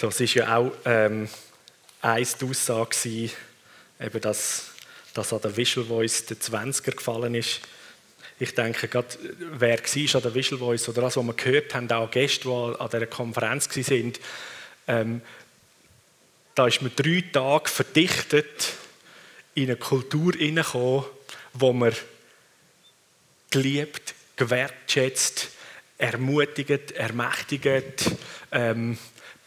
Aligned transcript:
So, 0.00 0.06
es 0.06 0.20
ist 0.20 0.34
ja 0.34 0.56
auch 0.56 0.70
ähm, 0.84 1.28
eins 2.02 2.36
die 2.36 2.44
Aussage, 2.44 3.30
eben, 3.98 4.20
dass, 4.20 4.66
dass 5.12 5.32
an 5.32 5.40
der 5.40 5.56
Visual 5.56 5.84
Voice 5.84 6.24
der 6.24 6.36
20er 6.36 6.92
gefallen 6.92 7.34
ist. 7.34 7.62
Ich 8.38 8.54
denke, 8.54 8.86
gerade 8.86 9.08
wer 9.58 9.76
war 9.76 10.14
an 10.14 10.22
der 10.22 10.34
Visual 10.36 10.60
Voice 10.60 10.88
oder 10.88 11.02
das, 11.02 11.16
was 11.16 11.24
wir 11.24 11.34
gehört 11.34 11.74
haben, 11.74 11.90
auch 11.90 12.08
Gäste, 12.12 12.44
die 12.44 12.80
an 12.80 12.90
dieser 12.92 13.06
Konferenz 13.08 13.68
waren, 13.76 14.12
ähm, 14.86 15.20
da 16.54 16.68
ist 16.68 16.80
man 16.80 16.92
drei 16.94 17.24
Tage 17.32 17.68
verdichtet 17.68 18.74
in 19.56 19.64
eine 19.64 19.76
Kultur 19.78 20.32
hineingekommen, 20.34 21.06
wo 21.54 21.72
man 21.72 21.92
geliebt, 23.50 24.14
gewertschätzt, 24.36 25.48
ermutigt, 25.98 26.92
ermächtigt, 26.92 28.12
ähm, 28.52 28.96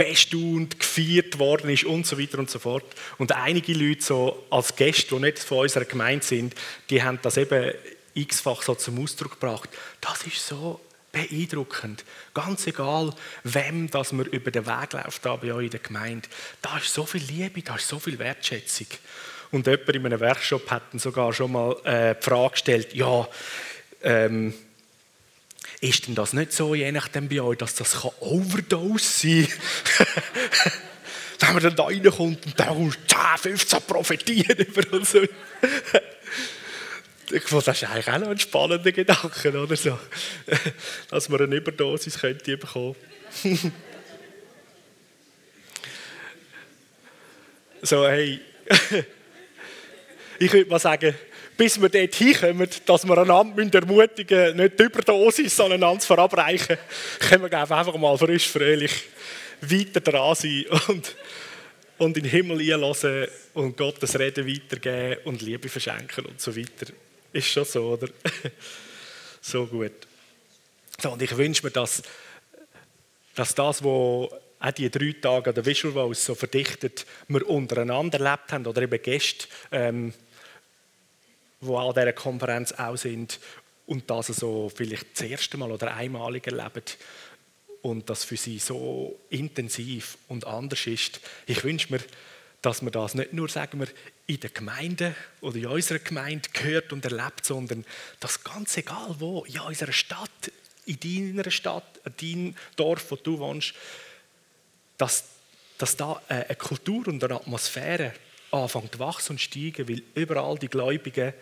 bestaunt, 0.01 0.79
gefeiert 0.79 1.37
worden 1.37 1.69
ist 1.69 1.83
und 1.83 2.07
so 2.07 2.19
weiter 2.19 2.39
und 2.39 2.49
so 2.49 2.57
fort. 2.57 2.83
Und 3.19 3.33
einige 3.33 3.73
Leute 3.73 4.01
so 4.01 4.45
als 4.49 4.75
Gäste, 4.75 5.15
die 5.15 5.21
nicht 5.21 5.39
von 5.39 5.59
unserer 5.59 5.85
Gemeinde 5.85 6.25
sind, 6.25 6.55
die 6.89 7.03
haben 7.03 7.19
das 7.21 7.37
eben 7.37 7.73
x-fach 8.15 8.63
so 8.63 8.73
zum 8.73 9.01
Ausdruck 9.01 9.39
gebracht. 9.39 9.69
Das 10.01 10.23
ist 10.23 10.45
so 10.45 10.79
beeindruckend. 11.11 12.03
Ganz 12.33 12.65
egal, 12.65 13.13
wem 13.43 13.91
das 13.91 14.11
man 14.11 14.25
über 14.25 14.49
den 14.49 14.65
Weg 14.65 14.93
läuft 14.93 15.23
da 15.23 15.35
bei 15.35 15.53
euch 15.53 15.65
in 15.65 15.71
der 15.71 15.79
Gemeinde. 15.81 16.27
Da 16.63 16.77
ist 16.77 16.93
so 16.93 17.05
viel 17.05 17.23
Liebe, 17.23 17.61
da 17.61 17.75
ist 17.75 17.87
so 17.87 17.99
viel 17.99 18.17
Wertschätzung. 18.17 18.87
Und 19.51 19.67
jemand 19.67 19.89
in 19.89 20.05
einem 20.05 20.19
Workshop 20.19 20.71
hat 20.71 20.83
sogar 20.95 21.31
schon 21.31 21.51
mal 21.51 21.75
äh, 21.83 22.15
die 22.15 22.23
Frage 22.23 22.51
gestellt, 22.51 22.95
ja, 22.95 23.27
ähm, 24.01 24.53
ist 25.81 26.07
denn 26.07 26.15
das 26.15 26.33
nicht 26.33 26.53
so, 26.53 26.75
je 26.75 26.91
nachdem 26.91 27.27
bei 27.27 27.41
euch, 27.41 27.57
dass 27.57 27.73
das 27.75 27.97
Overdose 28.19 29.03
sein 29.03 29.47
kann? 29.97 30.07
Wenn 31.39 31.53
man 31.53 31.63
dann 31.63 31.75
da 31.75 31.85
reinkommt 31.85 32.45
und 32.45 32.59
dann 32.59 32.95
10, 33.07 33.55
15 33.57 33.81
profitieren 33.81 34.59
über 34.59 34.93
uns. 34.93 35.15
Ich 37.31 37.43
fand, 37.43 37.67
das 37.67 37.81
ist 37.81 37.89
eigentlich 37.89 38.07
auch 38.09 38.19
noch 38.19 38.27
ein 38.27 38.37
spannender 38.37 38.91
Gedanke, 38.91 39.59
oder 39.59 39.75
so. 39.75 39.97
Dass 41.09 41.29
man 41.29 41.41
eine 41.41 41.55
Überdosis 41.55 42.19
könnte 42.19 42.57
bekommen. 42.57 42.95
so, 47.81 48.07
hey. 48.07 48.39
Ich 50.37 50.51
würde 50.51 50.71
mal 50.71 50.79
sagen, 50.79 51.13
bis 51.57 51.79
wir 51.81 51.89
dort 51.89 52.15
hinkommen, 52.15 52.67
dass 52.85 53.05
wir 53.05 53.17
einander 53.17 53.79
ermutigen 53.79 54.39
müssen, 54.39 54.57
nicht 54.57 54.79
die 54.79 54.83
Überdosis, 54.83 55.55
sondern 55.55 55.83
einander 55.83 56.01
verabreichen, 56.01 56.77
können 57.19 57.49
wir 57.49 57.53
einfach 57.53 57.95
mal 57.97 58.17
frisch, 58.17 58.47
fröhlich 58.47 58.91
weiter 59.61 60.01
dran 60.01 60.35
sein 60.35 60.65
und, 60.87 61.15
und 61.97 62.17
in 62.17 62.23
den 62.23 62.31
Himmel 62.31 62.73
einlassen 62.73 63.27
und 63.53 63.77
Gottes 63.77 64.17
Reden 64.17 64.47
weitergeben 64.47 65.21
und 65.25 65.41
Liebe 65.41 65.69
verschenken 65.69 66.25
und 66.25 66.41
so 66.41 66.55
weiter. 66.55 66.91
Ist 67.33 67.47
schon 67.47 67.65
so, 67.65 67.93
oder? 67.93 68.07
so 69.41 69.65
gut. 69.65 69.91
So, 71.01 71.11
und 71.11 71.21
ich 71.21 71.35
wünsche 71.35 71.65
mir, 71.65 71.71
dass, 71.71 72.01
dass 73.35 73.55
das, 73.55 73.83
was 73.83 74.29
auch 74.61 74.71
die 74.77 74.89
drei 74.89 75.15
Tage 75.19 75.49
an 75.49 75.55
der 75.55 75.65
Visual 75.65 75.93
Voice 75.93 76.25
so 76.25 76.35
verdichtet, 76.35 77.05
wir 77.27 77.47
untereinander 77.49 78.19
erlebt 78.19 78.51
haben 78.51 78.67
oder 78.67 78.81
eben 78.81 79.01
Gäste, 79.01 79.47
ähm, 79.71 80.13
die 81.61 81.73
an 81.73 81.93
dieser 81.93 82.13
Konferenz 82.13 82.71
auch 82.73 82.97
sind 82.97 83.39
und 83.85 84.09
das 84.09 84.27
so 84.27 84.71
vielleicht 84.73 85.13
das 85.13 85.27
erste 85.27 85.57
Mal 85.57 85.71
oder 85.71 85.93
einmalig 85.93 86.47
erleben 86.47 86.83
und 87.81 88.09
das 88.09 88.23
für 88.23 88.37
sie 88.37 88.59
so 88.59 89.19
intensiv 89.29 90.17
und 90.27 90.45
anders 90.45 90.87
ist. 90.87 91.19
Ich 91.45 91.63
wünsche 91.63 91.91
mir, 91.91 92.01
dass 92.61 92.81
wir 92.81 92.91
das 92.91 93.15
nicht 93.15 93.33
nur, 93.33 93.49
sagen 93.49 93.79
wir, 93.79 93.87
in 94.27 94.39
der 94.39 94.51
Gemeinde 94.51 95.15
oder 95.41 95.57
in 95.57 95.65
unserer 95.65 95.99
Gemeinde 95.99 96.49
gehört 96.53 96.93
und 96.93 97.03
erlebt, 97.03 97.45
sondern 97.45 97.85
dass 98.19 98.43
ganz 98.43 98.77
egal 98.77 99.15
wo, 99.19 99.43
in 99.45 99.59
unserer 99.59 99.91
Stadt, 99.91 100.51
in 100.85 101.33
deiner 101.33 101.49
Stadt, 101.49 101.99
in 102.05 102.13
deinem 102.17 102.55
Dorf, 102.75 103.09
wo 103.09 103.15
du 103.15 103.39
wohnst, 103.39 103.73
dass, 104.97 105.23
dass 105.77 105.97
da 105.97 106.21
eine 106.27 106.55
Kultur 106.55 107.07
und 107.07 107.23
eine 107.23 107.35
Atmosphäre 107.35 108.13
anfängt 108.51 108.93
zu 108.93 108.99
wachsen 108.99 109.33
und 109.33 109.39
steigen, 109.39 109.87
weil 109.87 110.03
überall 110.15 110.57
die 110.57 110.67
Gläubigen 110.67 111.33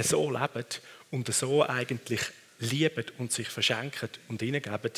so 0.00 0.30
leben 0.30 0.66
und 1.10 1.32
so 1.32 1.66
eigentlich 1.66 2.20
lieben 2.60 3.04
und 3.18 3.32
sich 3.32 3.48
verschenken 3.48 4.08
und 4.28 4.40
hineingeben, 4.40 4.92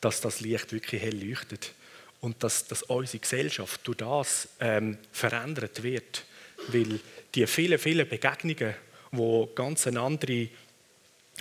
dass 0.00 0.20
das 0.20 0.40
Licht 0.40 0.72
wirklich 0.72 1.02
hell 1.02 1.24
leuchtet 1.24 1.72
und 2.20 2.42
dass, 2.42 2.66
dass 2.66 2.82
unsere 2.84 3.20
Gesellschaft 3.20 3.80
durch 3.84 3.98
das 3.98 4.48
ähm, 4.60 4.98
verändert 5.12 5.82
wird, 5.82 6.24
weil 6.68 7.00
die 7.34 7.46
vielen, 7.46 7.78
vielen 7.78 8.08
Begegnungen, 8.08 8.74
wo 9.12 9.46
ganz 9.46 9.86
eine 9.86 10.00
andere 10.00 10.48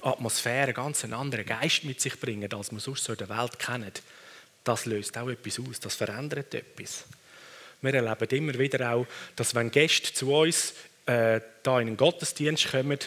Atmosphäre, 0.02 0.74
ganz 0.74 1.04
einen 1.04 1.14
anderen 1.14 1.46
Geist 1.46 1.84
mit 1.84 2.00
sich 2.00 2.20
bringen, 2.20 2.52
als 2.54 2.72
man 2.72 2.80
sonst 2.80 3.04
so 3.04 3.14
in 3.14 3.18
der 3.18 3.30
Welt 3.30 3.58
kennt, 3.58 4.02
das 4.64 4.86
löst 4.86 5.18
auch 5.18 5.30
etwas 5.30 5.60
aus, 5.60 5.80
das 5.80 5.96
verändert 5.96 6.54
etwas. 6.54 7.06
Wir 7.82 7.94
erleben 7.94 8.38
immer 8.38 8.60
wieder 8.60 8.92
auch, 8.94 9.06
dass 9.36 9.54
wenn 9.56 9.72
Gäste 9.72 10.14
zu 10.14 10.34
uns 10.34 10.74
äh, 11.06 11.42
da 11.64 11.80
in 11.80 11.88
den 11.88 11.98
Gottesdienst 11.98 12.72
kommen 12.72 13.00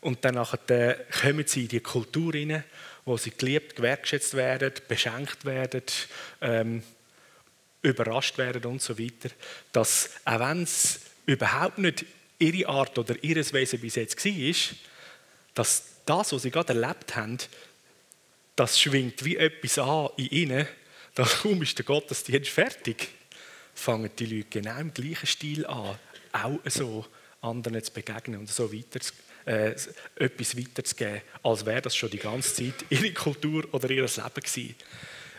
und 0.00 0.24
dann 0.24 0.36
äh, 0.36 0.96
kommen 1.22 1.46
sie 1.46 1.62
in 1.62 1.68
die 1.68 1.80
Kultur 1.80 2.32
hinein, 2.32 2.64
wo 3.04 3.16
sie 3.16 3.30
geliebt, 3.30 3.76
gewertschätzt 3.76 4.34
werden, 4.34 4.72
beschenkt 4.88 5.44
werden, 5.44 5.82
ähm, 6.40 6.82
überrascht 7.82 8.36
werden 8.36 8.64
und 8.66 8.82
so 8.82 8.98
weiter, 8.98 9.30
dass 9.72 10.10
auch 10.24 10.40
wenn 10.40 10.64
es 10.64 11.00
überhaupt 11.24 11.78
nicht 11.78 12.04
ihre 12.38 12.68
Art 12.68 12.98
oder 12.98 13.14
ihres 13.22 13.52
Wesen 13.52 13.80
bis 13.80 13.94
jetzt 13.94 14.24
war, 14.24 14.76
dass 15.54 15.84
das, 16.04 16.32
was 16.32 16.42
sie 16.42 16.50
gerade 16.50 16.74
erlebt 16.74 17.16
haben, 17.16 17.38
das 18.56 18.80
schwingt 18.80 19.24
wie 19.24 19.36
etwas 19.36 19.78
an 19.78 20.08
in 20.16 20.26
ihnen, 20.26 20.66
kaum 21.42 21.62
ist 21.62 21.78
der 21.78 21.84
Gottesdienst 21.84 22.50
fertig, 22.50 23.08
fangen 23.76 24.10
die 24.18 24.26
Leute 24.26 24.48
genau 24.50 24.78
im 24.78 24.92
gleichen 24.92 25.26
Stil 25.26 25.66
an, 25.66 25.96
auch 26.32 26.58
so 26.64 27.06
anderen 27.40 27.82
zu 27.82 27.92
begegnen 27.92 28.40
und 28.40 28.50
so 28.50 28.72
weiter, 28.72 29.00
äh, 29.44 29.74
etwas 30.16 30.56
weiterzugeben, 30.56 31.22
als 31.42 31.64
wäre 31.64 31.82
das 31.82 31.94
schon 31.94 32.10
die 32.10 32.18
ganze 32.18 32.54
Zeit 32.54 32.84
ihre 32.90 33.12
Kultur 33.12 33.68
oder 33.72 33.88
ihr 33.90 34.02
Leben 34.02 34.34
gewesen. 34.34 34.74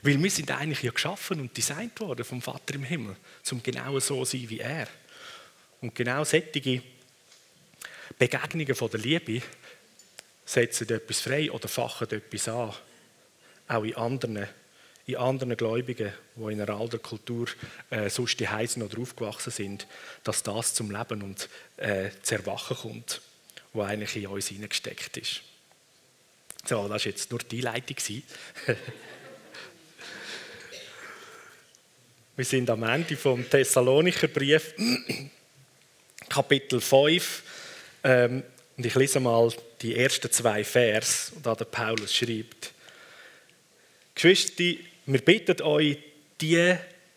Weil 0.04 0.24
wir 0.24 0.32
sind 0.32 0.52
eigentlich 0.52 0.84
ja 0.84 0.92
geschaffen 0.92 1.42
und 1.42 1.58
designt 1.58 2.00
worden 2.00 2.24
vom 2.24 2.42
Vater 2.42 2.76
im 2.76 2.84
Himmel, 2.84 3.16
zum 3.44 3.62
genau 3.62 4.00
so 4.00 4.24
zu 4.24 4.38
sein 4.38 4.50
wie 4.50 4.60
er. 4.60 4.88
Und 5.82 5.94
genau 5.94 6.24
solche 6.24 6.82
Begegnungen 8.18 8.76
von 8.76 8.90
der 8.90 9.00
Liebe 9.00 9.42
setzen 10.46 10.90
etwas 10.90 11.20
frei 11.20 11.52
oder 11.52 11.68
fachen 11.68 12.10
etwas 12.10 12.48
an. 12.48 12.74
Auch 13.68 13.84
in 13.84 13.96
anderen, 13.96 14.48
in 15.08 15.16
anderen 15.16 15.56
Gläubigen, 15.56 16.12
die 16.36 16.52
in 16.52 16.62
einer 16.62 16.78
alten 16.78 17.02
Kultur 17.02 17.48
äh, 17.90 18.10
sonst 18.10 18.40
die 18.42 18.48
heißen 18.48 18.84
oder 18.84 19.00
aufgewachsen 19.00 19.52
sind, 19.52 19.88
dass 20.26 20.44
das 20.44 20.74
zum 20.74 20.92
Leben 20.92 21.22
und 21.22 21.48
äh, 21.78 22.10
zu 22.22 22.36
erwachen 22.36 22.76
kommt, 22.76 23.22
wo 23.72 23.84
eigentlich 23.84 24.18
in 24.18 24.28
uns 24.28 24.50
hineingesteckt 24.50 25.16
ist. 25.16 25.42
So, 26.66 26.90
das 26.90 27.06
war 27.06 27.12
jetzt 27.12 27.32
nur 27.32 27.40
die 27.40 27.66
Einleitung. 27.66 27.96
Wir 32.36 32.46
sind 32.46 32.70
am 32.70 32.84
Ende 32.84 33.16
vom 33.16 33.50
Thessalonicher 33.50 34.28
Brief, 34.28 34.76
Kapitel 36.30 36.82
5. 36.82 37.44
Ähm, 38.04 38.44
und 38.76 38.86
ich 38.86 38.94
lese 38.94 39.22
mal 39.22 39.50
die 39.82 39.96
ersten 39.96 40.30
zwei 40.32 40.66
Vers, 40.66 41.32
da 41.42 41.56
der 41.56 41.66
Paulus 41.66 42.14
schreibt. 42.14 42.74
Geschwister, 44.14 44.76
wir 45.08 45.22
bitten 45.22 45.62
euch, 45.62 45.98
die 46.42 46.76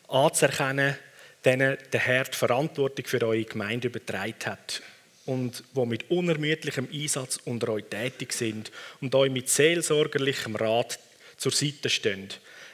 anzuerkennen, 0.08 0.96
denen 1.44 1.76
der 1.92 2.00
Herr 2.00 2.24
die 2.24 2.36
Verantwortung 2.36 3.04
für 3.04 3.22
eure 3.22 3.44
Gemeinde 3.44 3.88
übertragen 3.88 4.46
hat 4.46 4.82
und 5.26 5.64
wo 5.74 5.84
mit 5.84 6.10
unermüdlichem 6.10 6.88
Einsatz 6.92 7.38
unter 7.44 7.70
euch 7.70 7.84
tätig 7.84 8.32
sind 8.32 8.70
und 9.00 9.14
euch 9.14 9.30
mit 9.30 9.48
seelsorgerlichem 9.48 10.56
Rat 10.56 10.98
zur 11.36 11.52
Seite 11.52 11.90
stehen 11.90 12.28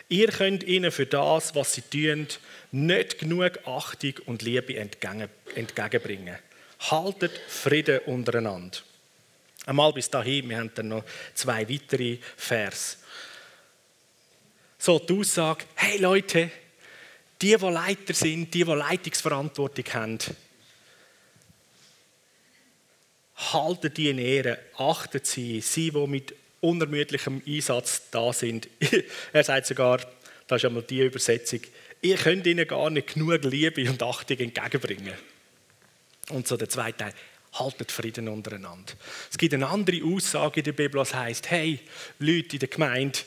Ihr 0.08 0.28
könnt 0.28 0.62
ihnen 0.62 0.92
für 0.92 1.06
das, 1.06 1.54
was 1.56 1.74
sie 1.74 1.82
tun, 1.82 2.28
nicht 2.70 3.18
genug 3.18 3.58
Achtung 3.64 4.14
und 4.26 4.42
Liebe 4.42 4.76
entgegenbringen. 4.76 6.36
Haltet 6.78 7.32
Frieden 7.48 7.98
untereinander. 8.06 8.78
Einmal 9.64 9.92
bis 9.92 10.08
dahin, 10.08 10.48
wir 10.48 10.58
haben 10.58 10.70
dann 10.76 10.88
noch 10.88 11.04
zwei 11.34 11.68
weitere 11.68 12.18
Vers. 12.36 12.98
So 14.78 14.98
die 14.98 15.12
Aussage, 15.12 15.64
hey 15.74 15.98
Leute, 15.98 16.50
die, 17.40 17.56
die 17.56 17.66
Leiter 17.66 18.14
sind, 18.14 18.52
die, 18.52 18.64
die 18.64 18.70
Leitungsverantwortung 18.70 19.84
haben, 19.92 20.18
haltet 23.36 23.96
die 23.96 24.10
in 24.10 24.18
Ehre, 24.18 24.58
achtet 24.76 25.26
sie, 25.26 25.60
sie, 25.60 25.90
die 25.90 26.06
mit 26.06 26.34
unermüdlichem 26.60 27.42
Einsatz 27.46 28.02
da 28.10 28.32
sind. 28.32 28.68
er 29.32 29.44
sagt 29.44 29.66
sogar, 29.66 30.00
Das 30.46 30.62
ist 30.62 30.66
einmal 30.66 30.82
die 30.84 31.00
Übersetzung. 31.00 31.60
Ihr 32.02 32.16
könnt 32.16 32.46
ihnen 32.46 32.66
gar 32.66 32.90
nicht 32.90 33.14
genug 33.14 33.42
Liebe 33.44 33.88
und 33.88 34.02
Achtung 34.02 34.38
entgegenbringen. 34.38 35.14
Und 36.30 36.46
so 36.46 36.56
der 36.56 36.68
zweite 36.68 36.98
Teil, 36.98 37.14
haltet 37.54 37.90
Frieden 37.90 38.28
untereinander. 38.28 38.92
Es 39.30 39.38
gibt 39.38 39.54
eine 39.54 39.68
andere 39.68 40.02
Aussage 40.04 40.60
in 40.60 40.64
der 40.64 40.72
Bibel, 40.72 41.02
die 41.02 41.14
heißt: 41.14 41.50
Hey, 41.50 41.80
Leute 42.18 42.56
in 42.56 42.58
der 42.60 42.68
Gemeinde, 42.68 43.18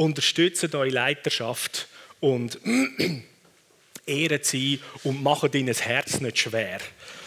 unterstützt 0.00 0.74
eure 0.74 0.88
Leiterschaft 0.88 1.86
und 2.20 2.58
ehren 4.06 4.40
sie 4.42 4.80
und 5.04 5.22
machen 5.22 5.52
ihnen 5.52 5.66
das 5.66 5.82
Herz 5.82 6.20
nicht 6.20 6.38
schwer, 6.38 6.80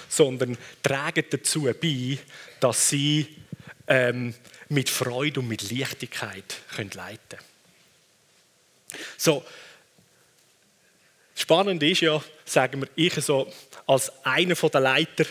sondern 0.10 0.58
tragen 0.81 1.24
dazu 1.30 1.72
bei, 1.80 2.18
dass 2.60 2.90
sie 2.90 3.28
ähm, 3.88 4.34
mit 4.70 4.90
Freude 4.90 5.42
und 5.42 5.50
mit 5.50 5.70
Leichtigkeit 5.70 6.56
können 6.75 6.90
leiten 6.96 7.20
können. 7.30 9.02
So, 9.18 9.46
spannend 11.36 11.84
ist 11.84 12.02
ja, 12.02 12.24
sagen 12.44 12.81
wir, 12.81 12.90
ich 12.96 13.14
so 13.24 13.54
als 13.86 14.12
einer 14.25 14.56
der 14.56 14.81
Leiter 14.81 15.25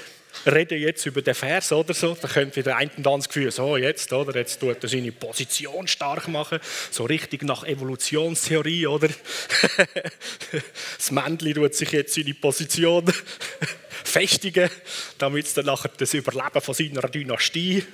rede 0.47 0.77
jetzt 0.77 1.07
über 1.07 1.23
den 1.23 1.35
Vers 1.35 1.73
oder 1.73 1.95
so, 1.95 2.15
dann 2.15 2.31
könnte 2.31 2.57
wieder 2.57 2.77
ein 2.77 2.91
und 2.97 3.05
das 3.05 3.29
Gefühl, 3.29 3.51
so 3.51 3.77
jetzt, 3.77 4.13
oder, 4.13 4.37
jetzt 4.39 4.61
tut 4.61 4.83
er 4.83 4.89
seine 4.89 5.13
Position 5.13 5.87
stark 5.87 6.29
machen, 6.29 6.59
so 6.91 7.05
richtig 7.05 7.43
nach 7.43 7.65
Evolutionstheorie, 7.65 8.87
oder? 8.87 9.09
das 10.97 11.11
Männchen 11.11 11.55
tut 11.55 11.75
sich 11.75 11.93
jetzt 11.93 12.15
seine 12.15 12.35
Position 12.35 13.05
festigen, 14.05 14.71
damit 15.19 15.47
es 15.47 15.55
dann 15.55 15.67
nachher 15.67 15.91
das 15.97 16.15
Überleben 16.15 16.61
von 16.61 16.75
seiner 16.75 17.03
Dynastie 17.03 17.85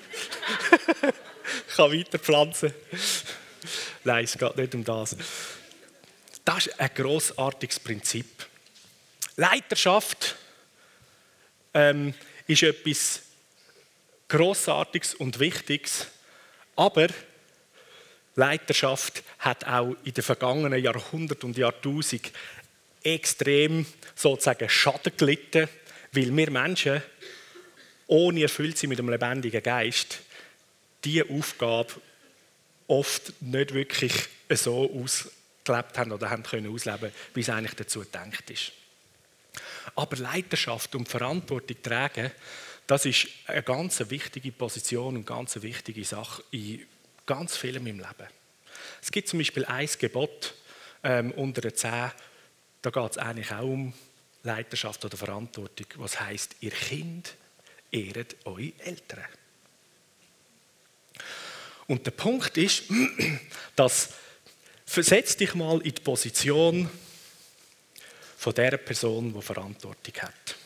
kann 1.76 1.92
weiterpflanzen 1.92 2.72
Nein, 4.04 4.24
es 4.24 4.38
geht 4.38 4.56
nicht 4.56 4.74
um 4.74 4.84
das. 4.84 5.16
Das 6.44 6.66
ist 6.66 6.80
ein 6.80 6.90
grossartiges 6.94 7.78
Prinzip. 7.80 8.26
Leiterschaft 9.36 10.36
ähm, 11.78 12.14
ist 12.46 12.62
etwas 12.62 13.22
Grossartiges 14.26 15.14
und 15.14 15.38
Wichtiges, 15.38 16.08
aber 16.76 17.08
Leiterschaft 18.34 19.22
hat 19.38 19.64
auch 19.64 19.96
in 20.04 20.12
den 20.12 20.24
vergangenen 20.24 20.82
Jahrhunderten 20.82 21.50
und 21.50 21.56
Jahrtausenden 21.56 22.30
extrem 23.02 23.86
sozusagen 24.14 24.68
Schaden 24.68 25.12
gelitten, 25.16 25.68
weil 26.12 26.36
wir 26.36 26.50
Menschen 26.50 27.02
ohne 28.06 28.42
erfüllt 28.42 28.78
sind 28.78 28.90
mit 28.90 28.98
einem 28.98 29.10
lebendigen 29.10 29.62
Geist 29.62 30.20
diese 31.04 31.28
Aufgabe 31.30 31.94
oft 32.88 33.40
nicht 33.40 33.74
wirklich 33.74 34.12
so 34.50 34.90
ausgelebt 34.90 35.96
haben 35.96 36.12
oder 36.12 36.30
haben 36.30 36.42
können 36.42 36.72
ausleben, 36.72 37.12
wie 37.34 37.40
es 37.40 37.50
eigentlich 37.50 37.74
dazu 37.74 38.00
gedacht 38.00 38.50
ist. 38.50 38.72
Aber 39.94 40.16
Leiterschaft 40.16 40.94
und 40.94 41.08
Verantwortung 41.08 41.76
tragen, 41.82 42.30
das 42.86 43.04
ist 43.04 43.28
eine 43.46 43.62
ganz 43.62 44.02
wichtige 44.08 44.50
Position 44.52 45.16
und 45.16 45.26
ganz 45.26 45.60
wichtige 45.60 46.04
Sache 46.04 46.42
in 46.50 46.86
ganz 47.26 47.56
vielem 47.56 47.86
im 47.86 47.98
Leben. 47.98 48.28
Es 49.02 49.12
gibt 49.12 49.28
zum 49.28 49.38
Beispiel 49.38 49.64
ein 49.66 49.88
Gebot 49.98 50.54
ähm, 51.04 51.32
unter 51.32 51.60
den 51.60 51.74
zehn, 51.74 52.10
da 52.82 52.90
geht 52.90 53.10
es 53.10 53.18
eigentlich 53.18 53.52
auch 53.52 53.62
um 53.62 53.92
Leiterschaft 54.42 55.04
oder 55.04 55.16
Verantwortung, 55.16 55.86
was 55.96 56.20
heißt, 56.20 56.56
ihr 56.60 56.70
Kind 56.70 57.34
ehret 57.90 58.36
eure 58.44 58.72
Eltern. 58.78 59.24
Und 61.86 62.06
der 62.06 62.10
Punkt 62.12 62.56
ist, 62.56 62.84
dass 63.76 64.10
versetz 64.86 65.36
dich 65.36 65.54
mal 65.54 65.78
in 65.78 65.94
die 65.94 66.02
Position 66.02 66.88
von 68.38 68.54
der 68.54 68.76
Person, 68.76 69.34
die 69.34 69.42
Verantwortung 69.42 70.14
hat. 70.22 70.56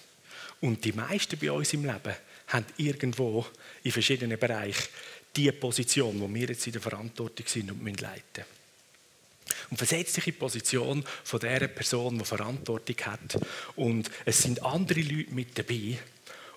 Und 0.60 0.84
die 0.84 0.92
meisten 0.92 1.38
bei 1.38 1.50
uns 1.50 1.72
im 1.72 1.84
Leben 1.84 2.14
haben 2.48 2.66
irgendwo 2.76 3.46
in 3.82 3.92
verschiedenen 3.92 4.38
Bereichen 4.38 4.88
die 5.34 5.50
Position, 5.52 6.20
wo 6.20 6.32
wir 6.32 6.48
jetzt 6.48 6.66
in 6.66 6.74
der 6.74 6.82
Verantwortung 6.82 7.46
sind 7.46 7.70
und 7.70 8.00
leiten 8.00 8.22
müssen. 8.36 8.46
Und 9.70 9.78
versetzt 9.78 10.18
dich 10.18 10.26
in 10.26 10.34
die 10.34 10.38
Position 10.38 11.04
von 11.24 11.40
der 11.40 11.66
Person, 11.68 12.18
die 12.18 12.24
Verantwortung 12.26 12.96
hat. 13.06 13.38
Und 13.74 14.10
es 14.26 14.42
sind 14.42 14.62
andere 14.62 15.00
Leute 15.00 15.32
mit 15.32 15.58
dabei. 15.58 15.98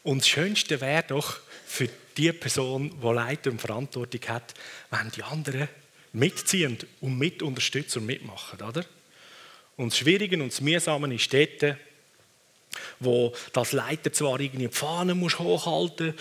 Und 0.04 0.20
das 0.20 0.28
Schönste 0.28 0.82
wäre 0.82 1.04
doch 1.08 1.40
für 1.66 1.90
die 2.18 2.34
Person, 2.34 2.94
die 3.02 3.08
Leitung 3.08 3.54
und 3.54 3.62
Verantwortung 3.62 4.22
hat, 4.28 4.54
wenn 4.92 5.10
die 5.12 5.24
anderen 5.24 5.70
mitziehen 6.12 6.78
und 7.00 7.18
mit 7.18 7.42
unterstützen 7.42 8.00
und 8.00 8.06
mitmachen, 8.06 8.62
oder? 8.62 8.86
Und 9.78 9.92
das 9.92 9.98
Schwierige 9.98 10.42
und 10.42 10.52
das 10.52 10.62
Mühsame 10.62 11.14
ist 11.14 11.34
dort, 11.34 11.78
wo 13.00 13.34
das 13.54 13.72
Leiter 13.72 14.12
zwar 14.12 14.40
irgendwie 14.40 14.68
die 14.68 14.74
Fahne 14.74 15.16
hochhalten 15.20 16.08
muss, 16.08 16.16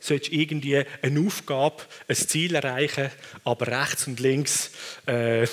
sollst 0.00 0.32
irgendwie 0.32 0.84
eine 1.00 1.20
Aufgabe, 1.20 1.82
ein 2.08 2.16
Ziel 2.16 2.54
erreichen, 2.54 3.10
aber 3.44 3.66
rechts 3.68 4.06
und 4.06 4.18
links 4.18 4.72
äh, 5.06 5.46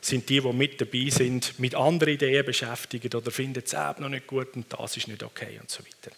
sind 0.00 0.28
die, 0.28 0.40
die 0.40 0.52
mit 0.52 0.80
dabei 0.80 1.08
sind, 1.10 1.58
mit 1.58 1.74
anderen 1.74 2.14
Ideen 2.14 2.44
beschäftigt 2.44 3.14
oder 3.14 3.30
finden 3.30 3.62
es 3.64 3.72
eben 3.72 4.02
noch 4.02 4.08
nicht 4.08 4.26
gut 4.26 4.54
und 4.54 4.66
das 4.72 4.96
ist 4.96 5.08
nicht 5.08 5.22
okay 5.22 5.58
und 5.60 5.70
so 5.70 5.82
weiter. 5.82 6.14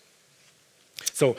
So, 1.14 1.36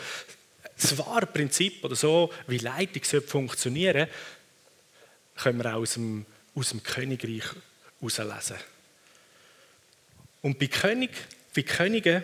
das 0.75 0.97
wahre 0.97 1.25
Prinzip 1.25 1.83
oder 1.83 1.95
so, 1.95 2.31
wie 2.47 2.57
Leitung 2.57 3.03
funktionieren 3.21 4.07
können 5.35 5.59
wir 5.59 5.75
auch 5.75 5.81
aus 5.81 5.93
dem, 5.93 6.25
aus 6.55 6.69
dem 6.69 6.81
Königreich 6.81 7.43
herauslesen. 7.99 8.57
Und 10.41 10.59
bei, 10.59 10.67
König, 10.67 11.11
bei 11.55 11.63
Königen 11.63 12.23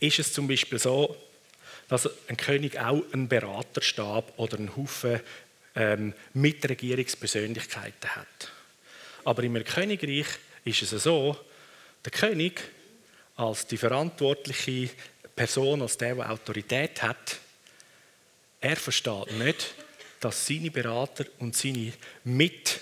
ist 0.00 0.18
es 0.18 0.32
zum 0.32 0.48
Beispiel 0.48 0.78
so, 0.78 1.16
dass 1.88 2.08
ein 2.28 2.36
König 2.36 2.78
auch 2.78 3.02
einen 3.12 3.28
Beraterstab 3.28 4.38
oder 4.38 4.58
einen 4.58 4.76
Haufen 4.76 5.20
ähm, 5.74 6.14
Mitregierungspersönlichkeiten 6.34 8.16
hat. 8.16 8.52
Aber 9.24 9.42
im 9.42 9.62
Königreich 9.64 10.26
ist 10.64 10.82
es 10.82 11.02
so, 11.02 11.36
der 12.04 12.12
König 12.12 12.60
als 13.36 13.66
die 13.66 13.76
verantwortliche 13.76 14.90
Person, 15.34 15.82
als 15.82 15.98
der, 15.98 16.14
der 16.14 16.30
Autorität 16.30 17.02
hat, 17.02 17.38
er 18.60 18.76
versteht 18.76 19.32
nicht, 19.32 19.74
dass 20.20 20.46
seine 20.46 20.70
Berater 20.70 21.26
und 21.38 21.56
seine 21.56 21.92
Mit, 22.24 22.80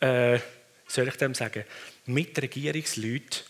äh, 0.00 0.38
soll 0.86 1.08
ich 1.08 1.16
dem 1.16 1.34
sagen, 1.34 1.64
Mitregierungsleute 2.06 3.40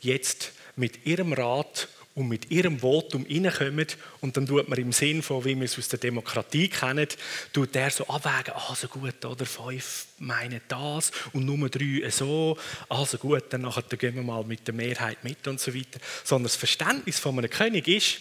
jetzt 0.00 0.52
mit 0.76 1.06
ihrem 1.06 1.32
Rat 1.32 1.88
und 2.16 2.28
mit 2.28 2.50
ihrem 2.50 2.80
Votum 2.80 3.26
reinkommen 3.28 3.86
und 4.22 4.36
dann 4.36 4.46
tut 4.46 4.68
man 4.68 4.78
im 4.78 4.92
Sinn 4.92 5.22
von, 5.22 5.44
wie 5.44 5.54
wir 5.54 5.66
es 5.66 5.78
aus 5.78 5.88
der 5.88 5.98
Demokratie 5.98 6.68
kennen, 6.68 7.06
tut 7.52 7.74
der 7.74 7.90
so 7.90 8.06
abwägen, 8.06 8.54
also 8.68 8.88
gut, 8.88 9.22
oder 9.24 9.44
fünf 9.44 10.06
meinen 10.18 10.62
das 10.66 11.12
und 11.34 11.44
Nummer 11.44 11.68
drei 11.68 12.08
so, 12.08 12.56
also 12.88 13.18
gut, 13.18 13.44
dann 13.50 13.62
nachher 13.62 13.82
gehen 13.82 14.14
wir 14.14 14.22
mal 14.22 14.44
mit 14.44 14.66
der 14.66 14.74
Mehrheit 14.74 15.22
mit 15.24 15.46
und 15.46 15.60
so 15.60 15.74
weiter. 15.74 16.00
Sondern 16.24 16.44
das 16.44 16.56
Verständnis 16.56 17.18
von 17.18 17.38
einem 17.38 17.50
König 17.50 17.86
ist, 17.86 18.20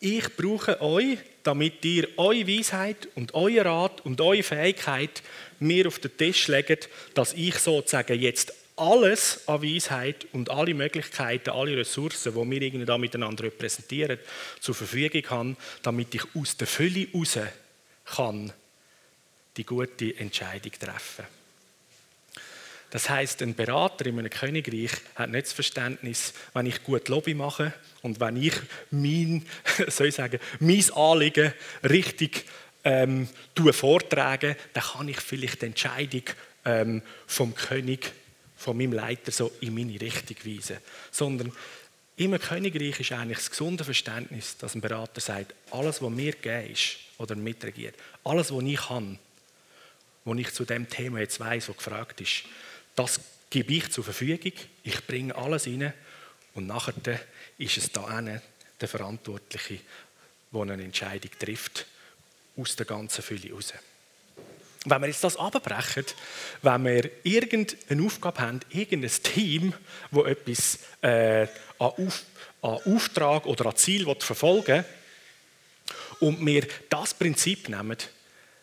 ich 0.00 0.36
brauche 0.36 0.80
euch, 0.82 1.18
damit 1.44 1.84
ihr 1.84 2.08
eure 2.16 2.48
Weisheit 2.48 3.08
und 3.14 3.32
euer 3.34 3.64
Rat 3.64 4.04
und 4.04 4.20
eure 4.20 4.42
Fähigkeit 4.42 5.22
mir 5.60 5.86
auf 5.86 6.00
den 6.00 6.16
Tisch 6.16 6.48
legt, 6.48 6.88
dass 7.14 7.32
ich 7.32 7.54
sozusagen 7.58 8.20
jetzt 8.20 8.52
alles 8.76 9.46
an 9.46 9.62
Weisheit 9.62 10.26
und 10.32 10.50
alle 10.50 10.74
Möglichkeiten, 10.74 11.50
alle 11.50 11.76
Ressourcen, 11.76 12.32
die 12.34 12.50
wir 12.50 12.62
irgendwie 12.62 12.86
da 12.86 12.98
miteinander 12.98 13.44
repräsentieren, 13.44 14.18
zur 14.60 14.74
Verfügung 14.74 15.22
haben, 15.30 15.56
damit 15.82 16.14
ich 16.14 16.22
aus 16.34 16.56
der 16.56 16.66
Fülle 16.66 17.06
raus 17.14 17.38
kann 18.04 18.52
die 19.56 19.64
gute 19.64 20.16
Entscheidung 20.16 20.72
treffen. 20.72 21.24
Das 22.90 23.10
heißt, 23.10 23.42
ein 23.42 23.54
Berater 23.54 24.06
in 24.06 24.18
einem 24.18 24.30
Königreich 24.30 24.92
hat 25.16 25.30
nicht 25.30 25.46
das 25.46 25.52
Verständnis, 25.52 26.32
wenn 26.52 26.66
ich 26.66 26.82
gut 26.84 27.08
Lobby 27.08 27.34
mache 27.34 27.72
und 28.02 28.20
wenn 28.20 28.40
ich 28.40 28.54
mein, 28.90 29.44
soll 29.88 30.08
ich 30.08 30.14
sagen, 30.14 30.38
mein 30.60 30.84
Anliegen 30.94 31.52
richtig 31.82 32.44
ähm, 32.84 33.28
vortrage, 33.72 34.56
dann 34.72 34.82
kann 34.82 35.08
ich 35.08 35.18
vielleicht 35.20 35.62
die 35.62 35.66
Entscheidung 35.66 36.22
ähm, 36.64 37.02
vom 37.26 37.54
König 37.54 38.12
von 38.64 38.78
meinem 38.78 38.92
Leiter 38.92 39.30
so 39.30 39.52
in 39.60 39.74
meine 39.74 40.00
Richtung 40.00 40.36
weisen. 40.44 40.78
Sondern 41.10 41.52
im 42.16 42.38
Königreich 42.38 42.98
ist 42.98 43.12
eigentlich 43.12 43.38
das 43.38 43.50
gesunde 43.50 43.84
Verständnis, 43.84 44.56
dass 44.56 44.74
ein 44.74 44.80
Berater 44.80 45.20
sagt, 45.20 45.54
alles, 45.70 46.00
was 46.00 46.10
mir 46.10 46.32
gegeben 46.32 46.72
ist 46.72 46.96
oder 47.18 47.36
mitregiert, 47.36 47.94
alles, 48.24 48.50
was 48.50 48.64
ich 48.64 48.80
kann, 48.80 49.18
was 50.24 50.38
ich 50.38 50.52
zu 50.54 50.64
dem 50.64 50.88
Thema 50.88 51.20
jetzt 51.20 51.38
weiß, 51.38 51.68
was 51.68 51.76
gefragt 51.76 52.20
ist, 52.22 52.44
das 52.96 53.20
gebe 53.50 53.74
ich 53.74 53.90
zur 53.90 54.04
Verfügung, 54.04 54.52
ich 54.82 55.06
bringe 55.06 55.34
alles 55.34 55.66
rein 55.66 55.92
und 56.54 56.66
nachher 56.66 56.94
ist 57.58 57.76
es 57.76 57.92
da 57.92 58.06
eine, 58.06 58.40
der 58.80 58.88
Verantwortliche, 58.88 59.80
der 60.52 60.60
eine 60.62 60.82
Entscheidung 60.82 61.32
trifft, 61.38 61.86
aus 62.56 62.76
der 62.76 62.86
ganzen 62.86 63.22
Fülle 63.22 63.48
heraus. 63.48 63.74
Wenn 64.84 65.00
wir 65.00 65.08
jetzt 65.08 65.24
das 65.24 65.36
abbrechen, 65.36 66.04
wenn 66.62 66.84
wir 66.84 67.10
irgendeine 67.22 68.02
Aufgabe 68.02 68.40
haben, 68.40 68.60
irgendein 68.70 69.10
Team, 69.22 69.72
wo 70.10 70.24
etwas 70.24 70.78
äh, 71.00 71.42
an, 71.42 71.48
Auf, 71.78 72.22
an, 72.62 72.78
Auftrag 72.84 73.46
oder 73.46 73.66
an 73.66 73.76
Ziel 73.76 74.06
verfolgen 74.18 74.84
will, 74.84 74.84
und 76.20 76.44
wir 76.44 76.66
das 76.88 77.14
Prinzip 77.14 77.68
nehmen, 77.68 77.96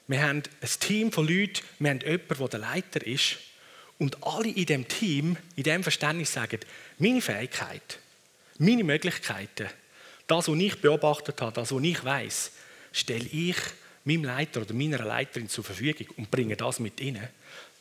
wir 0.08 0.22
haben 0.22 0.44
ein 0.62 0.70
Team 0.80 1.12
von 1.12 1.28
Leuten, 1.28 1.62
wir 1.80 1.92
haben 1.92 2.00
jemanden, 2.02 2.38
der 2.38 2.48
der 2.48 2.60
Leiter 2.60 3.06
ist, 3.06 3.38
und 3.98 4.24
alle 4.24 4.50
in 4.50 4.66
dem 4.66 4.88
Team, 4.88 5.38
in 5.56 5.64
dem 5.64 5.84
Verständnis 5.84 6.34
sagen, 6.34 6.60
meine 6.98 7.22
Fähigkeit, 7.22 8.00
meine 8.58 8.84
Möglichkeiten, 8.84 9.70
das, 10.28 10.48
was 10.48 10.58
ich 10.58 10.82
beobachtet 10.82 11.42
habe, 11.42 11.54
das, 11.54 11.72
was 11.72 11.84
ich 11.84 12.04
weiß, 12.04 12.52
stelle 12.92 13.28
ich 13.32 13.56
meinem 14.04 14.24
Leiter 14.24 14.62
oder 14.62 14.74
meiner 14.74 15.00
Leiterin 15.00 15.50
zur 15.50 15.64
Verfügung 15.64 16.08
und 16.18 16.32
bringe 16.32 16.56
das 16.56 16.80
mit 16.80 17.00
ihnen, 17.00 17.28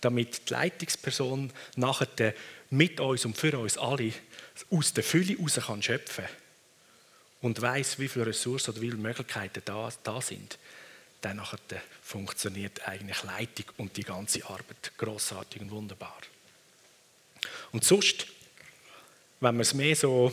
damit 0.00 0.48
die 0.48 0.52
Leitungsperson 0.52 1.52
nachher 1.76 2.34
mit 2.70 3.00
uns 3.00 3.24
und 3.24 3.36
für 3.36 3.58
uns 3.58 3.78
alle 3.78 4.12
aus 4.70 4.92
der 4.92 5.04
Fülle 5.04 5.36
heraus 5.36 5.60
kann 5.66 5.82
schöpfen 5.82 6.24
und 7.40 7.60
weiß, 7.60 7.98
wie 7.98 8.08
viele 8.08 8.26
Ressourcen 8.26 8.72
oder 8.72 8.80
wie 8.80 8.90
viele 8.90 9.02
Möglichkeiten 9.02 9.62
da, 9.64 9.90
da 10.02 10.20
sind, 10.20 10.58
dann 11.20 11.36
nachher 11.36 11.58
funktioniert 12.02 12.86
eigentlich 12.86 13.22
Leitung 13.24 13.66
und 13.78 13.96
die 13.96 14.02
ganze 14.02 14.44
Arbeit 14.44 14.92
großartig 14.96 15.62
und 15.62 15.70
wunderbar. 15.70 16.18
Und 17.72 17.84
sonst, 17.84 18.26
wenn 19.40 19.54
wir 19.56 19.62
es 19.62 19.74
mehr 19.74 19.96
so 19.96 20.32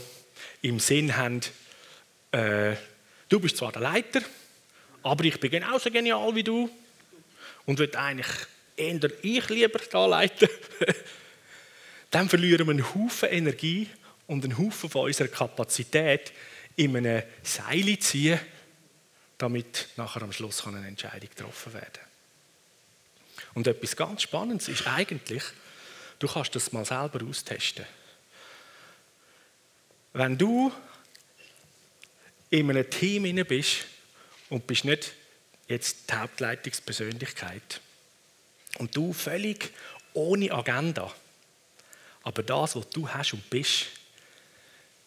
im 0.61 0.79
Sinn 0.79 1.15
haben, 1.15 1.41
äh, 2.31 2.75
du 3.29 3.39
bist 3.39 3.57
zwar 3.57 3.71
der 3.71 3.81
Leiter, 3.81 4.21
aber 5.07 5.23
ich 5.23 5.39
bin 5.39 5.51
genauso 5.51 5.89
genial 5.89 6.35
wie 6.35 6.43
du 6.43 6.69
und 7.65 7.79
will 7.79 7.95
eigentlich 7.95 8.27
eher 8.75 9.09
ich 9.21 9.49
lieber 9.49 9.79
da 9.89 10.05
leiten, 10.05 10.49
dann 12.11 12.27
verlieren 12.27 12.67
wir 12.67 12.71
einen 12.71 12.93
Haufen 12.93 13.29
Energie 13.29 13.89
und 14.27 14.43
einen 14.43 14.57
Haufen 14.57 14.89
von 14.89 15.05
unserer 15.05 15.29
Kapazität 15.29 16.33
in 16.75 16.97
einem 16.97 17.23
Seil 17.41 17.97
ziehen, 17.99 18.39
damit 19.37 19.87
nachher 19.95 20.23
am 20.23 20.33
Schluss 20.33 20.65
eine 20.67 20.85
Entscheidung 20.85 21.29
getroffen 21.29 21.73
werden. 21.73 21.99
Und 23.53 23.65
etwas 23.65 23.95
ganz 23.95 24.23
Spannendes 24.23 24.67
ist 24.67 24.87
eigentlich, 24.87 25.43
du 26.19 26.27
kannst 26.27 26.53
das 26.53 26.73
mal 26.73 26.85
selber 26.85 27.25
austesten. 27.25 27.85
Wenn 30.13 30.37
du 30.37 30.71
in 32.49 32.69
einem 32.69 32.89
Team 32.89 33.45
bist 33.45 33.85
und 34.49 34.67
bist 34.67 34.85
nicht 34.85 35.13
jetzt 35.67 36.09
die 36.09 36.13
Hauptleitungspersönlichkeit. 36.13 37.81
Und 38.77 38.95
du 38.95 39.13
völlig 39.13 39.71
ohne 40.13 40.51
Agenda, 40.51 41.13
aber 42.23 42.43
das, 42.43 42.75
was 42.75 42.89
du 42.89 43.07
hast 43.07 43.33
und 43.33 43.49
bist, 43.49 43.87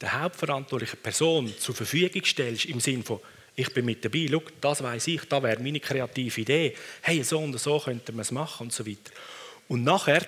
der 0.00 0.22
hauptverantwortliche 0.22 0.96
Person 0.96 1.52
zur 1.58 1.74
Verfügung 1.74 2.24
stellst, 2.24 2.64
im 2.66 2.80
Sinne 2.80 3.02
von, 3.02 3.20
ich 3.54 3.72
bin 3.74 3.84
mit 3.84 4.04
dabei, 4.04 4.26
schau, 4.30 4.42
das 4.60 4.82
weiß 4.82 5.06
ich, 5.08 5.22
da 5.24 5.42
wäre 5.42 5.62
meine 5.62 5.80
kreative 5.80 6.40
Idee, 6.40 6.76
hey, 7.02 7.22
so 7.22 7.38
und 7.38 7.58
so 7.58 7.78
könnte 7.78 8.12
man 8.12 8.20
es 8.20 8.30
machen 8.30 8.64
und 8.64 8.72
so 8.72 8.86
weiter. 8.86 9.12
Und 9.68 9.84
nachher 9.84 10.26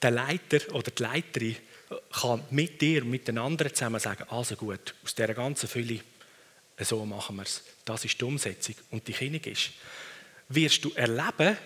der 0.00 0.10
Leiter 0.10 0.74
oder 0.74 0.90
die 0.90 1.02
Leiterin 1.02 1.56
kann 2.12 2.42
mit 2.50 2.80
dir, 2.80 3.04
mit 3.04 3.28
den 3.28 3.38
anderen 3.38 3.74
zusammen 3.74 4.00
sagen, 4.00 4.24
also 4.28 4.56
gut, 4.56 4.94
aus 5.04 5.14
dieser 5.14 5.34
ganzen 5.34 5.68
Fülle, 5.68 6.00
so 6.78 7.04
machen 7.04 7.36
wir 7.36 7.42
es. 7.42 7.62
Das 7.84 8.04
ist 8.04 8.20
die 8.20 8.24
Umsetzung. 8.24 8.74
Und 8.90 9.06
die 9.06 9.12
Kinder 9.12 9.46
ist, 9.46 9.70
wirst 10.48 10.84
du 10.84 10.90
erleben, 10.92 11.56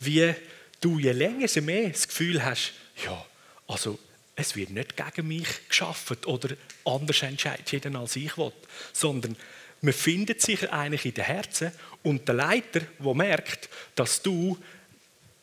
wie 0.00 0.34
du 0.80 0.98
je 0.98 1.12
länger 1.12 1.46
je 1.46 1.60
mehr 1.60 1.88
das 1.88 2.08
Gefühl 2.08 2.44
hast, 2.44 2.72
ja, 3.04 3.24
also 3.66 3.98
es 4.36 4.54
wird 4.54 4.70
nicht 4.70 4.96
gegen 4.96 5.28
mich 5.28 5.48
geschaffen 5.68 6.18
oder 6.26 6.54
anders 6.84 7.22
entscheidet 7.22 7.72
jeder 7.72 7.98
als 7.98 8.16
ich 8.16 8.36
will, 8.36 8.52
sondern 8.92 9.36
man 9.80 9.94
findet 9.94 10.42
sich 10.42 10.70
eigentlich 10.70 11.06
in 11.06 11.14
den 11.14 11.24
Herzen 11.24 11.72
und 12.02 12.28
der 12.28 12.34
Leiter, 12.34 12.80
der 12.80 13.14
merkt, 13.14 13.68
dass 13.94 14.22
du 14.22 14.58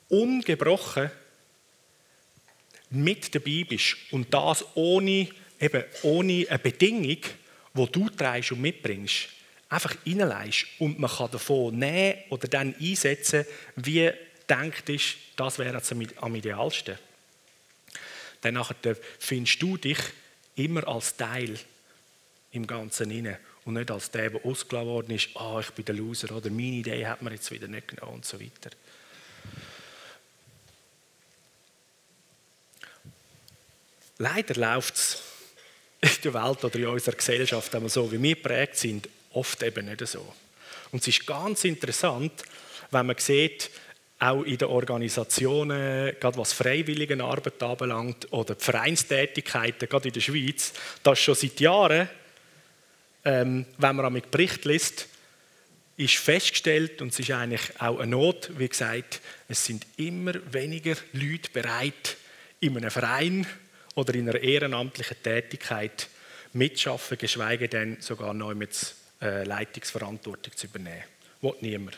ungebrochen 0.10 1.10
mit 2.92 3.34
dabei 3.34 3.66
bist 3.68 3.96
und 4.12 4.32
das 4.34 4.64
ohne, 4.76 5.30
eben 5.60 5.84
ohne 6.04 6.46
eine 6.48 6.60
Bedingung, 6.60 7.18
die 7.74 7.92
du 7.92 8.10
trägst 8.10 8.52
und 8.52 8.62
mitbringst, 8.62 9.30
einfach 9.70 9.96
reinleist 10.06 10.66
und 10.80 11.00
man 11.00 11.10
kann 11.10 11.32
davon 11.32 11.78
nehmen 11.78 12.20
oder 12.30 12.48
dann 12.48 12.76
einsetzen, 12.80 13.46
wie 13.76 14.12
denkt 14.48 14.90
ist, 14.90 15.16
das 15.36 15.58
wäre 15.58 15.82
am 16.18 16.36
idealsten 16.36 16.98
dann 18.44 18.64
findest 19.20 19.62
du 19.62 19.78
dich 19.78 19.98
immer 20.56 20.88
als 20.88 21.16
Teil 21.16 21.58
im 22.52 22.68
Ganzen 22.68 23.10
inne 23.10 23.40
und 23.66 23.76
nicht 23.76 23.90
als 23.90 24.12
der, 24.12 24.32
der 24.32 24.46
ausgeladen 24.46 24.90
worden 24.90 25.16
ist, 25.16 25.30
ah, 25.36 25.60
ich 25.60 25.72
bin 25.72 25.86
der 25.86 25.96
Loser 25.96 26.36
oder 26.36 26.50
meine 26.50 26.76
Idee 26.76 27.08
hat 27.08 27.22
man 27.22 27.34
jetzt 27.34 27.50
wieder 27.52 27.68
nicht 27.68 27.88
genommen 27.88 28.16
und 28.16 28.26
so 28.26 28.40
weiter. 28.40 28.70
Leider 34.18 34.56
läuft 34.56 34.96
es 34.96 35.24
der 36.24 36.34
Welt 36.34 36.64
oder 36.64 36.76
in 36.76 36.88
unserer 36.88 37.16
Gesellschaft 37.16 37.74
einmal 37.76 37.90
so, 37.90 38.12
wie 38.12 38.22
wir 38.22 38.36
prägt 38.36 38.78
sind, 38.78 39.08
oft 39.32 39.62
eben 39.64 39.86
nicht 39.86 40.06
so. 40.08 40.34
Und 40.92 41.02
es 41.02 41.08
ist 41.08 41.26
ganz 41.26 41.64
interessant, 41.64 42.44
wenn 42.92 43.06
man 43.06 43.18
sieht, 43.18 43.70
auch 44.20 44.44
in 44.44 44.58
den 44.58 44.70
Organisationen, 44.70 46.16
gerade 46.20 46.38
was 46.38 46.54
Freiwilligenarbeit 46.54 47.62
anbelangt 47.62 48.32
oder 48.32 48.56
die 48.56 48.64
Vereinstätigkeiten, 48.64 49.90
gerade 49.90 50.08
in 50.08 50.14
der 50.14 50.22
Schweiz, 50.22 50.74
dass 51.02 51.20
schon 51.20 51.36
seit 51.36 51.60
Jahren, 51.60 52.08
ähm, 53.26 53.66
wenn 53.78 53.96
man 53.96 54.14
mit 54.14 54.32
Bericht 54.32 54.66
liest, 54.66 55.08
ist 55.98 56.16
festgestellt, 56.16 57.02
und 57.02 57.12
es 57.12 57.20
ist 57.20 57.32
eigentlich 57.32 57.62
auch 57.80 58.00
eine 58.00 58.12
Not, 58.12 58.52
wie 58.58 58.68
gesagt, 58.68 59.22
es 59.48 59.66
sind 59.66 59.86
immer 59.98 60.34
weniger 60.52 60.96
Leute 61.14 61.50
bereit, 61.52 62.18
in 62.60 62.78
einem 62.78 62.92
Verein 62.92 63.46
oder 63.96 64.16
in 64.16 64.30
einer 64.30 64.40
ehrenamtlichen 64.40 65.22
Tätigkeit 65.22 66.08
mitzuschaffen, 66.54 67.18
geschweige 67.18 67.68
denn 67.68 68.02
sogar 68.02 68.34
neu 68.34 68.56
mit 68.56 68.96
äh, 69.22 69.44
Leitungsverantwortung 69.44 70.56
zu 70.56 70.68
übernehmen. 70.68 71.04
Will 71.42 71.56
niemand. 71.62 71.98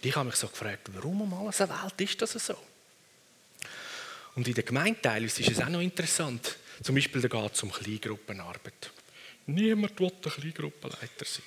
Und 0.00 0.08
ich 0.08 0.14
habe 0.14 0.26
mich 0.26 0.36
so 0.36 0.48
gefragt, 0.48 0.88
warum 0.92 1.22
um 1.22 1.34
alles 1.34 1.56
der 1.58 1.68
Welt 1.68 2.00
ist 2.00 2.22
das 2.22 2.32
so? 2.32 2.56
Und 4.34 4.46
in 4.46 4.54
den 4.54 4.64
Gemeindeteilen 4.64 5.24
ist 5.24 5.40
es 5.40 5.60
auch 5.60 5.68
noch 5.68 5.80
interessant. 5.80 6.56
Zum 6.82 6.94
Beispiel 6.94 7.20
da 7.20 7.28
geht 7.28 7.54
es 7.54 7.62
um 7.62 7.72
Kleingruppenarbeit. 7.72 8.90
Niemand 9.46 9.98
will 9.98 10.12
ein 10.12 10.30
Kleingruppenleiter 10.30 11.24
sein. 11.24 11.42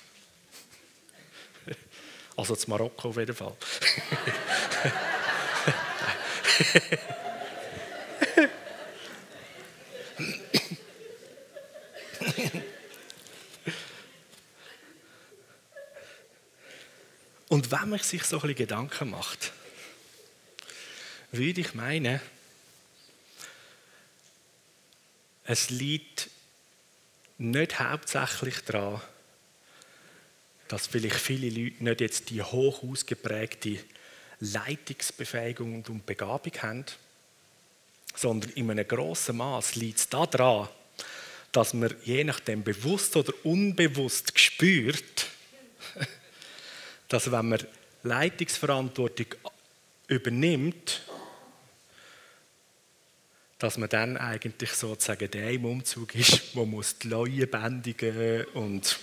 Also 2.34 2.56
zu 2.56 2.70
Marokko 2.70 3.10
auf 3.10 3.18
jeden 3.18 3.34
Fall. 3.36 3.54
Und 17.62 17.70
wenn 17.70 17.90
man 17.90 18.00
sich 18.00 18.24
so 18.24 18.38
ein 18.38 18.40
bisschen 18.40 18.56
Gedanken 18.56 19.10
macht, 19.10 19.52
würde 21.30 21.60
ich 21.60 21.74
meinen, 21.74 22.20
es 25.44 25.70
liegt 25.70 26.28
nicht 27.38 27.78
hauptsächlich 27.78 28.62
daran, 28.62 29.00
dass 30.66 30.88
vielleicht 30.88 31.20
viele 31.20 31.50
Leute 31.50 31.84
nicht 31.84 32.00
jetzt 32.00 32.30
die 32.30 32.42
hoch 32.42 32.82
ausgeprägte 32.82 33.78
Leitungsbefähigung 34.40 35.84
und 35.84 36.04
Begabung 36.04 36.54
haben, 36.62 36.84
sondern 38.16 38.50
in 38.54 38.72
einem 38.72 38.88
grossen 38.88 39.36
Maß 39.36 39.76
liegt 39.76 40.00
es 40.00 40.08
daran, 40.08 40.68
dass 41.52 41.74
man 41.74 41.94
je 42.02 42.24
nachdem 42.24 42.64
bewusst 42.64 43.14
oder 43.14 43.32
unbewusst 43.44 44.36
spürt, 44.36 45.28
dass 47.12 47.30
wenn 47.30 47.50
man 47.50 47.60
Leitungsverantwortung 48.04 49.26
übernimmt, 50.08 51.02
dass 53.58 53.76
man 53.76 53.90
dann 53.90 54.16
eigentlich 54.16 54.72
sozusagen 54.72 55.30
der 55.30 55.50
im 55.50 55.66
Umzug 55.66 56.14
ist, 56.14 56.42
wo 56.56 56.64
muss 56.64 56.98
die 56.98 57.08
Leute 57.08 57.46
bändigen 57.46 58.46
und 58.54 58.98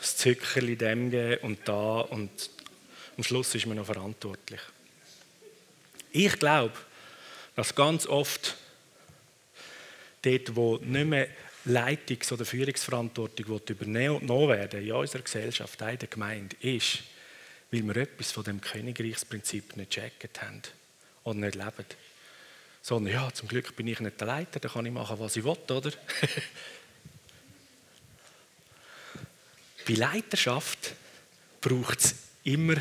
das 0.00 0.18
Zückerli 0.18 0.76
dem 0.76 1.10
geben 1.10 1.42
und 1.44 1.66
da 1.66 2.00
und 2.00 2.30
am 3.16 3.24
Schluss 3.24 3.54
ist 3.54 3.64
man 3.64 3.78
noch 3.78 3.86
verantwortlich. 3.86 4.60
Ich 6.12 6.38
glaube, 6.38 6.74
dass 7.54 7.74
ganz 7.74 8.06
oft 8.06 8.54
dort, 10.20 10.54
wo 10.54 10.76
nicht 10.76 11.06
mehr 11.06 11.28
Leitungs- 11.66 12.32
oder 12.32 12.44
Führungsverantwortung 12.44 13.60
übernommen 13.68 14.48
werden 14.48 14.82
in 14.82 14.92
unserer 14.92 15.22
Gesellschaft, 15.22 15.80
in 15.80 15.98
der 15.98 16.08
Gemeinde, 16.08 16.54
ist, 16.60 17.02
weil 17.70 17.82
wir 17.82 17.96
etwas 17.96 18.30
von 18.30 18.44
dem 18.44 18.60
Königreichsprinzip 18.60 19.76
nicht 19.76 19.90
gecheckt 19.90 20.42
haben 20.42 20.62
oder 21.24 21.38
nicht 21.38 21.56
leben. 21.56 21.84
Sondern 22.82 23.12
ja, 23.12 23.32
zum 23.32 23.48
Glück 23.48 23.74
bin 23.74 23.88
ich 23.88 23.98
nicht 23.98 24.20
der 24.20 24.28
Leiter, 24.28 24.60
da 24.60 24.68
kann 24.68 24.86
ich 24.86 24.92
machen, 24.92 25.18
was 25.18 25.34
ich 25.34 25.42
will, 25.42 25.56
oder? 25.68 25.90
Bei 29.88 29.94
Leiterschaft 29.94 30.94
braucht 31.60 31.98
es 31.98 32.14
immer 32.44 32.76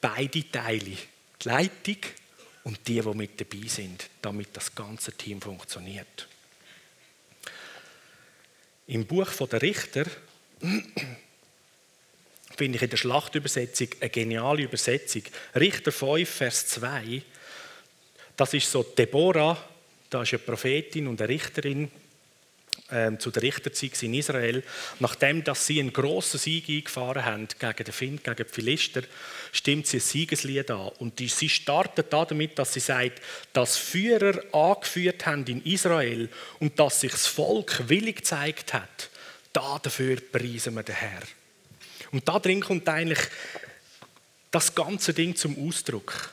beide 0.00 0.50
Teile. 0.50 0.96
Die 1.42 1.48
Leitung 1.48 1.98
und 2.64 2.88
die, 2.88 3.00
die 3.00 3.14
mit 3.14 3.38
dabei 3.38 3.68
sind, 3.68 4.08
damit 4.22 4.48
das 4.54 4.74
ganze 4.74 5.12
Team 5.12 5.42
funktioniert. 5.42 6.29
Im 8.90 9.06
Buch 9.06 9.30
der 9.46 9.62
Richter 9.62 10.04
finde 12.56 12.76
ich 12.76 12.82
in 12.82 12.90
der 12.90 12.96
Schlachtübersetzung 12.96 13.86
eine 14.00 14.10
geniale 14.10 14.62
Übersetzung. 14.62 15.22
Richter 15.54 15.92
5, 15.92 16.28
Vers 16.28 16.66
2. 16.66 17.22
Das 18.36 18.52
ist 18.52 18.68
so 18.68 18.82
Deborah, 18.82 19.56
da 20.10 20.22
ist 20.22 20.32
eine 20.32 20.40
Prophetin 20.40 21.06
und 21.06 21.22
eine 21.22 21.28
Richterin 21.28 21.88
ähm, 22.90 23.18
zu 23.18 23.30
der 23.30 23.42
Richterzeit 23.42 24.02
in 24.02 24.14
Israel. 24.14 24.62
Nachdem 24.98 25.44
dass 25.44 25.66
sie 25.66 25.80
einen 25.80 25.92
grossen 25.92 26.38
Sieg 26.38 26.68
eingefahren 26.68 27.24
haben 27.24 27.48
gegen 27.58 27.84
den 27.84 27.92
Find, 27.92 28.24
gegen 28.24 28.36
die 28.36 28.52
Philister, 28.52 29.02
stimmt 29.52 29.86
sie 29.86 29.98
ein 29.98 30.00
Siegeslied 30.00 30.70
an. 30.70 30.90
Und 30.98 31.18
die, 31.18 31.28
sie 31.28 31.48
startet 31.48 32.12
damit, 32.12 32.58
dass 32.58 32.72
sie 32.72 32.80
sagt, 32.80 33.20
dass 33.52 33.76
Führer 33.76 34.42
angeführt 34.52 35.26
haben 35.26 35.46
in 35.46 35.64
Israel 35.64 36.28
und 36.58 36.78
dass 36.78 37.00
sich 37.00 37.12
das 37.12 37.26
Volk 37.26 37.88
willig 37.88 38.16
gezeigt 38.16 38.74
hat. 38.74 39.10
Da 39.52 39.78
dafür 39.82 40.16
preisen 40.16 40.74
wir 40.74 40.82
den 40.82 40.94
Herrn. 40.94 41.28
Und 42.12 42.28
da 42.28 42.38
drin 42.38 42.60
kommt 42.60 42.88
eigentlich 42.88 43.20
das 44.50 44.74
ganze 44.74 45.14
Ding 45.14 45.36
zum 45.36 45.68
Ausdruck. 45.68 46.32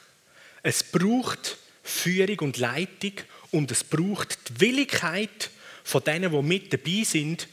Es 0.64 0.84
braucht 0.84 1.58
Führung 1.84 2.40
und 2.40 2.58
Leitung 2.58 3.14
und 3.52 3.72
es 3.72 3.84
braucht 3.84 4.38
die 4.50 4.62
Willigkeit 4.62 5.50
von 5.88 6.04
denen, 6.04 6.32
die 6.32 6.42
mit 6.42 6.74
dabei 6.74 7.04
sind, 7.04 7.48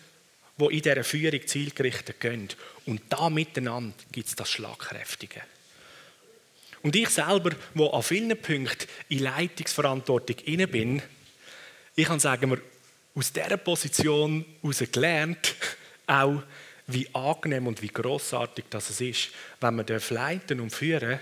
die 0.56 0.64
in 0.64 0.82
dieser 0.82 1.04
Führung 1.04 1.46
zielgerichtet 1.46 2.18
gehen. 2.18 2.48
Und 2.84 3.02
da 3.08 3.30
miteinander 3.30 3.94
gibt 4.10 4.28
es 4.28 4.34
das 4.34 4.50
Schlagkräftige. 4.50 5.40
Und 6.82 6.96
ich 6.96 7.10
selber, 7.10 7.50
wo 7.74 7.90
an 7.90 8.02
vielen 8.02 8.36
Punkten 8.36 8.88
in 9.08 9.20
Leitungsverantwortung 9.20 10.36
inne 10.46 10.66
bin, 10.66 11.00
ich 11.94 12.06
kann 12.06 12.18
sagen, 12.18 12.60
aus 13.14 13.32
dieser 13.32 13.56
Position 13.56 14.44
heraus 14.62 14.82
gelernt, 14.90 15.54
auch 16.08 16.42
wie 16.88 17.08
angenehm 17.14 17.68
und 17.68 17.80
wie 17.82 17.88
großartig 17.88 18.64
das 18.68 19.00
ist, 19.00 19.30
wenn 19.60 19.76
man 19.76 19.86
leiten 19.86 20.58
und 20.58 20.70
führen 20.70 21.20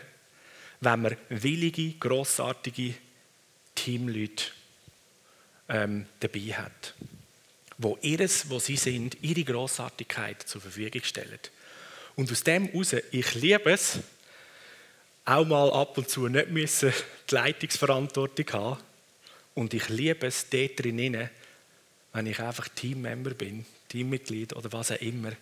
wenn 0.81 1.03
man 1.03 1.17
willige, 1.29 1.93
großartige 1.93 2.95
Teamleute 3.77 4.47
ähm, 5.69 6.07
dabei 6.21 6.41
hat, 6.55 6.95
wo 7.79 7.99
ihres, 8.03 8.49
wo 8.51 8.59
sie 8.59 8.77
sind, 8.77 9.17
ihre 9.23 9.45
Großartigkeit 9.45 10.43
zur 10.43 10.61
Verfügung 10.61 11.03
stellen. 11.03 11.39
Und 12.17 12.31
aus 12.31 12.45
dem 12.45 12.69
heraus, 12.69 12.95
ich 13.11 13.35
liebe 13.35 13.71
es, 13.71 13.99
auch 15.25 15.47
mal 15.47 15.73
ab 15.73 15.97
und 15.99 16.09
zu 16.09 16.29
nicht 16.29 16.51
müssen 16.51 16.93
die 17.31 17.35
Leitungsverantwortung 17.35 18.53
haben. 18.53 18.81
Und 19.55 19.73
ich 19.75 19.89
liebe 19.89 20.27
es 20.27 20.49
dort 20.49 20.81
drinnen, 20.81 21.31
wenn 22.13 22.27
ich 22.27 22.41
einfach 22.41 22.69
Teammember 22.69 23.31
bin, 23.31 23.65
Teammitglied 23.89 24.55
oder 24.55 24.73
was 24.73 24.91
auch 24.91 25.01
immer, 25.01 25.33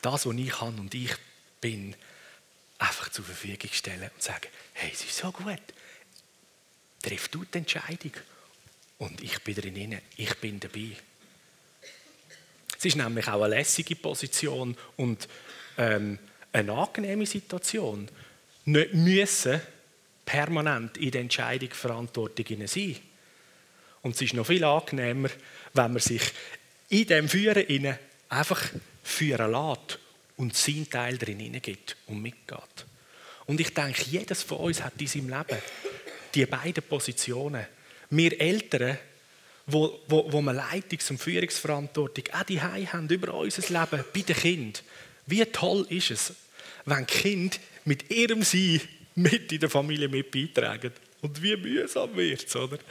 das, 0.00 0.26
was 0.26 0.34
ich 0.34 0.50
kann 0.50 0.78
und 0.78 0.94
ich 0.94 1.12
bin, 1.60 1.94
einfach 2.78 3.10
zur 3.10 3.24
Verfügung 3.24 3.70
stellen 3.72 4.10
und 4.12 4.22
sagen, 4.22 4.48
hey, 4.72 4.90
es 4.92 5.04
ist 5.04 5.16
so 5.16 5.30
gut. 5.30 5.62
Triff 7.00 7.28
du 7.28 7.44
die 7.44 7.58
Entscheidung. 7.58 8.12
Und 9.02 9.20
ich 9.20 9.42
bin 9.42 9.56
drin, 9.56 9.98
ich 10.16 10.32
bin 10.36 10.60
dabei. 10.60 10.92
Es 12.78 12.84
ist 12.84 12.94
nämlich 12.94 13.26
auch 13.26 13.42
eine 13.42 13.56
lässige 13.56 13.96
Position 13.96 14.76
und 14.96 15.28
ähm, 15.76 16.20
eine 16.52 16.72
angenehme 16.72 17.26
Situation. 17.26 18.08
Nicht 18.64 18.94
müssen 18.94 19.60
permanent 20.24 20.98
in 20.98 21.10
der 21.10 21.22
Entscheidung 21.22 21.70
Verantwortung 21.70 22.64
sein. 22.68 22.96
Und 24.02 24.14
es 24.14 24.22
ist 24.22 24.34
noch 24.34 24.46
viel 24.46 24.62
angenehmer, 24.62 25.30
wenn 25.74 25.92
man 25.94 26.00
sich 26.00 26.22
in 26.88 27.08
dem 27.08 27.28
Führen 27.28 27.98
einfach 28.28 28.70
führen 29.02 29.50
lässt 29.50 29.98
und 30.36 30.56
seinen 30.56 30.88
Teil 30.88 31.18
drin 31.18 31.60
gibt 31.60 31.96
und 32.06 32.22
mitgeht. 32.22 32.86
Und 33.46 33.58
ich 33.58 33.74
denke, 33.74 34.04
jedes 34.04 34.44
von 34.44 34.58
uns 34.58 34.80
hat 34.80 35.00
in 35.00 35.08
seinem 35.08 35.28
Leben 35.28 35.60
die 36.36 36.46
beiden 36.46 36.84
Positionen. 36.84 37.66
Wir 38.12 38.38
Eltern, 38.38 38.98
wo, 39.66 39.98
wo, 40.06 40.30
wo 40.30 40.42
wir 40.42 40.52
Leitungs- 40.52 41.10
und 41.10 41.18
Führungsverantwortung 41.18 42.24
auch 42.32 42.42
die 42.42 42.60
haben 42.60 43.08
über 43.08 43.32
unser 43.32 43.62
Leben 43.62 44.04
bei 44.12 44.20
den 44.20 44.36
Kindern. 44.36 44.82
Wie 45.26 45.44
toll 45.46 45.86
ist 45.88 46.10
es, 46.10 46.34
wenn 46.84 47.06
Kind 47.06 47.58
mit 47.84 48.10
ihrem 48.10 48.42
Sein 48.42 48.82
mit 49.14 49.50
in 49.50 49.60
der 49.60 49.70
Familie 49.70 50.08
mit 50.08 50.30
beitragen. 50.30 50.92
Und 51.20 51.42
wie 51.42 51.56
mühsam 51.56 52.14
wird 52.16 52.46
es, 52.46 52.54
oder? 52.54 52.78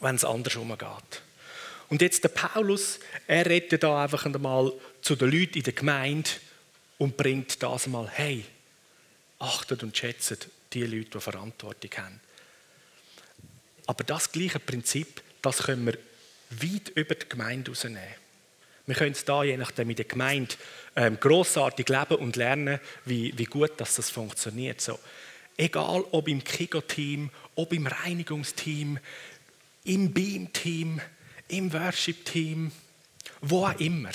wenn 0.00 0.16
es 0.16 0.24
andersrum 0.24 0.76
geht. 0.76 1.22
Und 1.88 2.02
jetzt 2.02 2.24
der 2.24 2.30
Paulus, 2.30 2.98
er 3.26 3.46
redet 3.46 3.82
da 3.82 4.02
einfach 4.02 4.24
einmal 4.24 4.72
zu 5.00 5.16
den 5.16 5.30
Leuten 5.30 5.58
in 5.58 5.64
der 5.64 5.74
Gemeinde 5.74 6.30
und 6.98 7.16
bringt 7.16 7.62
das 7.62 7.86
einmal, 7.86 8.08
hey, 8.10 8.44
achtet 9.38 9.82
und 9.82 9.96
schätzt 9.96 10.48
die 10.74 10.84
Leute, 10.84 11.10
die 11.10 11.20
Verantwortung 11.20 11.90
haben. 11.96 12.20
Aber 13.86 14.04
das 14.04 14.32
gleiche 14.32 14.58
Prinzip, 14.58 15.22
das 15.42 15.64
können 15.64 15.86
wir 15.86 15.98
weit 16.50 16.90
über 16.94 17.14
die 17.14 17.28
Gemeinde 17.28 17.70
rausnehmen. 17.70 18.24
Wir 18.86 18.94
können 18.94 19.12
es 19.12 19.24
da 19.24 19.42
je 19.42 19.56
nachdem 19.56 19.90
in 19.90 19.96
der 19.96 20.04
Gemeinde 20.04 20.54
ähm, 20.96 21.18
grossartig 21.18 21.88
leben 21.88 22.16
und 22.16 22.36
lernen, 22.36 22.80
wie, 23.04 23.36
wie 23.38 23.44
gut 23.44 23.72
dass 23.78 23.94
das 23.94 24.10
funktioniert. 24.10 24.80
So, 24.80 24.98
egal 25.56 26.04
ob 26.10 26.28
im 26.28 26.44
Kigo-Team, 26.44 27.30
ob 27.54 27.72
im 27.72 27.86
Reinigungsteam, 27.86 28.98
im 29.84 30.12
Beam-Team, 30.12 31.00
im 31.48 31.72
Worship-Team, 31.72 32.72
wo 33.40 33.66
auch 33.66 33.78
immer. 33.80 34.10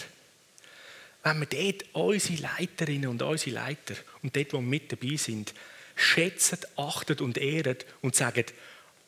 Wenn 1.24 1.40
wir 1.40 1.48
dort 1.48 1.86
unsere 1.94 2.42
Leiterinnen 2.42 3.10
und 3.10 3.22
unsere 3.22 3.56
Leiter 3.56 3.96
und 4.22 4.36
dort, 4.36 4.54
wo 4.54 4.58
wir 4.58 4.64
mit 4.64 4.92
dabei 4.92 5.16
sind, 5.16 5.54
schätzen, 6.00 6.60
achten 6.76 7.20
und 7.20 7.38
ehren 7.38 7.78
und 8.02 8.16
sagen, 8.16 8.46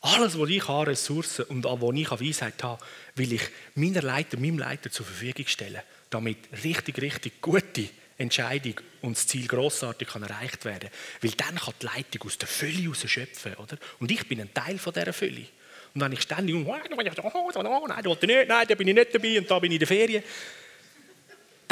alles, 0.02 0.38
was 0.38 0.48
ich 0.48 0.68
an 0.68 0.86
Ressourcen 0.86 1.44
und 1.44 1.64
wo 1.64 1.92
ich 1.92 2.10
an 2.10 2.20
Weisheit 2.20 2.62
habe, 2.62 2.82
will 3.14 3.32
ich 3.32 3.42
meiner 3.74 4.02
Leiter, 4.02 4.36
meinem 4.36 4.58
Leiter 4.58 4.90
zur 4.90 5.06
Verfügung 5.06 5.46
stellen, 5.46 5.80
damit 6.10 6.38
richtig, 6.64 7.00
richtig 7.00 7.40
gute 7.40 7.88
Entscheidung 8.18 8.80
und 9.00 9.16
das 9.16 9.26
Ziel 9.26 9.46
grossartig 9.46 10.08
kann 10.08 10.22
erreicht 10.22 10.64
werden 10.64 10.90
Weil 11.20 11.30
dann 11.32 11.56
kann 11.56 11.74
die 11.80 11.86
Leitung 11.86 12.22
aus 12.22 12.38
der 12.38 12.48
Fülle 12.48 12.82
heraus 12.82 13.04
schöpfen. 13.06 13.54
Oder? 13.54 13.78
Und 14.00 14.10
ich 14.10 14.26
bin 14.28 14.40
ein 14.40 14.52
Teil 14.52 14.78
von 14.78 14.92
dieser 14.92 15.12
Fülle. 15.12 15.46
Und 15.94 16.00
wenn 16.00 16.12
ich 16.12 16.22
ständig, 16.22 16.54
nein, 16.54 18.02
da 18.02 18.08
wollte 18.10 18.26
ich 18.26 18.34
nicht, 18.34 18.48
nein, 18.48 18.66
da 18.66 18.74
bin 18.74 18.88
ich 18.88 18.94
nicht 18.94 19.14
dabei 19.14 19.38
und 19.38 19.50
da 19.50 19.58
bin 19.58 19.72
ich 19.72 19.76
in 19.76 19.78
der 19.80 19.88
Ferien, 19.88 20.24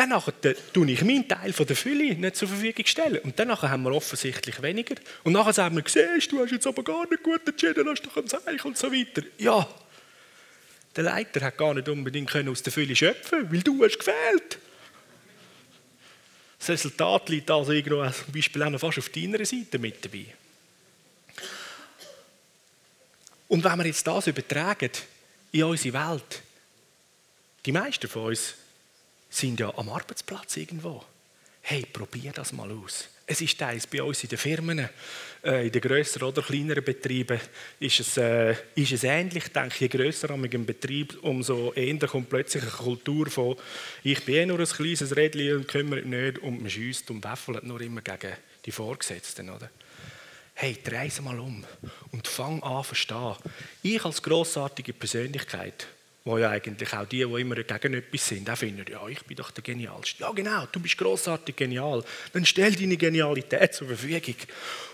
dann 0.01 0.23
tue 0.73 0.91
ich 0.91 1.05
meinen 1.05 1.29
Teil 1.29 1.53
von 1.53 1.67
der 1.67 1.77
Fülle 1.77 2.15
nicht 2.15 2.37
zur 2.37 2.49
Verfügung 2.49 2.87
stellen. 2.87 3.19
Und 3.19 3.39
dann 3.39 3.51
haben 3.51 3.83
wir 3.83 3.93
offensichtlich 3.93 4.63
weniger. 4.63 4.95
Und 5.25 5.33
nachher 5.33 5.53
sagen 5.53 5.77
wir, 5.77 5.85
siehst 5.87 6.33
du, 6.33 6.41
hast 6.41 6.53
jetzt 6.53 6.67
aber 6.67 6.83
gar 6.83 7.09
nicht 7.09 7.23
gut 7.23 7.47
entschieden, 7.47 7.87
hast 7.87 8.03
doch 8.03 8.17
ein 8.17 8.27
Zeichen 8.27 8.67
und 8.67 8.79
so 8.79 8.91
weiter. 8.91 9.23
Ja, 9.37 9.69
der 10.97 11.05
Leiter 11.05 11.41
hat 11.43 11.59
gar 11.59 11.75
nicht 11.75 11.89
unbedingt 11.89 12.35
aus 12.35 12.63
der 12.63 12.73
Fülle 12.73 12.97
schöpfen 12.97 13.51
weil 13.53 13.63
du 13.63 13.85
hast 13.85 13.99
gefehlt. 13.99 14.59
Das 16.59 16.71
Resultat 16.71 17.29
liegt 17.29 17.51
also 17.51 17.73
irgendwo 17.73 18.09
zum 18.11 18.33
Beispiel 18.33 18.63
auch 18.63 18.71
noch 18.71 18.81
fast 18.81 18.99
auf 18.99 19.09
deiner 19.09 19.45
Seite 19.45 19.79
mit 19.79 20.05
dabei. 20.05 20.27
Und 23.49 23.65
wenn 23.65 23.79
wir 23.79 23.87
jetzt 23.87 24.07
das 24.07 24.27
übertragen 24.27 24.91
in 25.53 25.65
unsere 25.65 25.95
Welt, 25.95 26.43
die 27.67 27.73
meisten 27.73 28.09
von 28.09 28.27
uns 28.27 28.55
sind 29.31 29.61
ja 29.61 29.73
am 29.77 29.89
Arbeitsplatz 29.89 30.57
irgendwo. 30.57 31.05
Hey, 31.63 31.87
probier 31.91 32.33
das 32.33 32.53
mal 32.53 32.71
aus. 32.71 33.09
Es 33.27 33.41
ist 33.41 33.59
teils 33.59 33.87
bei 33.87 34.03
uns 34.03 34.25
in 34.25 34.29
den 34.29 34.39
Firmen, 34.39 34.89
äh, 35.45 35.67
in 35.67 35.73
den 35.73 35.81
grösseren 35.81 36.29
oder 36.29 36.43
kleineren 36.43 36.83
Betrieben, 36.83 37.39
ist 37.79 38.01
es, 38.01 38.17
äh, 38.17 38.57
ist 38.75 38.91
es 38.91 39.05
ähnlich. 39.05 39.45
Ich 39.47 39.53
denke, 39.53 39.77
je 39.79 39.89
grösser 39.89 40.31
ein 40.31 40.67
Betrieb, 40.67 41.17
umso 41.23 41.73
eher 41.73 41.97
kommt 42.09 42.29
plötzlich 42.29 42.65
eine 42.65 42.73
Kultur 42.73 43.31
von 43.31 43.57
«Ich 44.03 44.25
bin 44.25 44.35
eh 44.35 44.47
nur 44.47 44.59
ein 44.59 44.67
kleines 44.67 45.15
Rädchen 45.15 45.59
und 45.59 45.69
kümmere 45.69 46.03
mich 46.03 46.07
nicht» 46.07 46.39
und 46.39 46.61
man 46.61 46.71
schiesst 46.71 47.09
und 47.11 47.23
wäffelt 47.23 47.63
nur 47.63 47.81
immer 47.81 48.01
gegen 48.01 48.33
die 48.65 48.73
Vorgesetzten. 48.73 49.49
Oder? 49.51 49.71
Hey, 50.55 50.77
dreh 50.83 51.09
mal 51.23 51.39
um 51.39 51.65
und 52.11 52.27
fang 52.27 52.61
an 52.65 52.83
zu 52.83 52.89
verstehen. 52.89 53.37
Ich 53.83 54.05
als 54.05 54.21
grossartige 54.21 54.93
Persönlichkeit 54.93 55.87
wo 56.25 56.37
ja 56.37 56.51
eigentlich 56.51 56.93
auch 56.93 57.07
die, 57.07 57.25
die 57.25 57.41
immer 57.41 57.55
gegen 57.57 57.95
etwas 57.95 58.29
sind, 58.29 58.49
auch 58.51 58.57
finden, 58.57 58.85
ja, 58.91 59.07
ich 59.09 59.23
bin 59.25 59.37
doch 59.37 59.51
der 59.51 59.63
Genialste. 59.63 60.23
Ja, 60.23 60.31
genau, 60.33 60.67
du 60.71 60.79
bist 60.81 60.99
großartig 60.99 61.57
genial. 61.57 62.05
Dann 62.33 62.45
stell 62.45 62.75
deine 62.75 62.97
Genialität 62.97 63.75
zur 63.75 63.89
Verfügung 63.89 64.35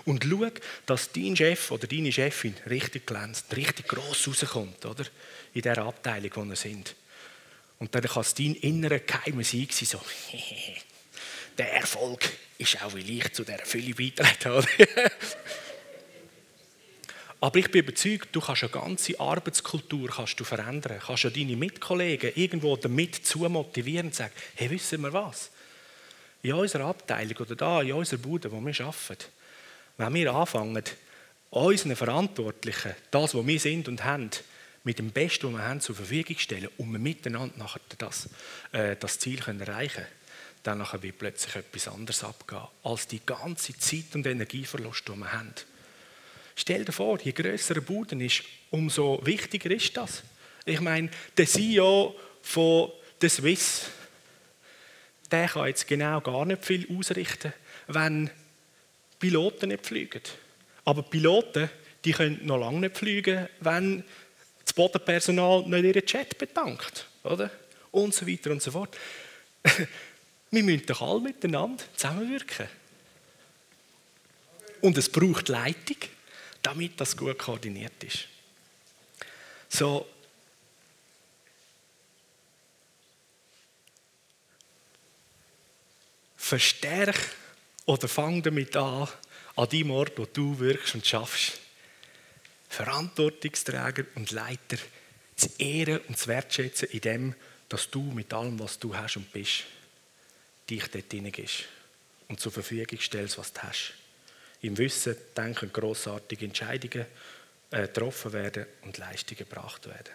und 0.05 0.25
schau, 0.25 0.47
dass 0.87 1.11
dein 1.11 1.37
Chef 1.37 1.71
oder 1.73 1.87
deine 1.89 2.13
Chefin 2.13 2.55
richtig 2.71 3.07
glänzt, 3.07 3.57
richtig 3.57 3.89
gross 3.89 4.29
rauskommt, 4.29 4.87
oder? 4.87 5.05
In 5.53 5.63
der 5.63 5.79
Abteilung, 5.79 6.31
wo 6.35 6.45
wir 6.45 6.57
sind. 6.57 6.95
Und 7.79 7.95
dann 7.95 8.03
kann 8.03 8.23
es 8.23 8.35
dein 8.35 8.55
innerer 8.55 9.01
geheimer 9.01 9.45
Sieg 9.45 9.73
sein, 9.73 9.87
so, 9.87 10.01
der 11.59 11.73
Erfolg 11.73 12.21
ist 12.59 12.83
auch, 12.83 12.95
wie 12.95 13.19
ich 13.19 13.33
zu 13.33 13.45
dieser 13.45 13.65
Fülle 13.65 13.95
beitreten 13.95 14.53
habe. 14.53 14.67
Aber 17.47 17.61
ich 17.61 17.71
bin 17.71 17.85
überzeugt, 17.85 18.35
du 18.35 18.41
kannst 18.41 18.65
eine 18.65 18.73
ganze 18.73 19.21
Arbeitskultur 19.21 20.09
kannst 20.09 20.41
du 20.41 20.43
verändern. 20.43 20.99
Kannst 20.99 21.23
ja 21.23 21.31
deine 21.31 21.55
Mitkollegen 21.55 22.33
irgendwo 22.35 22.77
damit 22.77 23.25
zu 23.25 23.39
motivieren 23.49 24.07
und 24.07 24.17
sagen, 24.17 24.33
hey, 24.57 24.69
wissen 24.69 25.01
wir 25.03 25.13
was? 25.13 25.53
In 26.43 26.55
unserer 26.55 26.87
Abteilung 26.87 27.37
oder 27.37 27.55
da, 27.55 27.83
in 27.83 27.93
unserer 27.93 28.19
Bude, 28.19 28.51
wo 28.51 28.61
wir 28.61 28.81
arbeiten, 28.81 29.27
wenn 29.97 30.15
wir 30.15 30.35
anfangen, 30.35 30.83
unseren 31.51 31.95
Verantwortlichen 31.95 32.97
das, 33.13 33.33
was 33.33 33.47
wir 33.47 33.61
sind 33.61 33.87
und 33.87 34.03
haben, 34.03 34.29
mit 34.83 34.99
dem 34.99 35.13
Besten, 35.13 35.47
was 35.47 35.61
wir 35.61 35.69
haben, 35.69 35.81
zur 35.81 35.95
Verfügung 35.95 36.39
stellen 36.39 36.69
und 36.79 36.91
wir 36.91 36.99
miteinander 36.99 37.57
nachher 37.59 37.81
das, 37.97 38.29
äh, 38.73 38.97
das 38.99 39.21
Ziel 39.21 39.39
können 39.39 39.61
erreichen 39.61 40.03
können, 40.03 40.09
dann 40.65 40.79
nachher 40.79 41.01
wird 41.01 41.19
plötzlich 41.19 41.55
etwas 41.55 41.87
anderes 41.87 42.25
abgehen, 42.25 42.67
als 42.83 43.07
die 43.07 43.25
ganze 43.25 43.79
Zeit 43.79 44.17
und 44.17 44.27
Energieverlust, 44.27 45.07
die 45.07 45.17
wir 45.17 45.33
haben. 45.33 45.55
Stell 46.59 46.87
dir 46.87 46.93
vor, 46.93 47.21
je 47.21 47.33
grösser 47.33 47.77
ein 47.77 47.85
Boden 47.85 48.21
ist, 48.21 48.43
umso 48.71 49.21
wichtiger 49.25 49.71
ist 49.71 49.95
das. 49.97 50.23
Ich 50.65 50.81
meine, 50.81 51.11
der 51.37 51.47
CEO 51.47 52.17
von 52.43 52.91
der 53.21 53.29
Swiss, 53.29 53.91
der 55.31 55.49
kann 55.49 55.67
jetzt 55.67 55.87
genau 55.87 56.21
gar 56.23 56.47
nicht 56.47 56.65
viel 56.65 56.87
ausrichten, 56.97 57.53
wenn 57.89 58.31
Piloten 59.19 59.69
nicht 59.69 59.87
fliegen. 59.87 60.23
Aber 60.87 61.03
Piloten, 61.03 61.69
die 62.05 62.13
können 62.13 62.41
noch 62.45 62.59
lange 62.59 62.81
nicht 62.81 62.97
fliegen, 62.97 63.49
wenn 63.61 64.03
das 64.65 64.73
Bodenpersonal 64.73 65.63
nicht 65.67 65.85
ihren 65.85 66.07
Chat 66.07 66.39
bedankt. 66.39 67.07
Oder? 67.23 67.51
Und 67.91 68.15
so 68.15 68.27
weiter 68.27 68.51
und 68.51 68.63
so 68.63 68.71
fort. 68.71 68.97
Wir 70.51 70.63
müssen 70.63 70.87
doch 70.87 71.03
alle 71.03 71.21
miteinander 71.21 71.85
zusammenwirken. 71.97 72.67
Und 74.81 74.97
es 74.97 75.09
braucht 75.09 75.49
Leitung, 75.49 75.97
damit 76.67 77.01
das 77.01 77.17
gut 77.17 77.39
koordiniert 77.39 78.03
ist. 78.03 78.27
So, 79.69 80.09
verstärk 86.37 87.17
oder 87.85 88.09
fang 88.09 88.43
damit 88.43 88.77
an, 88.77 89.09
an 89.55 89.69
dem 89.69 89.93
Ort, 89.93 90.19
wo 90.19 90.27
du 90.27 90.59
wirkst 90.59 90.97
und 90.97 91.07
schaffst, 91.07 91.61
Verantwortungsträger 92.69 94.05
und 94.17 94.33
Leiter 94.33 94.77
zu 95.37 95.49
ehren 95.59 96.01
und 96.09 96.19
zu 96.19 96.27
wertschätzen 96.27 96.89
in 96.91 97.01
dem, 97.01 97.35
dass 97.69 97.91
du 97.91 98.03
mit 98.03 98.33
allem, 98.33 98.59
was 98.59 98.79
du 98.81 98.97
hast 98.97 99.17
und 99.17 99.33
bist, 99.33 99.65
dich 100.69 100.85
dort 100.89 101.13
hineingehst 101.13 101.65
und 102.27 102.41
zur 102.41 102.51
Verfügung 102.51 102.99
stellst, 103.01 103.39
was 103.39 103.53
du 103.53 103.63
hast. 103.63 103.93
Im 104.67 104.79
Wissen, 104.79 105.17
Denken, 105.37 105.73
grossartige 105.73 106.45
Entscheidungen 106.45 107.07
äh, 107.71 107.83
getroffen 107.83 108.33
werden 108.33 108.67
und 108.83 108.99
Leistungen 108.99 109.39
gebracht 109.39 109.87
werden. 109.87 110.15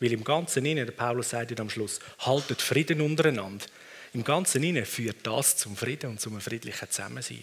Weil 0.00 0.12
im 0.12 0.24
Ganzen 0.24 0.66
inne, 0.66 0.84
der 0.84 0.92
Paulus 0.92 1.30
sagt 1.30 1.50
ja 1.50 1.58
am 1.58 1.70
Schluss, 1.70 2.00
haltet 2.18 2.60
Frieden 2.60 3.00
untereinander. 3.00 3.64
Im 4.12 4.24
Ganzen 4.24 4.62
inne 4.62 4.84
führt 4.84 5.26
das 5.26 5.56
zum 5.56 5.76
Frieden 5.76 6.10
und 6.10 6.20
zum 6.20 6.40
friedlichen 6.40 6.90
Zusammensein. 6.90 7.42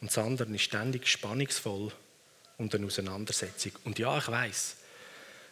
Und 0.00 0.10
das 0.10 0.18
andere 0.18 0.54
ist 0.54 0.62
ständig 0.62 1.06
spannungsvoll 1.08 1.92
und 2.58 2.74
eine 2.74 2.86
Auseinandersetzung. 2.86 3.72
Und 3.84 3.98
ja, 3.98 4.16
ich 4.18 4.28
weiß, 4.28 4.76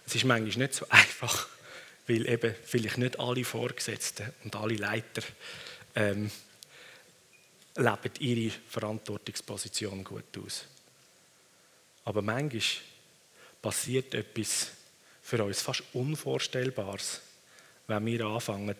es 0.06 0.14
ist 0.14 0.24
manchmal 0.24 0.66
nicht 0.66 0.74
so 0.74 0.86
einfach, 0.90 1.48
weil 2.06 2.28
eben 2.28 2.54
vielleicht 2.64 2.98
nicht 2.98 3.18
alle 3.18 3.44
Vorgesetzten 3.44 4.32
und 4.44 4.56
alle 4.56 4.76
Leiter 4.76 5.22
ähm, 5.94 6.30
leben 7.76 8.12
ihre 8.20 8.54
Verantwortungsposition 8.68 10.04
gut 10.04 10.38
aus. 10.38 10.64
Aber 12.04 12.22
manchmal 12.22 12.62
passiert 13.60 14.14
etwas 14.14 14.72
für 15.22 15.42
uns 15.42 15.62
fast 15.62 15.82
Unvorstellbares, 15.94 17.20
wenn 17.86 18.06
wir 18.06 18.26
anfangen, 18.26 18.76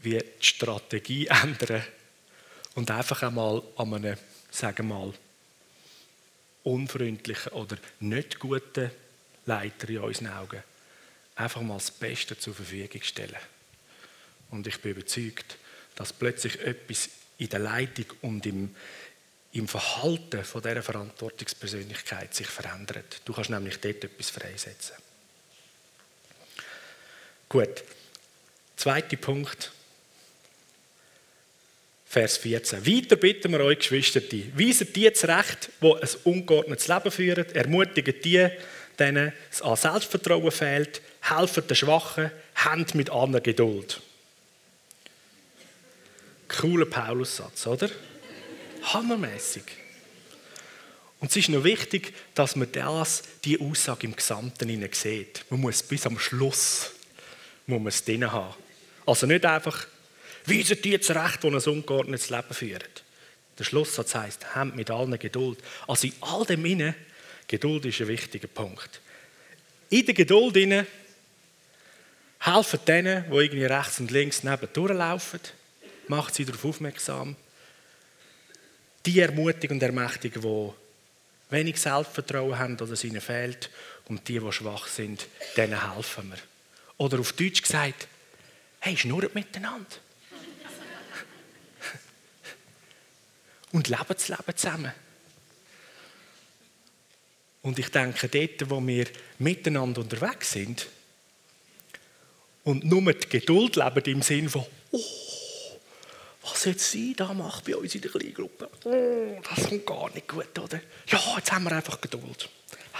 wie 0.00 0.18
die 0.18 0.24
Strategie 0.40 1.26
ändern 1.42 1.84
und 2.74 2.90
einfach 2.90 3.22
einmal 3.22 3.62
an 3.76 3.94
einem, 3.94 4.16
sagen 4.50 4.88
wir 4.88 4.94
mal, 4.94 5.14
unfreundlichen 6.64 7.52
oder 7.52 7.76
nicht 8.00 8.38
guten 8.38 8.90
Leiter 9.46 9.88
in 9.88 9.98
unseren 9.98 10.28
Augen 10.28 10.62
einfach 11.36 11.62
mal 11.62 11.74
das 11.74 11.90
Beste 11.90 12.36
zur 12.38 12.54
Verfügung 12.54 13.02
stellen. 13.02 13.36
Und 14.50 14.66
ich 14.66 14.80
bin 14.80 14.92
überzeugt, 14.92 15.56
dass 15.94 16.12
plötzlich 16.12 16.60
etwas 16.60 17.08
in 17.38 17.48
der 17.48 17.60
Leitung 17.60 18.06
und 18.22 18.44
im, 18.46 18.74
im 19.52 19.68
Verhalten 19.68 20.44
von 20.44 20.62
dieser 20.62 20.82
Verantwortungspersönlichkeit 20.82 22.34
sich 22.34 22.48
verändert. 22.48 23.22
Du 23.24 23.32
kannst 23.32 23.50
nämlich 23.50 23.80
dort 23.80 24.04
etwas 24.04 24.30
freisetzen. 24.30 24.96
Gut. 27.48 27.82
Zweiter 28.76 29.16
Punkt. 29.16 29.72
Vers 32.06 32.38
14. 32.38 32.86
Weiter 32.86 33.16
bitten 33.16 33.52
wir 33.52 33.60
euch, 33.60 33.78
Geschwister, 33.78 34.20
weiset 34.22 34.96
die 34.96 35.12
zurecht, 35.12 35.70
die 35.82 35.92
ein 35.92 36.08
ungeordnetes 36.24 36.88
Leben 36.88 37.10
führen, 37.10 37.54
ermutigt 37.54 38.24
die, 38.24 38.48
denen 38.98 39.32
es 39.50 39.60
an 39.60 39.76
Selbstvertrauen 39.76 40.50
fehlt, 40.50 41.02
helfen 41.20 41.66
den 41.66 41.76
Schwachen, 41.76 42.30
habt 42.54 42.94
mit 42.94 43.10
aller 43.10 43.40
Geduld. 43.40 44.00
Cooler 46.48 46.86
Paulussatz, 46.86 47.66
oder? 47.66 47.90
Hammermäßig. 48.82 49.64
Und 51.20 51.30
es 51.30 51.36
ist 51.36 51.48
noch 51.48 51.64
wichtig, 51.64 52.14
dass 52.34 52.56
man 52.56 52.70
das, 52.72 53.22
die 53.44 53.60
Aussage 53.60 54.06
im 54.06 54.14
Gesamten 54.14 54.88
sieht. 54.92 55.44
Man 55.50 55.60
muss 55.60 55.82
bis 55.82 56.06
am 56.06 56.18
Schluss 56.18 56.92
muss 57.66 57.78
man 57.80 57.88
es 57.88 58.04
drin 58.04 58.30
haben. 58.30 58.54
Also 59.06 59.26
nicht 59.26 59.44
einfach, 59.44 59.86
weisen 60.46 60.80
die 60.82 60.98
zurecht, 61.00 61.42
die 61.42 61.48
ein 61.48 61.54
ungeordnetes 61.54 62.30
Leben 62.30 62.54
führen. 62.54 62.82
Der 63.58 63.64
Schlusssatz 63.64 64.14
heisst, 64.14 64.54
habt 64.54 64.76
mit 64.76 64.90
allen 64.90 65.18
Geduld. 65.18 65.58
Also 65.86 66.06
in 66.06 66.14
all 66.20 66.44
dem 66.46 66.64
inne, 66.64 66.94
Geduld 67.46 67.84
ist 67.84 68.00
ein 68.00 68.08
wichtiger 68.08 68.48
Punkt. 68.48 69.00
In 69.90 70.06
der 70.06 70.14
Geduld 70.14 70.56
inne 70.56 70.86
helfen 72.40 72.80
denen, 72.86 73.24
die 73.30 73.36
irgendwie 73.36 73.64
rechts 73.64 74.00
und 74.00 74.10
links 74.10 74.44
neben 74.44 74.68
durchlaufen, 74.72 75.40
macht 76.08 76.34
sie 76.34 76.44
darauf 76.44 76.64
aufmerksam. 76.64 77.36
Die 79.06 79.20
ermutigen 79.20 79.76
und 79.76 79.82
ermächtigen, 79.82 80.42
die 80.42 80.72
wenig 81.50 81.80
Selbstvertrauen 81.80 82.58
haben 82.58 82.74
oder 82.74 82.92
es 82.92 83.04
ihnen 83.04 83.20
fehlt, 83.20 83.70
und 84.08 84.26
die, 84.28 84.38
die 84.38 84.52
schwach 84.52 84.86
sind, 84.86 85.26
denen 85.56 85.94
helfen 85.94 86.30
wir. 86.30 86.38
Oder 86.96 87.20
auf 87.20 87.32
Deutsch 87.32 87.62
gesagt, 87.62 88.08
hey, 88.80 88.96
schnurrt 88.96 89.34
miteinander. 89.34 89.86
und 93.72 93.88
leben 93.88 94.04
das 94.08 94.28
Leben 94.28 94.56
zusammen. 94.56 94.92
Und 97.62 97.78
ich 97.78 97.90
denke, 97.90 98.28
dort, 98.28 98.70
wo 98.70 98.86
wir 98.86 99.06
miteinander 99.38 100.00
unterwegs 100.00 100.52
sind 100.52 100.86
und 102.64 102.84
nur 102.84 103.12
die 103.12 103.28
Geduld 103.28 103.76
leben 103.76 104.04
im 104.04 104.22
Sinn 104.22 104.48
von, 104.48 104.64
oh, 104.92 105.27
was 106.50 106.64
jetzt 106.64 106.90
sie 106.90 107.14
da 107.14 107.32
macht 107.32 107.64
bei 107.64 107.76
uns 107.76 107.94
in 107.94 108.00
der 108.00 108.10
Kleingruppe, 108.10 108.70
oh, 108.84 109.40
das 109.48 109.68
kommt 109.68 109.86
gar 109.86 110.10
nicht 110.14 110.28
gut, 110.28 110.58
oder? 110.58 110.80
Ja, 111.08 111.20
jetzt 111.36 111.52
haben 111.52 111.64
wir 111.64 111.72
einfach 111.72 112.00
Geduld. 112.00 112.48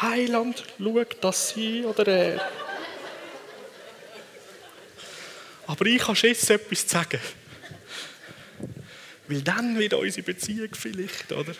Heiland, 0.00 0.64
schau, 0.78 1.04
dass 1.20 1.50
sie 1.50 1.84
oder 1.84 2.06
er. 2.06 2.50
Aber 5.66 5.86
ich 5.86 6.06
habe 6.06 6.18
jetzt 6.18 6.48
etwas 6.48 6.86
zu 6.86 6.88
sagen. 6.88 7.20
Weil 9.26 9.42
dann 9.42 9.78
wird 9.78 9.92
unsere 9.92 10.22
Beziehung 10.22 10.70
vielleicht, 10.72 11.30
oder? 11.32 11.52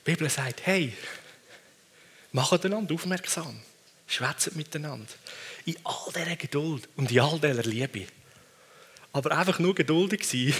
Die 0.00 0.12
Bibel 0.12 0.28
sagt, 0.28 0.66
hey, 0.66 0.92
macht 2.32 2.64
einander 2.64 2.94
aufmerksam. 2.94 3.60
Schwätzt 4.06 4.54
miteinander. 4.54 5.12
In 5.64 5.76
all 5.84 6.12
dieser 6.14 6.36
Geduld 6.36 6.88
und 6.96 7.10
in 7.10 7.20
all 7.20 7.40
dieser 7.40 7.62
Liebe. 7.62 8.06
Aber 9.16 9.34
einfach 9.34 9.58
nur 9.58 9.74
geduldig 9.74 10.24
sein 10.24 10.52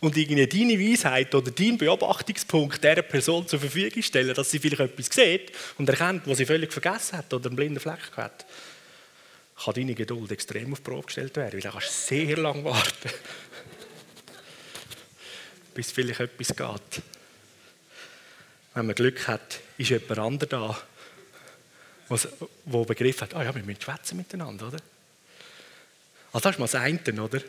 und 0.00 0.16
irgendwie 0.16 0.46
deine 0.46 0.80
Weisheit 0.80 1.34
oder 1.34 1.50
deinen 1.50 1.76
Beobachtungspunkt 1.76 2.82
dieser 2.82 3.02
Person 3.02 3.46
zur 3.46 3.60
Verfügung 3.60 4.02
stellen, 4.02 4.34
dass 4.34 4.50
sie 4.50 4.58
vielleicht 4.58 4.80
etwas 4.80 5.14
sieht 5.14 5.52
und 5.76 5.90
erkennt, 5.90 6.26
was 6.26 6.38
sie 6.38 6.46
völlig 6.46 6.72
vergessen 6.72 7.18
hat 7.18 7.34
oder 7.34 7.48
einen 7.48 7.56
blinden 7.56 7.80
Fleck 7.80 7.98
hat, 8.16 8.46
kann 9.62 9.74
deine 9.74 9.94
Geduld 9.94 10.32
extrem 10.32 10.72
auf 10.72 10.78
die 10.78 10.84
Probe 10.84 11.04
gestellt 11.04 11.36
werden, 11.36 11.52
weil 11.52 11.60
dann 11.60 11.72
kannst 11.72 11.88
du 11.88 12.16
sehr 12.16 12.38
lange 12.38 12.64
warten, 12.64 13.10
bis 15.74 15.92
vielleicht 15.92 16.20
etwas 16.20 16.56
geht. 16.56 17.02
Wenn 18.72 18.86
man 18.86 18.94
Glück 18.94 19.28
hat, 19.28 19.60
ist 19.76 19.90
jemand 19.90 20.18
anderes 20.18 20.48
da, 20.48 20.78
der 22.64 22.84
begriffen 22.86 23.20
hat, 23.20 23.34
ah 23.34 23.44
ja, 23.44 23.54
wir 23.54 23.62
müssen 23.62 23.82
schwätzen 23.82 24.16
miteinander, 24.16 24.68
oder? 24.68 24.78
Also 26.32 26.48
das 26.48 26.54
ist 26.54 26.58
mal 26.58 26.64
das 26.64 26.74
eine, 26.76 27.22
oder? 27.22 27.42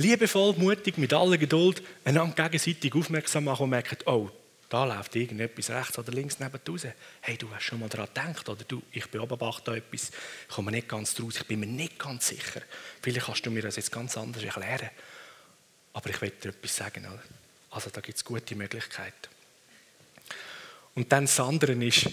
Liebevoll, 0.00 0.54
mutig, 0.56 0.96
mit 0.96 1.12
aller 1.12 1.36
Geduld 1.36 1.82
einander 2.04 2.48
gegenseitig 2.48 2.94
aufmerksam 2.94 3.44
machen 3.44 3.64
und 3.64 3.70
merken, 3.70 3.98
oh, 4.06 4.30
da 4.70 4.86
läuft 4.86 5.14
irgendetwas 5.14 5.68
rechts 5.68 5.98
oder 5.98 6.10
links 6.10 6.38
neben 6.38 6.58
raus. 6.66 6.86
Hey, 7.20 7.36
du 7.36 7.50
hast 7.54 7.64
schon 7.64 7.80
mal 7.80 7.90
daran 7.90 8.06
gedacht, 8.06 8.48
oder 8.48 8.64
du, 8.64 8.82
ich 8.92 9.06
beobachte 9.10 9.62
da 9.64 9.76
etwas, 9.76 10.10
ich 10.48 10.54
komme 10.54 10.70
nicht 10.70 10.88
ganz 10.88 11.12
draus, 11.12 11.36
ich 11.36 11.46
bin 11.46 11.60
mir 11.60 11.66
nicht 11.66 11.98
ganz 11.98 12.28
sicher. 12.28 12.62
Vielleicht 13.02 13.26
kannst 13.26 13.44
du 13.44 13.50
mir 13.50 13.60
das 13.60 13.76
jetzt 13.76 13.92
ganz 13.92 14.16
anders 14.16 14.42
erklären. 14.42 14.88
Aber 15.92 16.08
ich 16.08 16.22
will 16.22 16.30
dir 16.30 16.48
etwas 16.48 16.76
sagen. 16.76 17.04
Oder? 17.04 17.22
Also 17.70 17.90
da 17.90 18.00
gibt 18.00 18.16
es 18.16 18.24
gute 18.24 18.54
Möglichkeiten. 18.54 19.28
Und 20.94 21.12
dann 21.12 21.24
das 21.24 21.38
andere 21.40 21.72
ist, 21.72 22.08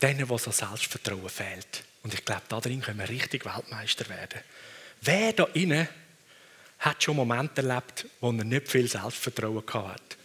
denen, 0.00 0.28
was 0.28 0.44
so 0.44 0.52
Selbstvertrauen 0.52 1.28
fehlt. 1.28 1.82
Und 2.04 2.14
ich 2.14 2.24
glaube, 2.24 2.42
darin 2.48 2.80
können 2.80 3.00
wir 3.00 3.08
richtig 3.08 3.44
Weltmeister 3.44 4.08
werden. 4.08 4.40
Wer 5.00 5.32
da 5.32 5.44
innen 5.54 5.88
hat 6.84 7.02
schon 7.02 7.16
Momente 7.16 7.62
erlebt, 7.62 8.06
wo 8.20 8.30
er 8.30 8.44
nicht 8.44 8.68
viel 8.68 8.86
Selbstvertrauen 8.86 9.64
hat? 9.72 10.18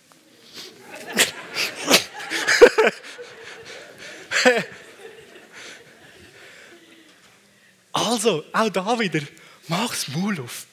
also, 7.94 8.44
auch 8.52 8.70
da 8.70 9.00
wieder, 9.00 9.22
mach's 9.68 10.10
Maul 10.10 10.42
auf. 10.42 10.66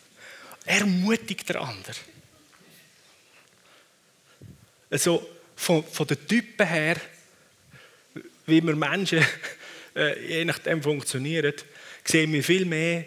Ermutigt 0.65 1.49
der 1.49 1.61
andere. 1.61 1.95
Also, 4.91 5.25
von, 5.55 5.85
von 5.85 6.07
den 6.09 6.27
Typen 6.27 6.67
her, 6.67 6.97
wie 8.47 8.61
wir 8.61 8.75
Menschen 8.75 9.25
äh, 9.95 10.39
je 10.39 10.45
nachdem 10.45 10.83
funktionieren, 10.83 11.55
sehen 12.05 12.33
wir 12.33 12.43
viel 12.43 12.65
mehr 12.65 13.05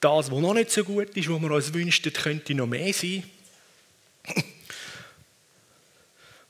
das, 0.00 0.30
was 0.30 0.38
noch 0.38 0.54
nicht 0.54 0.70
so 0.70 0.82
gut 0.84 1.16
ist, 1.16 1.28
was 1.28 1.40
wir 1.42 1.50
uns 1.50 1.74
wünschen, 1.74 2.12
könnte 2.12 2.54
noch 2.54 2.66
mehr 2.66 2.92
sein. 2.92 3.22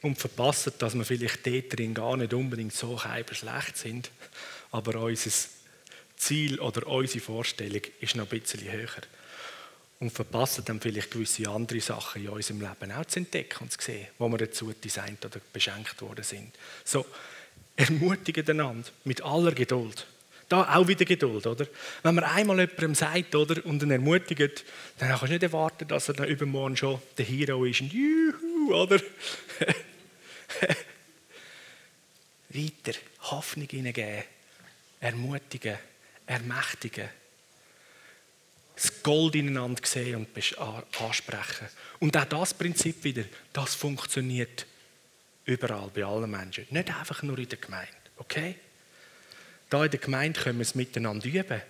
Und 0.03 0.19
verpassen, 0.19 0.73
dass 0.79 0.95
wir 0.95 1.05
vielleicht 1.05 1.47
dort 1.47 1.77
drin 1.77 1.93
gar 1.93 2.17
nicht 2.17 2.33
unbedingt 2.33 2.73
so 2.73 2.99
schlecht 2.99 3.77
sind, 3.77 4.11
aber 4.71 4.99
unser 5.01 5.31
Ziel 6.17 6.59
oder 6.61 6.87
unsere 6.87 7.21
Vorstellung 7.21 7.83
ist 8.01 8.17
noch 8.17 8.31
ein 8.31 8.41
bisschen 8.41 8.71
höher. 8.71 8.89
Und 9.99 10.11
verpassen 10.11 10.65
dann 10.65 10.81
vielleicht 10.81 11.11
gewisse 11.11 11.49
andere 11.51 11.81
Sachen 11.81 12.23
in 12.23 12.31
unserem 12.31 12.61
Leben 12.61 12.93
auch 12.93 13.05
zu 13.05 13.19
entdecken 13.19 13.65
und 13.65 13.73
zu 13.73 13.79
sehen, 13.83 14.07
wo 14.19 14.29
wir 14.29 14.39
dazu 14.39 14.73
designt 14.73 15.23
oder 15.27 15.41
beschenkt 15.53 16.01
worden 16.01 16.25
sind. 16.25 16.55
So, 16.85 17.05
ermutigen 17.77 18.49
einander 18.49 18.89
mit 19.05 19.23
aller 19.23 19.53
Geduld. 19.53 20.07
Da 20.51 20.75
auch 20.75 20.87
wieder 20.89 21.05
Geduld, 21.05 21.47
oder? 21.47 21.67
Wenn 22.03 22.17
man 22.17 22.25
einmal 22.25 22.59
jemandem 22.59 22.97
sagt, 22.97 23.37
oder, 23.37 23.65
und 23.65 23.85
ihn 23.85 23.93
ermutigt, 23.93 24.65
dann 24.99 25.09
kannst 25.09 25.23
du 25.23 25.29
nicht 25.29 25.45
erwarten, 25.45 25.87
dass 25.87 26.09
er 26.09 26.15
dann 26.15 26.27
übermorgen 26.27 26.77
schon 26.77 27.01
der 27.17 27.25
Hero 27.25 27.65
ist 27.65 27.83
und 27.83 27.93
juhu, 27.93 28.75
oder? 28.75 29.01
Weiter 32.49 32.99
Hoffnung 33.21 33.69
hineingeben, 33.69 34.25
ermutigen, 34.99 35.79
ermächtigen, 36.27 37.09
das 38.75 39.05
Gold 39.05 39.37
ineinander 39.37 39.83
sehen 39.87 40.17
und 40.17 40.37
ansprechen. 41.01 41.69
Und 42.01 42.17
auch 42.17 42.25
das 42.25 42.55
Prinzip 42.55 43.05
wieder, 43.05 43.23
das 43.53 43.77
funktioniert 43.77 44.67
überall, 45.45 45.93
bei 45.95 46.05
allen 46.05 46.29
Menschen. 46.29 46.67
Nicht 46.71 46.93
einfach 46.93 47.23
nur 47.23 47.39
in 47.39 47.49
der 47.49 47.59
Gemeinde, 47.59 47.95
okay? 48.17 48.57
Da 49.71 49.85
in 49.85 49.91
der 49.91 50.01
Gemeinde 50.01 50.41
können 50.41 50.59
wir 50.59 50.63
es 50.65 50.75
miteinander 50.75 51.27
üben. 51.27 51.63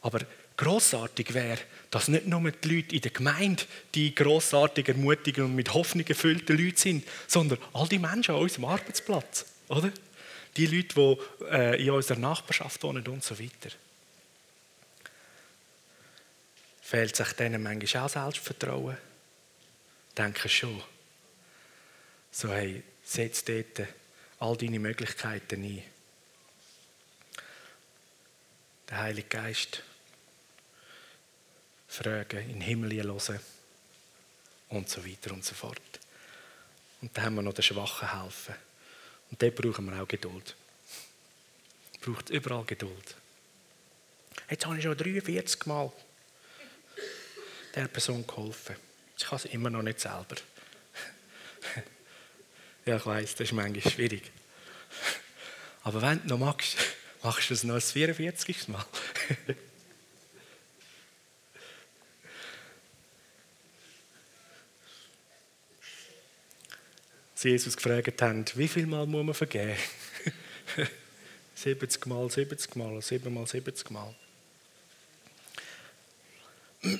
Aber 0.00 0.20
grossartig 0.56 1.34
wäre, 1.34 1.58
dass 1.90 2.08
nicht 2.08 2.26
nur 2.26 2.50
die 2.50 2.76
Leute 2.76 2.96
in 2.96 3.02
der 3.02 3.10
Gemeinde 3.10 3.62
die 3.94 4.14
grossartig 4.14 4.88
ermutigen 4.88 5.44
und 5.44 5.54
mit 5.54 5.72
Hoffnung 5.72 6.06
erfüllten 6.06 6.58
Leute 6.58 6.80
sind, 6.80 7.06
sondern 7.26 7.58
all 7.72 7.88
die 7.88 7.98
Menschen 7.98 8.34
an 8.34 8.40
unserem 8.40 8.64
Arbeitsplatz, 8.66 9.46
oder? 9.68 9.92
Die 10.56 10.66
Leute, 10.66 10.94
die 10.94 11.44
äh, 11.46 11.82
in 11.82 11.90
unserer 11.90 12.18
Nachbarschaft 12.18 12.82
wohnen 12.82 13.06
und 13.06 13.24
so 13.24 13.38
weiter. 13.38 13.74
Fehlt 16.82 17.16
sich 17.16 17.32
denen 17.32 17.62
manchmal 17.62 18.04
auch 18.04 18.10
Selbstvertrauen? 18.10 18.98
Denke 20.16 20.48
schon. 20.48 20.82
So, 22.30 22.50
hey, 22.50 22.82
setz 23.02 23.44
dort 23.44 23.88
all 24.40 24.56
deine 24.58 24.78
Möglichkeiten 24.78 25.62
ein 25.64 25.82
den 28.92 28.98
Heiligen 28.98 29.28
Geist 29.30 29.82
fragen, 31.88 32.40
in 32.40 32.48
den 32.48 32.60
Himmel 32.60 32.92
hören 33.02 33.40
und 34.68 34.88
so 34.88 35.04
weiter 35.06 35.32
und 35.32 35.44
so 35.44 35.54
fort. 35.54 35.80
Und 37.00 37.16
dann 37.16 37.24
haben 37.24 37.34
wir 37.36 37.42
noch 37.42 37.54
den 37.54 37.62
Schwachen 37.62 38.22
helfen. 38.22 38.54
Und 39.30 39.40
dort 39.40 39.54
brauchen 39.54 39.86
wir 39.86 40.02
auch 40.02 40.06
Geduld. 40.06 40.54
Braucht 42.02 42.28
überall 42.28 42.64
Geduld. 42.64 43.16
Jetzt 44.50 44.66
habe 44.66 44.76
ich 44.76 44.82
schon 44.82 44.96
43 44.96 45.66
Mal 45.66 45.90
der 47.74 47.88
Person 47.88 48.26
geholfen. 48.26 48.76
Ich 49.16 49.24
kann 49.24 49.36
es 49.36 49.46
immer 49.46 49.70
noch 49.70 49.82
nicht 49.82 50.00
selber. 50.00 50.36
ja, 52.84 52.96
ich 52.96 53.06
weiß, 53.06 53.36
das 53.36 53.40
ist 53.48 53.52
manchmal 53.52 53.90
schwierig. 53.90 54.30
Aber 55.82 56.02
wenn 56.02 56.20
du 56.22 56.28
noch 56.28 56.38
magst, 56.38 56.76
Machst 57.22 57.50
du 57.50 57.54
es 57.54 57.62
noch 57.62 57.76
das 57.76 57.92
44. 57.92 58.68
Mal? 58.68 58.84
Sie 67.34 67.50
Jesus 67.50 67.76
gefragt 67.76 68.22
haben, 68.22 68.44
wie 68.54 68.68
viel 68.68 68.86
Mal 68.86 69.06
muss 69.06 69.24
man 69.24 69.34
vergeben? 69.34 69.76
70 71.54 72.06
Mal, 72.06 72.30
70 72.30 72.76
Mal, 72.76 73.00
7 73.02 73.32
Mal, 73.32 73.46
70 73.46 73.90
Mal. 73.90 74.14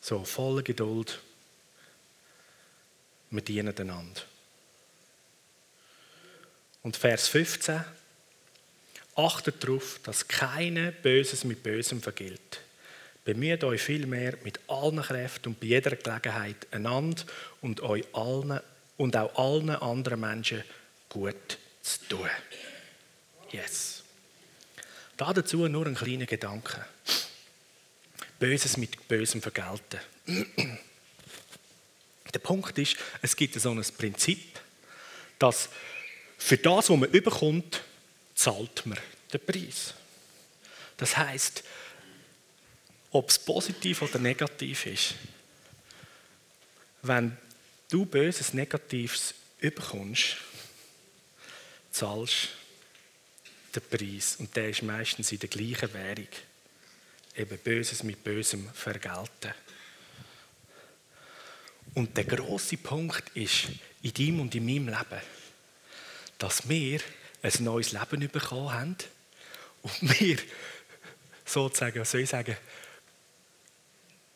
So, 0.00 0.24
volle 0.24 0.62
Geduld. 0.62 1.20
Wir 3.28 3.42
dienen 3.42 3.76
einander. 3.76 4.22
Und 6.82 6.96
Vers 6.96 7.28
15. 7.28 7.84
Achtet 9.16 9.62
darauf, 9.64 10.00
dass 10.04 10.28
keine 10.28 10.92
Böses 10.92 11.44
mit 11.44 11.62
Bösem 11.62 12.00
vergilt. 12.00 12.60
Bemüht 13.24 13.64
euch 13.64 13.82
vielmehr 13.82 14.38
mit 14.44 14.60
allen 14.68 15.02
Kräften 15.02 15.48
und 15.48 15.60
bei 15.60 15.66
jeder 15.66 15.96
Gelegenheit 15.96 16.66
einander 16.70 17.24
und 17.60 17.80
euch 17.80 18.04
allen 18.12 18.60
und 18.96 19.16
auch 19.16 19.34
allen 19.36 19.70
anderen 19.70 20.20
Menschen 20.20 20.62
gut 21.08 21.58
zu 21.82 22.08
tun. 22.08 22.30
Yes. 23.50 24.02
Da 25.16 25.32
dazu 25.32 25.66
nur 25.68 25.86
ein 25.86 25.94
kleiner 25.94 26.26
Gedanke. 26.26 26.84
Böses 28.38 28.76
mit 28.76 29.08
Bösem 29.08 29.42
vergelten. 29.42 29.98
Der 32.32 32.38
Punkt 32.38 32.78
ist, 32.78 32.96
es 33.20 33.34
gibt 33.34 33.60
so 33.60 33.70
ein 33.70 33.82
Prinzip, 33.96 34.60
dass 35.38 35.70
für 36.38 36.56
das, 36.56 36.88
was 36.88 36.96
man 36.96 37.10
überkommt, 37.10 37.82
zahlt 38.34 38.86
man 38.86 38.98
den 39.32 39.44
Preis. 39.44 39.92
Das 40.96 41.16
heißt, 41.16 41.62
ob 43.10 43.28
es 43.28 43.38
positiv 43.38 44.02
oder 44.02 44.18
negativ 44.18 44.86
ist, 44.86 45.14
wenn 47.02 47.36
du 47.90 48.06
Böses, 48.06 48.54
Negatives 48.54 49.34
überkommst, 49.60 50.36
zahlst 51.90 52.48
den 53.74 53.82
Preis. 53.82 54.36
Und 54.38 54.54
der 54.54 54.70
ist 54.70 54.82
meistens 54.82 55.32
in 55.32 55.38
der 55.38 55.48
gleichen 55.48 55.92
Währung. 55.92 56.28
Eben 57.36 57.58
Böses 57.58 58.02
mit 58.02 58.22
Bösem 58.22 58.68
vergelten. 58.72 59.54
Und 61.94 62.16
der 62.16 62.24
große 62.24 62.76
Punkt 62.76 63.30
ist 63.34 63.68
in 64.02 64.12
deinem 64.12 64.40
und 64.40 64.54
in 64.54 64.64
meinem 64.64 64.88
Leben, 64.88 65.22
dass 66.38 66.68
wir 66.68 67.00
ein 67.42 67.52
neues 67.60 67.92
Leben 67.92 68.28
bekommen 68.30 68.72
haben 68.72 68.96
und 69.82 70.20
wir 70.20 70.38
sozusagen, 71.44 72.04
soll 72.04 72.20
ich 72.22 72.30
sagen, 72.30 72.56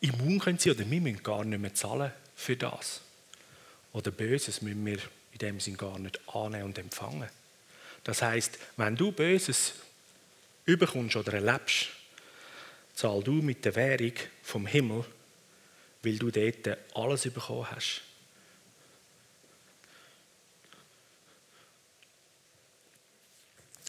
immun 0.01 0.38
können 0.38 0.59
sein 0.59 0.75
oder 0.75 0.91
wir 0.91 1.01
müssen 1.01 1.23
gar 1.23 1.45
nicht 1.45 1.61
mehr 1.61 1.75
zahlen 1.75 2.12
für 2.35 2.57
das. 2.57 3.01
Oder 3.93 4.11
Böses 4.11 4.62
müssen 4.62 4.85
wir 4.85 4.99
in 5.33 5.38
dem 5.38 5.61
Sinn 5.61 5.77
gar 5.77 5.99
nicht 5.99 6.19
annehmen 6.29 6.65
und 6.65 6.79
empfangen. 6.79 7.29
Das 8.05 8.23
heißt, 8.23 8.59
wenn 8.77 8.97
du 8.97 9.12
Böses 9.12 9.75
überkommst 10.65 11.17
oder 11.17 11.35
erlebst, 11.35 11.88
zahl 12.95 13.23
du 13.23 13.33
mit 13.35 13.65
der 13.65 13.75
Währung 13.77 14.12
vom 14.43 14.67
Himmel, 14.67 15.05
weil 16.03 16.19
du 16.19 16.31
dort 16.31 16.79
alles 16.95 17.23
bekommen 17.23 17.71
hast. 17.71 18.03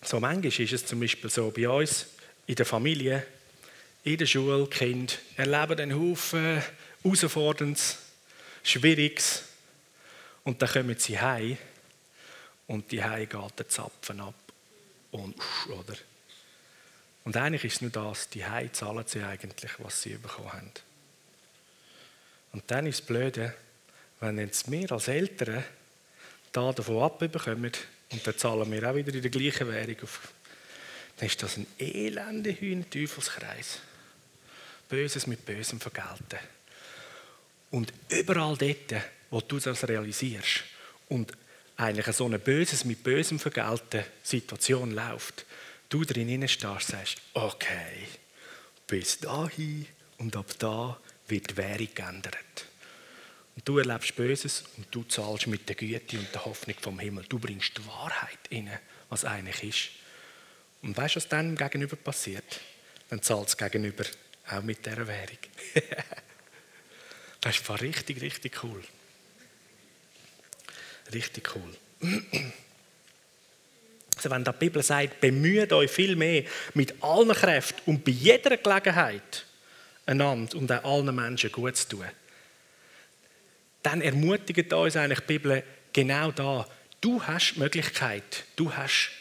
So 0.05 0.19
manchmal 0.19 0.47
ist 0.47 0.73
es 0.73 0.85
zum 0.85 0.99
Beispiel 0.99 1.29
so 1.29 1.49
bei 1.51 1.67
uns 1.69 2.07
in 2.45 2.55
der 2.55 2.65
Familie, 2.65 3.25
in 4.03 4.17
der 4.17 4.25
Schule, 4.25 4.67
Kind 4.67 5.19
erleben 5.37 5.79
einen 5.79 5.99
Haufen 5.99 6.61
Herausforderndes, 7.03 7.97
Schwieriges 8.63 9.43
und 10.43 10.61
dann 10.61 10.69
kommen 10.69 10.97
sie 10.97 11.19
heim 11.19 11.57
und 12.67 12.91
die 12.91 13.03
heim 13.03 13.27
geht 13.27 13.59
der 13.59 13.69
Zapfen 13.69 14.19
ab 14.19 14.35
und 15.11 15.35
oder 15.69 15.95
und 17.23 17.37
eigentlich 17.37 17.63
ist 17.65 17.75
es 17.75 17.81
nur 17.81 17.91
das, 17.91 18.29
die 18.29 18.45
heim 18.45 18.73
zahlen 18.73 19.05
sie 19.07 19.23
eigentlich, 19.23 19.71
was 19.79 20.01
sie 20.01 20.15
bekommen 20.15 20.51
haben. 20.51 20.71
Und 22.51 22.63
dann 22.67 22.85
ist 22.85 22.99
es 22.99 23.05
blöde, 23.05 23.53
wenn 24.19 24.37
jetzt 24.37 24.69
wir 24.69 24.91
als 24.91 25.07
Eltern 25.07 25.63
da 26.51 26.71
davon 26.71 27.01
abbekommen 27.01 27.71
und 28.13 28.26
dann 28.26 28.38
zahlen 28.38 28.71
wir 28.71 28.89
auch 28.89 28.95
wieder 28.95 29.13
in 29.13 29.21
der 29.21 29.32
gleichen 29.32 29.67
Währung 29.67 29.97
auf, 30.04 30.32
dann 31.17 31.28
ist 31.28 31.43
das 31.43 31.58
ein 31.58 31.67
elender 31.78 32.52
Hühner-Teufelskreis. 32.52 33.80
Böses 34.88 35.28
mit 35.28 35.45
Bösem 35.45 35.80
vergelten. 35.80 36.39
Und 37.71 37.91
überall 38.10 38.56
dort, 38.56 39.04
wo 39.32 39.41
du 39.41 39.60
das 39.60 39.88
realisierst 39.88 40.63
und 41.10 41.32
eigentlich 41.76 42.15
so 42.15 42.26
eine 42.26 42.38
Böses 42.38 42.86
mit 42.86 43.04
Bösem 43.04 43.39
vergelten 43.39 44.04
Situation 44.21 44.91
läuft, 44.91 45.45
du 45.89 46.06
drin 46.06 46.47
stehst, 46.47 46.88
sagst, 46.88 47.17
okay, 47.34 48.08
bis 48.88 49.19
dahin 49.19 49.88
und 50.19 50.36
ab 50.36 50.54
da 50.60 50.99
wird 51.28 51.49
die 51.49 51.58
Währung 51.58 51.89
geändert. 51.95 52.67
Und 53.55 53.67
du 53.67 53.77
erlebst 53.77 54.15
Böses 54.15 54.63
und 54.77 54.87
du 54.91 55.03
zahlst 55.03 55.47
mit 55.47 55.67
der 55.69 55.75
Güte 55.75 56.17
und 56.17 56.33
der 56.33 56.45
Hoffnung 56.45 56.75
vom 56.81 56.99
Himmel. 56.99 57.25
Du 57.29 57.37
bringst 57.37 57.77
die 57.77 57.85
Wahrheit 57.87 58.39
inne, 58.49 58.79
was 59.09 59.25
eigentlich 59.25 59.63
ist. 59.63 59.89
Und 60.81 60.97
weißt 60.97 61.15
du, 61.15 61.17
was 61.17 61.27
dann 61.27 61.55
gegenüber 61.55 61.95
passiert? 61.95 62.59
Dann 63.09 63.21
zahlt 63.21 63.49
es 63.49 63.57
gegenüber 63.57 64.05
auch 64.49 64.63
mit 64.63 64.85
dieser 64.85 65.07
Währung. 65.07 65.37
das 67.41 67.55
ist 67.59 67.81
richtig, 67.81 68.21
richtig 68.21 68.63
cool. 68.63 68.83
Richtig 71.13 71.55
cool. 71.55 71.75
Also 74.15 74.29
wenn 74.29 74.43
die 74.43 74.51
Bibel 74.51 74.83
sagt, 74.83 75.19
bemüht 75.19 75.73
euch 75.73 75.89
viel 75.89 76.15
mehr 76.15 76.43
mit 76.75 77.01
allen 77.03 77.33
Kräften 77.33 77.81
und 77.87 78.05
bei 78.05 78.11
jeder 78.11 78.55
Gelegenheit 78.55 79.45
einander 80.05 80.55
und 80.55 80.71
auch 80.71 80.83
allen 80.83 81.13
Menschen 81.15 81.51
gut 81.51 81.75
zu 81.75 81.89
tun, 81.89 82.05
dann 83.83 84.01
ermutigt 84.01 84.73
uns 84.73 84.95
eigentlich 84.95 85.19
die 85.19 85.25
Bibel 85.37 85.63
genau 85.91 86.31
da. 86.31 86.67
Du 87.01 87.21
hast 87.21 87.53
die 87.53 87.59
Möglichkeit, 87.59 88.45
du 88.55 88.73
hast, 88.73 89.11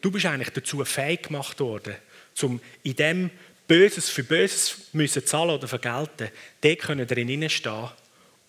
du 0.00 0.10
bist 0.10 0.26
eigentlich 0.26 0.50
dazu 0.50 0.84
fähig 0.84 1.24
gemacht 1.24 1.58
worden, 1.60 1.96
um 2.40 2.60
in 2.84 2.96
dem 2.96 3.30
Böses 3.66 4.08
für 4.08 4.22
Böses 4.24 4.88
müssen 4.92 5.26
zahlen 5.26 5.50
oder 5.50 5.68
vergelten, 5.68 6.30
dort 6.60 6.78
können 6.78 7.06
drin 7.06 7.50
stehen 7.50 7.90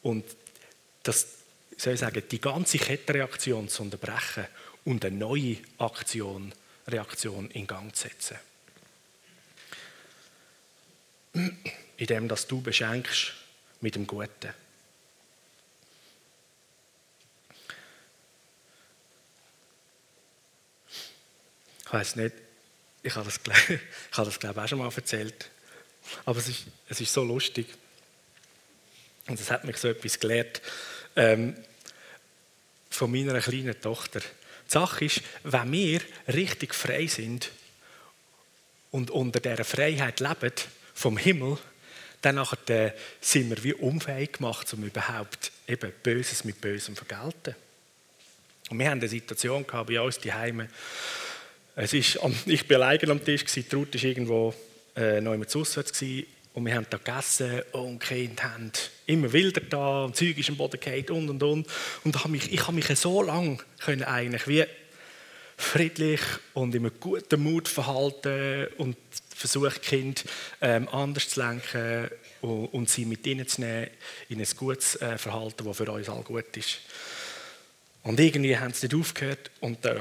und 0.03 0.23
das, 1.03 1.27
soll 1.75 1.93
ich 1.93 1.99
sagen, 1.99 2.23
die 2.29 2.39
ganze 2.39 2.77
Kettenreaktion 2.77 3.67
zu 3.67 3.81
unterbrechen 3.81 4.45
und 4.85 5.03
eine 5.03 5.17
neue 5.17 5.57
Aktion, 5.79 6.53
Reaktion 6.87 7.49
in 7.51 7.67
Gang 7.67 7.93
zu 7.95 8.03
setzen. 8.07 8.37
Indem, 11.97 12.27
dass 12.27 12.47
du 12.47 12.61
beschenkst 12.61 13.33
mit 13.81 13.95
dem 13.95 14.05
Guten. 14.07 14.53
Ich 21.85 21.93
weiß 21.93 22.17
nicht, 22.17 22.35
ich 23.01 23.15
habe 23.15 23.25
das, 23.25 23.39
ich 23.69 24.17
habe 24.17 24.25
das 24.25 24.39
glaube 24.39 24.59
ich 24.59 24.63
auch 24.63 24.67
schon 24.67 24.79
mal 24.79 24.91
erzählt, 24.93 25.49
aber 26.25 26.39
es 26.39 26.47
ist, 26.47 26.65
es 26.87 27.01
ist 27.01 27.13
so 27.13 27.23
lustig. 27.23 27.67
Und 29.27 29.39
es 29.39 29.51
hat 29.51 29.63
mich 29.63 29.77
so 29.77 29.87
etwas 29.87 30.19
gelehrt 30.19 30.61
ähm, 31.15 31.55
von 32.89 33.11
meiner 33.11 33.39
kleinen 33.39 33.79
Tochter. 33.79 34.19
Die 34.19 34.71
Sache 34.71 35.05
ist, 35.05 35.21
wenn 35.43 35.71
wir 35.71 36.01
richtig 36.27 36.73
frei 36.73 37.07
sind 37.07 37.51
und 38.91 39.11
unter 39.11 39.39
dieser 39.39 39.63
Freiheit 39.63 40.19
leben, 40.19 40.53
vom 40.93 41.17
Himmel, 41.17 41.57
dann 42.21 42.37
äh, 42.67 42.91
sind 43.21 43.49
wir 43.49 43.63
wie 43.63 43.73
unfähig 43.73 44.33
gemacht, 44.33 44.73
um 44.73 44.83
überhaupt 44.83 45.51
eben 45.67 45.91
Böses 46.03 46.43
mit 46.43 46.59
Bösem 46.59 46.95
zu 46.95 47.05
vergelten. 47.05 47.55
Und 48.69 48.79
wir 48.79 48.89
haben 48.89 48.99
eine 48.99 49.07
Situation 49.07 49.65
gehabt 49.65 49.89
bei 49.89 49.99
uns 50.01 50.19
die 50.19 50.33
Heime. 50.33 50.67
Es 51.75 51.93
ist, 51.93 52.19
ich 52.45 52.69
war 52.69 52.75
alleine 52.77 53.11
am 53.11 53.23
Tisch, 53.23 53.45
die 53.45 53.65
Ruth 53.73 53.95
war 53.95 54.03
irgendwo 54.03 54.53
äh, 54.95 55.21
noch 55.21 55.33
immer 55.33 55.47
zu 55.47 55.63
und 56.53 56.65
wir 56.65 56.75
haben 56.75 56.87
da 56.89 56.97
gegessen 56.97 57.61
und 57.73 58.03
die 58.03 58.07
Kinder 58.07 58.43
haben 58.43 58.71
immer 59.05 59.31
wilder 59.31 59.61
da 59.61 60.03
und 60.05 60.15
Zeug 60.15 60.37
ist 60.37 60.49
am 60.49 60.57
Boden 60.57 60.79
gefallen 60.79 61.05
und 61.09 61.29
und 61.29 61.43
und. 61.43 61.67
Und 62.03 62.15
ich 62.15 62.21
habe 62.21 62.29
mich, 62.29 62.51
ich 62.51 62.61
habe 62.61 62.73
mich 62.73 62.87
so 62.97 63.21
lange 63.21 63.59
können 63.79 64.03
eigentlich 64.03 64.47
wie 64.47 64.65
friedlich 65.59 66.21
und 66.53 66.73
in 66.73 66.85
einem 66.85 66.99
guten 66.99 67.43
Mut 67.43 67.67
verhalten 67.67 68.67
und 68.77 68.95
versucht, 69.35 69.83
Kind 69.83 70.23
ähm, 70.61 70.87
anders 70.89 71.29
zu 71.29 71.41
lenken 71.41 72.09
und, 72.41 72.67
und, 72.67 72.89
sie 72.89 73.03
mit 73.05 73.27
ihnen 73.27 73.45
zu 73.45 73.61
nehmen 73.61 73.89
in 74.29 74.39
ein 74.39 74.47
gutes 74.55 74.95
äh, 75.01 75.17
Verhalten, 75.17 75.65
das 75.65 75.77
für 75.77 75.91
uns 75.91 76.07
alle 76.09 76.23
gut 76.23 76.55
ist. 76.55 76.79
Und 78.03 78.19
irgendwie 78.19 78.57
haben 78.57 78.73
sie 78.73 78.87
nicht 78.87 78.95
aufgehört 78.95 79.51
und 79.59 79.83
dann 79.83 79.97
äh, 79.97 79.99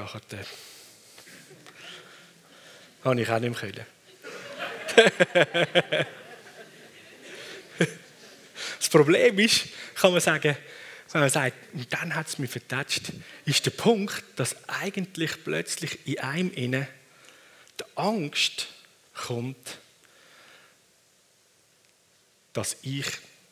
habe 3.03 3.21
ich 3.21 3.29
auch 3.29 3.39
nicht 3.39 3.61
mehr 3.61 3.71
können. 3.71 3.85
das 8.79 8.89
Problem 8.89 9.37
ist, 9.39 9.65
kann 9.95 10.13
man 10.13 10.21
sagen, 10.21 10.55
man 11.13 11.29
sagt, 11.29 11.55
und 11.73 11.91
dann 11.91 12.15
hat 12.15 12.27
es 12.27 12.37
mich 12.37 12.51
vertatscht, 12.51 13.11
ist 13.45 13.65
der 13.65 13.71
Punkt, 13.71 14.23
dass 14.35 14.55
eigentlich 14.67 15.43
plötzlich 15.43 16.07
in 16.07 16.19
einem 16.19 16.51
innen 16.51 16.87
die 17.79 17.83
Angst 17.95 18.67
kommt, 19.13 19.79
dass 22.53 22.77
ich, 22.81 23.05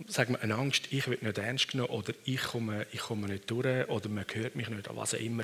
sagen 0.07 0.33
wir, 0.33 0.41
eine 0.41 0.55
Angst, 0.55 0.91
ich 0.91 1.07
werde 1.07 1.25
nicht 1.25 1.37
ernst 1.37 1.69
genommen 1.69 1.89
oder 1.89 2.13
ich 2.25 2.41
komme, 2.41 2.85
ich 2.91 2.99
komme 2.99 3.27
nicht 3.27 3.49
durch 3.49 3.87
oder 3.87 4.09
man 4.09 4.25
hört 4.31 4.55
mich 4.55 4.69
nicht, 4.69 4.87
oder 4.87 4.97
was 4.97 5.13
auch 5.13 5.19
immer. 5.19 5.43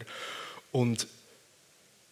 Und 0.71 1.07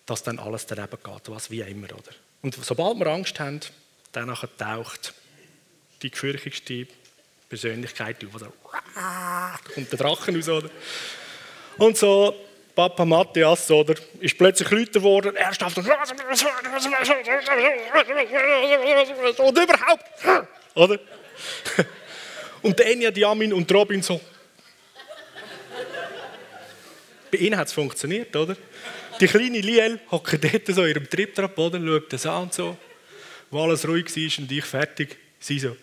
dass 0.05 0.23
dann 0.23 0.39
alles 0.39 0.65
daneben 0.65 0.97
geht, 1.03 1.29
was 1.29 1.51
wie 1.51 1.61
immer. 1.61 1.87
Oder? 1.87 2.11
Und 2.41 2.55
sobald 2.55 2.97
wir 2.99 3.07
Angst 3.07 3.39
haben, 3.39 3.59
dann 4.11 4.35
taucht 4.57 5.13
die 6.01 6.09
gefürchtigste 6.09 6.87
Persönlichkeit 7.49 8.25
auf. 8.25 8.35
Oder 8.35 8.51
kommt 9.73 9.91
der 9.91 9.99
Drachen 9.99 10.35
raus. 10.35 10.49
Oder? 10.49 10.69
Und 11.77 11.97
so, 11.97 12.35
Papa 12.75 13.05
Matthias 13.05 13.69
oder, 13.71 13.95
ist 14.19 14.37
plötzlich 14.37 14.69
Leute 14.69 14.91
geworden, 14.91 15.35
ernsthaft 15.35 15.77
und 15.77 15.87
und 19.39 19.57
überhaupt, 19.57 20.05
oder? 20.75 20.99
Und 22.61 22.77
der 22.77 22.91
Enya, 22.91 23.11
Diamin 23.11 23.53
und 23.53 23.71
Robin 23.73 24.01
so. 24.01 24.21
Bei 27.31 27.37
ihnen 27.37 27.57
hat 27.57 27.67
es 27.67 27.73
funktioniert, 27.73 28.35
oder? 28.35 28.55
Die 29.19 29.27
kleine 29.27 29.59
Liel 29.59 29.99
hockt 30.11 30.43
dort 30.43 30.67
so 30.67 30.83
in 30.83 30.89
ihrem 30.89 31.09
Triptrap-Boden, 31.09 31.85
schaut 31.85 32.13
das 32.13 32.25
an 32.25 32.43
und 32.43 32.53
so. 32.53 32.77
Wo 33.49 33.63
alles 33.63 33.87
ruhig 33.87 34.05
war 34.05 34.43
und 34.43 34.51
ich 34.51 34.65
fertig, 34.65 35.17
sie 35.39 35.59
so. 35.59 35.75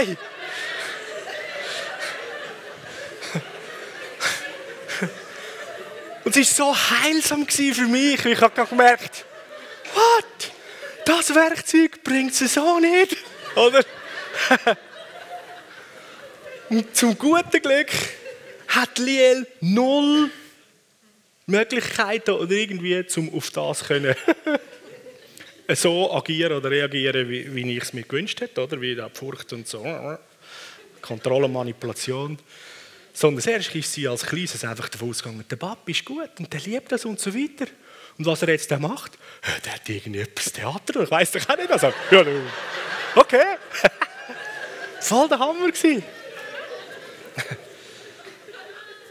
Hey! 0.00 0.16
Und 6.24 6.36
es 6.36 6.58
war 6.58 6.74
so 6.74 6.76
heilsam 6.76 7.48
für 7.48 7.86
mich. 7.86 8.24
Ich 8.24 8.40
habe 8.40 8.66
gemerkt, 8.66 9.24
what? 9.94 10.52
Das 11.04 11.34
Werkzeug 11.34 12.04
bringt 12.04 12.40
es 12.40 12.54
so 12.54 12.78
nicht. 12.78 13.16
Oder? 13.56 13.84
Und 16.68 16.96
zum 16.96 17.18
guten 17.18 17.60
Glück 17.60 17.90
hat 18.68 18.98
Liel 18.98 19.46
null 19.60 20.30
Möglichkeiten 21.46 22.30
oder 22.30 22.52
irgendwie, 22.52 23.04
um 23.16 23.34
auf 23.34 23.50
das 23.50 23.82
können 23.84 24.14
so 25.76 26.12
agieren 26.12 26.52
oder 26.56 26.70
reagieren, 26.70 27.28
wie, 27.28 27.54
wie 27.54 27.76
ich 27.76 27.82
es 27.82 27.92
mir 27.92 28.02
gewünscht 28.02 28.40
hätte, 28.40 28.62
oder? 28.62 28.80
Wie 28.80 28.94
die 28.94 29.06
Furcht 29.12 29.52
und 29.52 29.66
so. 29.66 29.84
Kontrolle, 31.00 31.48
Manipulation. 31.48 32.38
Sondern 33.12 33.42
zuerst 33.42 33.74
ist 33.74 33.92
sie 33.92 34.06
als 34.06 34.24
Kleines 34.24 34.64
einfach 34.64 34.88
davon 34.88 35.10
ausgegangen, 35.10 35.44
der 35.50 35.56
Papi 35.56 35.92
ist 35.92 36.04
gut 36.04 36.30
und 36.38 36.52
der 36.52 36.60
liebt 36.60 36.92
das 36.92 37.04
und 37.04 37.18
so 37.18 37.34
weiter. 37.34 37.66
Und 38.18 38.26
was 38.26 38.42
er 38.42 38.50
jetzt 38.50 38.70
macht, 38.78 39.18
der 39.64 39.74
hat 39.74 39.88
irgendwie 39.88 40.20
etwas 40.20 40.52
Theater, 40.52 41.02
ich 41.02 41.10
weiß 41.10 41.32
doch 41.32 41.48
auch 41.48 41.56
nicht. 41.56 41.70
Also, 41.70 41.92
okay. 43.16 43.56
Voll 45.00 45.28
der 45.28 45.38
Hammer. 45.38 45.70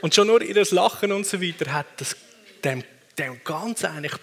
Und 0.01 0.16
schon 0.16 0.28
nur 0.28 0.41
ihr 0.41 0.66
Lachen 0.72 1.12
und 1.12 1.26
so 1.26 1.41
weiter 1.41 1.74
hat 1.74 1.88
das 1.97 2.16
dem, 2.64 2.84
dem 3.18 3.43
ganz 3.43 3.84
eigentlich, 3.84 4.14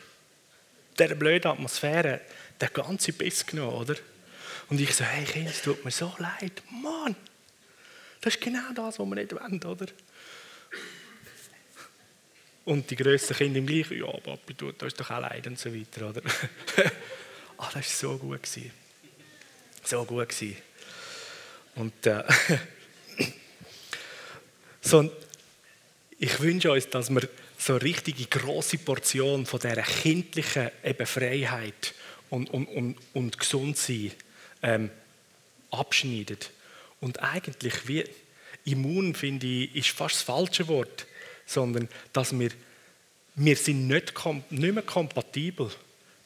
dieser 0.99 1.15
blöden 1.15 1.51
Atmosphäre, 1.51 2.21
der 2.61 2.69
ganze 2.69 3.13
Biss 3.13 3.45
genommen, 3.47 3.77
oder? 3.77 3.97
Und 4.69 4.81
ich 4.81 4.95
so, 4.95 5.05
hey 5.05 5.25
Kind, 5.25 5.49
es 5.49 5.63
tut 5.63 5.85
mir 5.85 5.91
so 5.91 6.13
leid. 6.19 6.63
Mann, 6.71 7.15
das 8.21 8.35
ist 8.35 8.41
genau 8.41 8.73
das, 8.75 8.99
was 8.99 9.07
wir 9.07 9.15
nicht 9.15 9.33
wollen, 9.33 9.63
oder? 9.63 9.87
Und 12.65 12.91
die 12.91 12.97
grössten 12.97 13.37
Kinder 13.37 13.61
im 13.61 13.67
gleichen, 13.67 13.97
ja, 13.97 14.11
Papi, 14.11 14.55
tut 14.55 14.83
uns 14.83 14.95
doch 14.95 15.09
auch 15.09 15.21
leid 15.21 15.47
und 15.47 15.57
so 15.57 15.73
weiter, 15.73 16.09
oder? 16.09 16.21
ah, 17.59 17.71
das 17.73 17.75
war 17.75 17.83
so 17.83 18.19
gut. 18.19 18.43
Gewesen. 18.43 18.73
So 19.85 20.05
gut 20.05 20.29
gewesen. 20.29 20.57
Und 21.77 22.07
äh, 22.07 22.25
so, 24.81 25.13
ich 26.19 26.41
wünsche 26.41 26.73
uns, 26.73 26.91
dass 26.91 27.09
wir 27.09 27.29
so 27.59 27.75
eine 27.75 27.83
richtige 27.83 28.27
große 28.27 28.79
Portion 28.79 29.47
von 29.47 29.61
dieser 29.61 29.83
kindlichen 29.83 30.71
eben 30.85 31.07
Freiheit 31.07 31.95
und, 32.31 32.51
und, 32.51 32.67
und, 32.67 32.97
und 33.15 33.39
Gesundsein 33.39 34.13
ähm, 34.63 34.91
abschneiden. 35.71 36.39
Und 37.01 37.23
eigentlich 37.23 37.89
wie 37.89 38.05
immun, 38.65 39.15
finde 39.15 39.47
ich, 39.47 39.75
ist 39.75 39.91
fast 39.91 40.17
das 40.17 40.23
falsche 40.23 40.69
Wort, 40.69 41.07
sondern 41.47 41.89
dass 42.13 42.39
wir, 42.39 42.51
wir 43.37 43.57
sind 43.57 43.87
nicht, 43.87 44.13
nicht 44.51 44.75
mehr 44.75 44.83
kompatibel, 44.83 45.71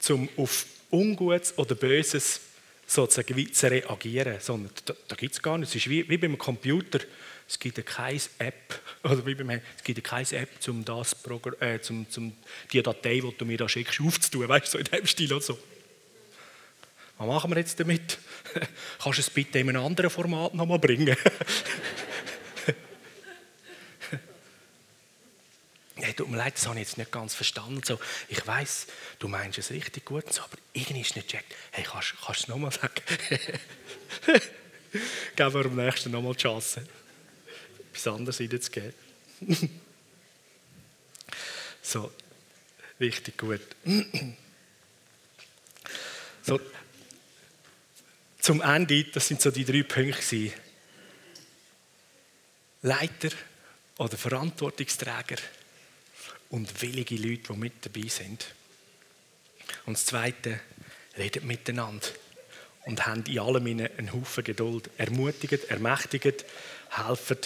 um 0.08 0.28
auf 0.36 0.66
Ungutes 0.90 1.56
oder 1.58 1.74
Böses 1.74 2.40
sozusagen 2.86 3.52
zu 3.52 3.70
reagieren, 3.70 4.36
sondern 4.40 4.72
da, 4.84 4.94
da 5.06 5.14
gibt 5.14 5.34
es 5.34 5.42
gar 5.42 5.58
nichts. 5.58 5.74
Es 5.74 5.82
ist 5.82 5.90
wie, 5.90 6.08
wie 6.08 6.16
beim 6.16 6.36
Computer, 6.36 6.98
es 7.48 7.58
gibt 7.58 7.84
keine 7.86 8.20
App, 8.38 8.80
oder 9.03 9.24
wie 9.26 9.34
beim, 9.34 9.51
es 9.51 9.82
gibt 9.82 10.05
keine 10.05 10.26
App, 10.32 10.51
um 10.68 10.84
das 10.84 11.16
äh, 11.61 11.80
zum, 11.80 12.09
zum 12.11 12.36
die 12.72 12.82
Datei, 12.82 13.20
die 13.20 13.34
du 13.36 13.44
mir 13.44 13.57
da 13.57 13.68
schickst, 13.68 14.01
aufzutun, 14.01 14.48
weißt 14.48 14.66
du, 14.66 14.70
so 14.70 14.78
in 14.78 14.84
dem 14.84 15.07
Stil 15.07 15.32
oder 15.32 15.42
so. 15.42 15.59
Was 17.18 17.26
machen 17.26 17.51
wir 17.51 17.59
jetzt 17.59 17.78
damit? 17.80 18.18
Kannst 18.98 19.18
du 19.18 19.22
es 19.22 19.30
bitte 19.30 19.59
in 19.59 19.68
einem 19.68 19.84
anderen 19.84 20.11
Format 20.11 20.55
nochmal 20.55 20.78
bringen? 20.78 21.16
Hey, 26.03 26.14
tut 26.14 26.30
mir 26.30 26.38
leid, 26.38 26.55
das 26.55 26.66
habe 26.66 26.80
ich 26.80 26.88
jetzt 26.88 26.96
nicht 26.96 27.12
ganz 27.12 27.34
verstanden. 27.34 27.82
So, 27.84 28.01
ich 28.28 28.46
weiß, 28.46 28.86
du 29.18 29.28
meinst 29.28 29.59
es 29.59 29.70
richtig 29.70 30.07
gut, 30.07 30.32
so, 30.32 30.40
aber 30.40 30.57
irgendwie 30.72 31.03
ist 31.03 31.11
es 31.11 31.16
nicht 31.16 31.28
checkt. 31.28 31.55
Hey, 31.72 31.84
kannst, 31.84 32.14
kannst 32.24 32.40
du 32.40 32.44
es 32.44 32.48
nochmal 32.48 32.72
sagen? 32.72 32.94
Geben 35.36 35.55
wir 35.55 35.64
am 35.66 35.76
nächsten 35.76 36.11
nochmal 36.11 36.32
die 36.32 36.38
Chance, 36.40 36.86
etwas 37.91 38.07
anderes 38.07 38.41
reinzugeben. 38.41 38.95
so, 41.82 42.12
richtig 42.99 43.36
gut. 43.36 43.61
so, 46.43 46.61
zum 48.41 48.62
Ende, 48.62 49.05
das 49.05 49.28
sind 49.28 49.41
so 49.41 49.51
die 49.51 49.64
drei 49.64 49.82
Punkte. 49.82 50.53
Leiter 52.82 53.28
oder 53.99 54.16
Verantwortungsträger 54.16 55.36
und 56.49 56.80
willige 56.80 57.16
Leute, 57.16 57.53
die 57.53 57.59
mit 57.59 57.74
dabei 57.84 58.09
sind. 58.09 58.47
Und 59.84 59.95
das 59.95 60.07
Zweite, 60.07 60.61
redet 61.18 61.45
miteinander 61.45 62.07
und 62.86 63.07
haben 63.07 63.24
in 63.26 63.38
allem 63.38 63.66
einen 63.66 64.12
Haufen 64.12 64.45
Geduld. 64.45 64.91
Ermutigen, 64.97 65.61
ermächtigen, 65.68 66.34
helfen 66.88 67.38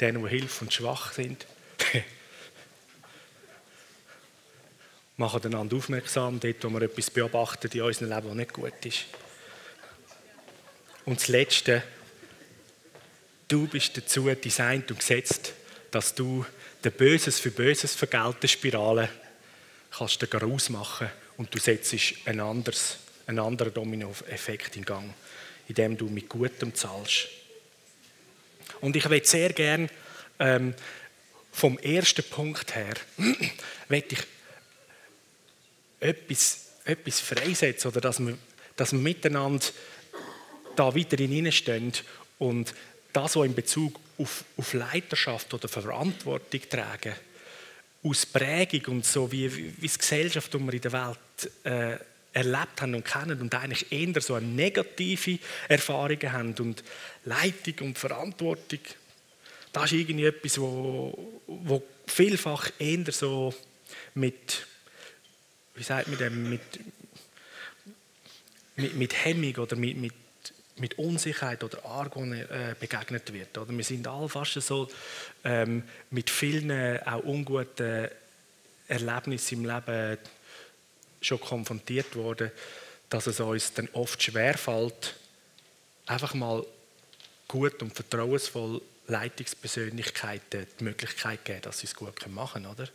denen, 0.00 0.22
die 0.24 0.30
hilf 0.30 0.62
und 0.62 0.72
schwach 0.72 1.12
sind. 1.12 1.46
Machen 5.16 5.44
einander 5.44 5.76
aufmerksam, 5.76 6.40
dort, 6.40 6.64
wo 6.64 6.70
wir 6.70 6.82
etwas 6.82 7.10
beobachten 7.10 7.70
in 7.72 7.82
unserem 7.82 8.10
Leben, 8.10 8.28
was 8.28 8.34
nicht 8.34 8.52
gut 8.52 8.86
ist. 8.86 9.04
Und 11.04 11.20
das 11.20 11.28
Letzte, 11.28 11.82
du 13.48 13.66
bist 13.66 13.96
dazu 13.96 14.28
designt 14.34 14.90
und 14.90 15.00
gesetzt, 15.00 15.52
dass 15.90 16.14
du 16.14 16.46
der 16.84 16.90
Böses 16.90 17.38
für 17.38 17.50
Böses 17.50 17.94
vergelten 17.94 18.48
Spirale 18.48 19.08
kannst 19.90 20.34
ausmachen 20.34 21.10
und 21.36 21.54
du 21.54 21.58
setzt 21.58 21.94
ein 22.24 22.40
anderes, 22.40 22.98
einen 23.26 23.40
anderen 23.40 23.74
Domino-Effekt 23.74 24.76
in 24.76 24.84
Gang, 24.84 25.14
indem 25.68 25.96
du 25.96 26.06
mit 26.06 26.28
Gutem 26.28 26.74
zahlst. 26.74 27.28
Und 28.82 28.96
ich 28.96 29.08
will 29.08 29.24
sehr 29.24 29.52
gern 29.52 29.88
ähm, 30.38 30.74
vom 31.52 31.78
ersten 31.78 32.24
Punkt 32.24 32.74
her, 32.74 32.94
ich 33.88 34.18
etwas, 36.00 36.66
etwas 36.84 37.20
freisetzen 37.20 37.90
oder 37.90 38.00
dass 38.00 38.18
wir, 38.18 38.36
dass 38.76 38.92
wir 38.92 38.98
miteinander 38.98 39.64
da 40.74 40.94
weiter 40.94 41.16
hineinstehen 41.16 41.92
und 42.38 42.74
das, 43.12 43.36
was 43.36 43.46
in 43.46 43.54
Bezug 43.54 44.00
auf, 44.18 44.44
auf 44.56 44.72
Leiterschaft 44.72 45.54
oder 45.54 45.68
Verantwortung 45.68 46.60
tragen, 46.68 47.14
aus 48.02 48.26
Prägung 48.26 48.96
und 48.96 49.06
so, 49.06 49.30
wie, 49.30 49.54
wie 49.54 49.88
die 49.88 49.98
Gesellschaft, 49.98 50.52
die 50.52 50.58
wir 50.58 50.72
in 50.72 50.80
der 50.80 50.92
Welt 50.92 51.18
äh, 51.64 51.98
erlebt 52.32 52.80
haben 52.80 52.94
und 52.94 53.04
kennen 53.04 53.40
und 53.40 53.54
eigentlich 53.54 53.92
eher 53.92 54.20
so 54.20 54.34
eine 54.34 54.46
negative 54.46 55.38
Erfahrungen 55.68 56.32
haben 56.32 56.54
und 56.54 56.82
Leitung 57.24 57.88
und 57.88 57.98
Verantwortung, 57.98 58.80
das 59.72 59.84
ist 59.84 59.92
irgendwie 59.92 60.26
etwas, 60.26 60.58
wo, 60.58 61.40
wo 61.46 61.82
vielfach 62.06 62.70
eher 62.78 63.10
so 63.10 63.54
mit, 64.14 64.66
wie 65.74 65.82
sagt 65.82 66.08
man 66.08 66.18
dem, 66.18 66.50
mit, 66.50 66.60
mit, 68.76 68.94
mit 68.96 69.24
Hemmung 69.24 69.56
oder 69.56 69.76
mit, 69.76 69.96
mit 69.96 70.12
mit 70.76 70.98
Unsicherheit 70.98 71.62
oder 71.62 71.84
Argon 71.84 72.32
äh, 72.32 72.74
begegnet 72.78 73.32
wird. 73.32 73.56
Oder? 73.58 73.76
Wir 73.76 73.84
sind 73.84 74.08
alle 74.08 74.28
fast 74.28 74.54
so 74.54 74.88
ähm, 75.44 75.84
mit 76.10 76.30
vielen 76.30 76.98
auch 77.06 77.22
unguten 77.22 78.08
Erlebnissen 78.88 79.58
im 79.58 79.64
Leben 79.66 80.18
schon 81.22 81.40
konfrontiert 81.40 82.14
worden, 82.16 82.50
dass 83.08 83.26
es 83.26 83.40
uns 83.40 83.72
dann 83.74 83.88
oft 83.92 84.22
schwerfällt, 84.22 85.14
einfach 86.06 86.34
mal 86.34 86.64
gut 87.48 87.82
und 87.82 87.94
vertrauensvoll 87.94 88.80
Leitungspersönlichkeiten 89.06 90.66
die 90.78 90.84
Möglichkeit 90.84 91.44
geben, 91.44 91.62
dass 91.62 91.80
sie 91.80 91.86
es 91.86 91.94
gut 91.94 92.26
machen 92.28 92.62
können. 92.62 92.74
Oder? 92.74 92.88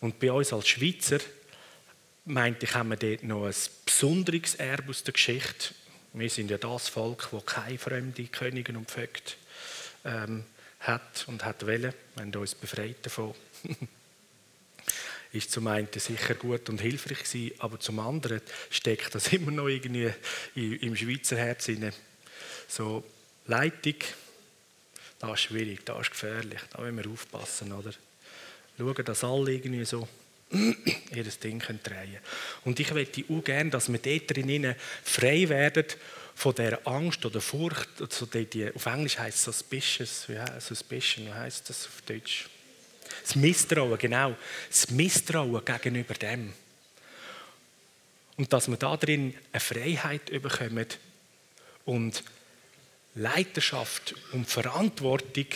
Und 0.00 0.18
bei 0.18 0.32
uns 0.32 0.52
als 0.52 0.68
Schweizer, 0.68 1.18
meinte 2.24 2.64
ich, 2.64 2.74
haben 2.74 2.90
wir 2.90 2.96
dort 2.96 3.22
noch 3.22 3.46
ein 3.46 3.54
besonderes 3.84 4.54
Erbe 4.54 4.90
aus 4.90 5.04
der 5.04 5.12
Geschichte. 5.12 5.74
Wir 6.12 6.30
sind 6.30 6.50
ja 6.50 6.58
das 6.58 6.88
Volk, 6.88 7.28
das 7.30 7.46
keine 7.46 7.78
fremde 7.78 8.24
Könige 8.24 8.72
und 8.76 8.90
Vögte 8.90 9.34
ähm, 10.04 10.44
hat 10.80 11.24
und 11.28 11.44
hat 11.44 11.66
wollen. 11.66 11.92
Wir 12.14 12.22
haben 12.22 12.34
uns 12.34 12.54
befreit 12.54 12.96
davon. 13.02 13.34
ist 15.32 15.52
zum 15.52 15.66
einen 15.66 15.88
sicher 15.94 16.34
gut 16.34 16.68
und 16.68 16.80
hilfreich 16.80 17.22
gewesen, 17.22 17.54
aber 17.58 17.78
zum 17.78 17.98
anderen 18.00 18.40
steckt 18.70 19.14
das 19.14 19.28
immer 19.32 19.50
noch 19.50 19.68
irgendwie 19.68 20.10
im 20.54 20.96
Schweizer 20.96 21.36
Herz 21.36 21.68
rein. 21.68 21.92
So 22.68 23.04
Leitung, 23.46 23.96
das 25.18 25.30
ist 25.32 25.40
schwierig, 25.40 25.84
das 25.84 26.00
ist 26.02 26.10
gefährlich, 26.10 26.60
da 26.72 26.80
müssen 26.80 27.04
wir 27.04 27.10
aufpassen, 27.10 27.72
oder? 27.72 27.92
Schauen, 28.78 29.04
dass 29.04 29.24
alle 29.24 29.52
irgendwie 29.52 29.84
so 29.84 30.08
ihr 30.50 31.24
Ding 31.24 31.58
drehen 31.60 31.82
können. 31.82 32.18
Und 32.64 32.80
ich 32.80 32.92
möchte 32.92 33.24
auch 33.28 33.44
gerne, 33.44 33.70
dass 33.70 33.90
wir 33.90 33.98
dort 33.98 34.36
drinnen 34.36 34.74
frei 35.04 35.48
werden 35.48 35.84
von 36.34 36.54
der 36.54 36.86
Angst 36.86 37.24
oder 37.26 37.40
Furcht, 37.40 38.00
also 38.00 38.26
die, 38.26 38.46
die, 38.46 38.74
auf 38.74 38.86
Englisch 38.86 39.18
heißt 39.18 39.36
es 39.36 39.44
suspicious, 39.44 40.28
wie 40.28 40.38
suspicion, 40.60 41.26
wie 41.26 41.32
heißt 41.32 41.68
das 41.68 41.86
auf 41.86 42.02
Deutsch? 42.06 42.48
Das 43.22 43.36
Misstrauen, 43.36 43.98
genau. 43.98 44.36
Das 44.68 44.90
Misstrauen 44.90 45.64
gegenüber 45.64 46.14
dem. 46.14 46.52
Und 48.36 48.52
dass 48.52 48.68
wir 48.68 48.76
da 48.76 48.96
drin 48.96 49.34
eine 49.52 49.60
Freiheit 49.60 50.26
bekommen 50.26 50.86
und 51.84 52.24
Leiterschaft 53.14 54.14
und 54.32 54.48
Verantwortung 54.48 55.46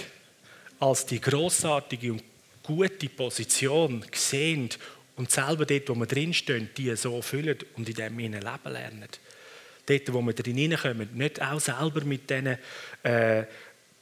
als 0.81 1.07
die 1.07 1.21
großartige 1.21 2.13
und 2.13 2.23
gute 2.63 3.09
Position 3.09 4.05
sehen 4.13 4.69
und 5.17 5.31
selber 5.31 5.65
dort, 5.65 5.89
wo 5.89 5.95
wir 5.95 6.07
drinstehen, 6.07 6.71
die 6.77 6.95
so 6.97 7.23
füllen 7.23 7.59
und 7.77 7.89
in 7.89 7.95
dem 7.95 8.19
Leben 8.19 8.43
lernen. 8.43 9.09
Dort, 9.87 10.13
wo 10.13 10.23
wir 10.23 10.35
hineinkommen, 10.35 11.09
nicht 11.15 11.41
auch 11.41 11.61
selber 11.61 12.05
mit 12.05 12.29
diesen 12.29 12.59
äh, 13.03 13.45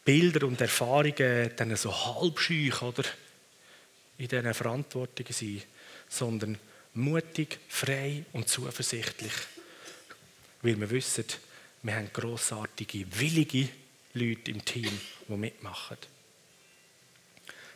Bildern 0.05 0.45
und 0.45 0.61
Erfahrungen 0.61 1.77
so 1.77 1.93
halbscheuch 1.93 2.83
oder 2.83 3.05
in 4.19 4.29
diesen 4.29 4.55
Verantwortungen 4.55 5.33
sein, 5.33 5.63
sondern 6.09 6.59
mutig, 6.95 7.59
frei 7.69 8.25
und 8.33 8.49
zuversichtlich. 8.49 9.33
Weil 10.63 10.79
wir 10.79 10.91
wissen, 10.91 11.25
wir 11.83 11.97
haben 11.97 12.11
grossartige, 12.13 13.07
willige 13.19 13.69
Leute 14.15 14.51
im 14.51 14.65
Team, 14.65 15.01
die 15.27 15.33
mitmachen. 15.33 15.97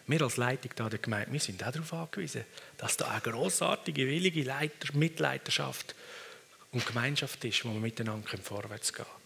Wir 0.07 0.23
als 0.23 0.37
Leitung 0.37 0.71
der 0.89 0.99
Gemeinde, 0.99 1.33
wir 1.33 1.41
sind 1.41 1.65
auch 1.65 1.73
darauf 1.73 1.93
angewiesen, 1.93 2.45
dass 2.79 2.97
da 2.97 3.09
eine 3.09 3.21
grossartige, 3.23 4.07
willige 4.07 4.45
Leiter, 4.45 4.95
Mitleiterschaft 4.95 5.97
und 6.71 6.87
Gemeinschaft 6.87 7.45
ist, 7.45 7.65
wo 7.65 7.71
wir 7.71 7.81
miteinander 7.81 8.39
vorwärts 8.39 8.93
gehen 8.93 9.05
können. 9.05 9.26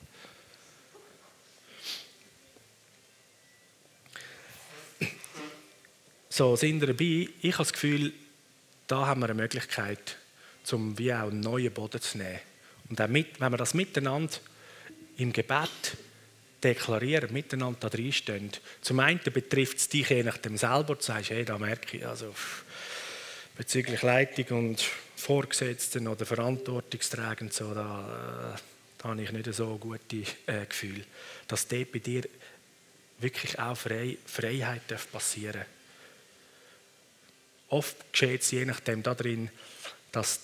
So 6.33 6.55
sind 6.55 6.81
wir 6.81 6.87
dabei. 6.89 7.28
Ich 7.43 7.53
habe 7.55 7.64
das 7.64 7.72
Gefühl, 7.72 8.12
da 8.87 9.07
haben 9.07 9.20
wir 9.20 9.26
eine 9.26 9.35
Möglichkeit, 9.35 10.16
um 10.70 10.97
wie 10.97 11.12
auch 11.12 11.28
einen 11.28 11.41
neuen 11.41 11.72
Boden 11.72 12.01
zu 12.01 12.18
nehmen. 12.18 12.39
Und 12.89 13.01
damit, 13.01 13.41
wenn 13.41 13.53
wir 13.53 13.57
das 13.57 13.74
miteinander 13.74 14.37
im 15.16 15.33
Gebet 15.33 15.97
deklarieren, 16.62 17.33
miteinander 17.33 17.89
da 17.91 17.97
reinstehen. 17.97 18.51
Zum 18.81 19.01
einen 19.01 19.20
betrifft 19.24 19.78
es 19.78 19.89
dich 19.89 20.09
je 20.09 20.22
nachdem 20.22 20.57
selber, 20.57 20.95
du 20.95 21.03
sagst, 21.03 21.31
hey, 21.31 21.45
da 21.45 21.59
merke 21.59 21.97
ich, 21.97 22.07
also 22.07 22.33
bezüglich 23.57 24.03
Leitung 24.03 24.59
und 24.59 24.85
Vorgesetzten 25.16 26.07
oder 26.07 26.24
Verantwortungsträgern, 26.24 27.51
so, 27.51 27.74
da, 27.74 28.57
da 28.99 29.09
habe 29.09 29.22
ich 29.22 29.33
nicht 29.33 29.53
so 29.53 29.76
gute 29.78 30.22
äh, 30.47 30.66
Gefühle. 30.68 31.05
Dass 31.49 31.66
dort 31.66 31.93
bei 31.93 31.99
dir 31.99 32.22
wirklich 33.18 33.59
auch 33.59 33.76
Frei, 33.76 34.16
Freiheit 34.26 34.87
passieren 35.11 35.55
darf. 35.55 35.80
Oft 37.71 38.12
geschieht 38.12 38.43
es 38.43 38.51
je 38.51 38.64
nachdem 38.64 39.03
darin, 39.03 39.51
dass 40.12 40.41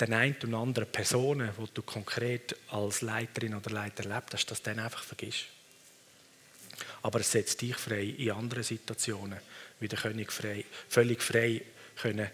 den 0.00 0.14
einen 0.14 0.36
und 0.42 0.54
anderen 0.54 0.90
Personen, 0.90 1.50
die 1.58 1.70
du 1.74 1.82
konkret 1.82 2.56
als 2.70 3.02
Leiterin 3.02 3.54
oder 3.54 3.70
Leiter 3.70 4.04
erlebt 4.08 4.32
hast, 4.32 4.46
dass 4.46 4.62
du 4.62 4.70
dann 4.70 4.78
einfach 4.84 5.02
vergisst. 5.02 5.46
Aber 7.02 7.20
es 7.20 7.32
setzt 7.32 7.60
dich 7.60 7.76
frei 7.76 8.02
in 8.02 8.30
anderen 8.30 8.62
Situationen, 8.62 9.38
wieder 9.80 9.96
völlig 9.96 10.32
frei, 10.32 10.64
völlig 10.88 11.22
frei 11.22 11.62
können 12.00 12.30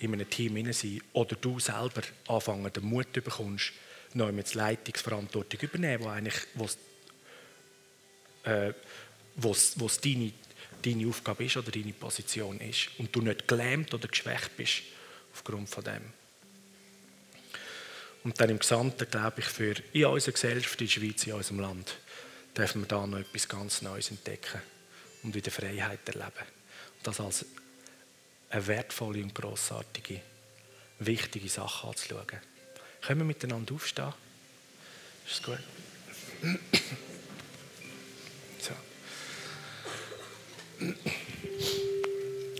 in 0.00 0.12
einem 0.12 0.30
Team 0.30 0.56
hinein 0.56 0.72
sein 0.72 1.00
oder 1.12 1.36
du 1.36 1.58
selber 1.58 2.02
anfangen, 2.28 2.72
den 2.72 2.84
Mut 2.84 3.12
bekommst, 3.12 3.72
noch 4.14 4.30
mit 4.32 4.54
Leitungsverantwortung 4.54 5.60
übernehmen, 5.60 6.04
wo 6.04 6.08
eigentlich 6.08 6.40
wo's, 6.54 6.78
äh, 8.44 8.72
wo's, 9.36 9.74
wo's 9.76 10.00
deine, 10.00 10.32
deine 10.82 11.08
Aufgabe 11.08 11.44
ist 11.44 11.56
oder 11.56 11.70
deine 11.70 11.92
Position 11.92 12.60
ist 12.60 12.88
und 12.98 13.14
du 13.14 13.20
nicht 13.20 13.48
gelähmt 13.48 13.92
oder 13.94 14.08
geschwächt 14.08 14.56
bist 14.56 14.82
aufgrund 15.32 15.68
von 15.68 15.84
dem. 15.84 16.02
Und 18.24 18.40
dann 18.40 18.50
im 18.50 18.58
Gesamten, 18.58 19.08
glaube 19.10 19.40
ich, 19.40 19.46
für 19.46 19.74
in 19.92 20.06
unserer 20.06 20.32
Gesellschaft, 20.32 20.80
in 20.80 20.86
der 20.86 20.92
Schweiz, 20.92 21.26
in 21.26 21.32
unserem 21.32 21.60
Land, 21.60 21.96
dürfen 22.56 22.82
wir 22.82 22.88
da 22.88 23.06
noch 23.06 23.18
etwas 23.18 23.48
ganz 23.48 23.82
Neues 23.82 24.10
entdecken 24.10 24.60
und 25.22 25.34
wieder 25.34 25.50
Freiheit 25.50 26.06
erleben. 26.06 26.46
Und 26.98 27.06
das 27.06 27.20
als 27.20 27.46
eine 28.50 28.66
wertvolle 28.66 29.22
und 29.22 29.34
grossartige, 29.34 30.20
wichtige 30.98 31.48
Sache 31.48 31.86
anzuschauen. 31.86 32.26
Können 33.02 33.20
wir 33.20 33.24
miteinander 33.24 33.74
aufstehen? 33.74 34.12
Ist 35.26 35.42
gut? 35.42 35.58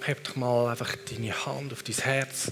Heb 0.03 0.25
doch 0.25 0.37
mal 0.37 0.71
einfach 0.71 0.97
deine 1.11 1.47
Hand 1.47 1.73
auf 1.73 1.83
dein 1.83 1.97
Herz. 1.97 2.51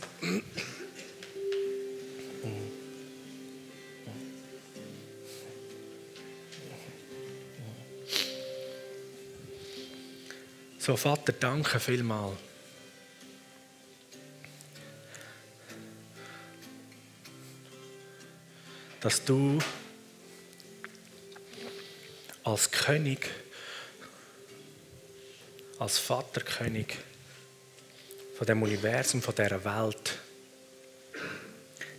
So, 10.79 10.97
Vater, 10.97 11.33
danke 11.33 11.81
vielmal. 11.81 12.37
Dass 19.01 19.25
du 19.25 19.59
als 22.45 22.71
König, 22.71 23.29
als 25.79 25.99
Vaterkönig 25.99 26.97
von 28.37 28.47
dem 28.47 28.63
Universum, 28.63 29.23
von 29.23 29.35
dieser 29.35 29.65
Welt, 29.65 30.19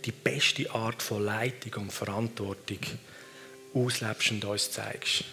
die 0.04 0.12
beste 0.12 0.70
Art 0.70 1.02
von 1.02 1.24
Leitung 1.24 1.82
und 1.82 1.92
Verantwortung 1.92 2.78
auslebst 3.74 4.30
und 4.30 4.44
uns 4.44 4.70
zeigst. 4.70 5.24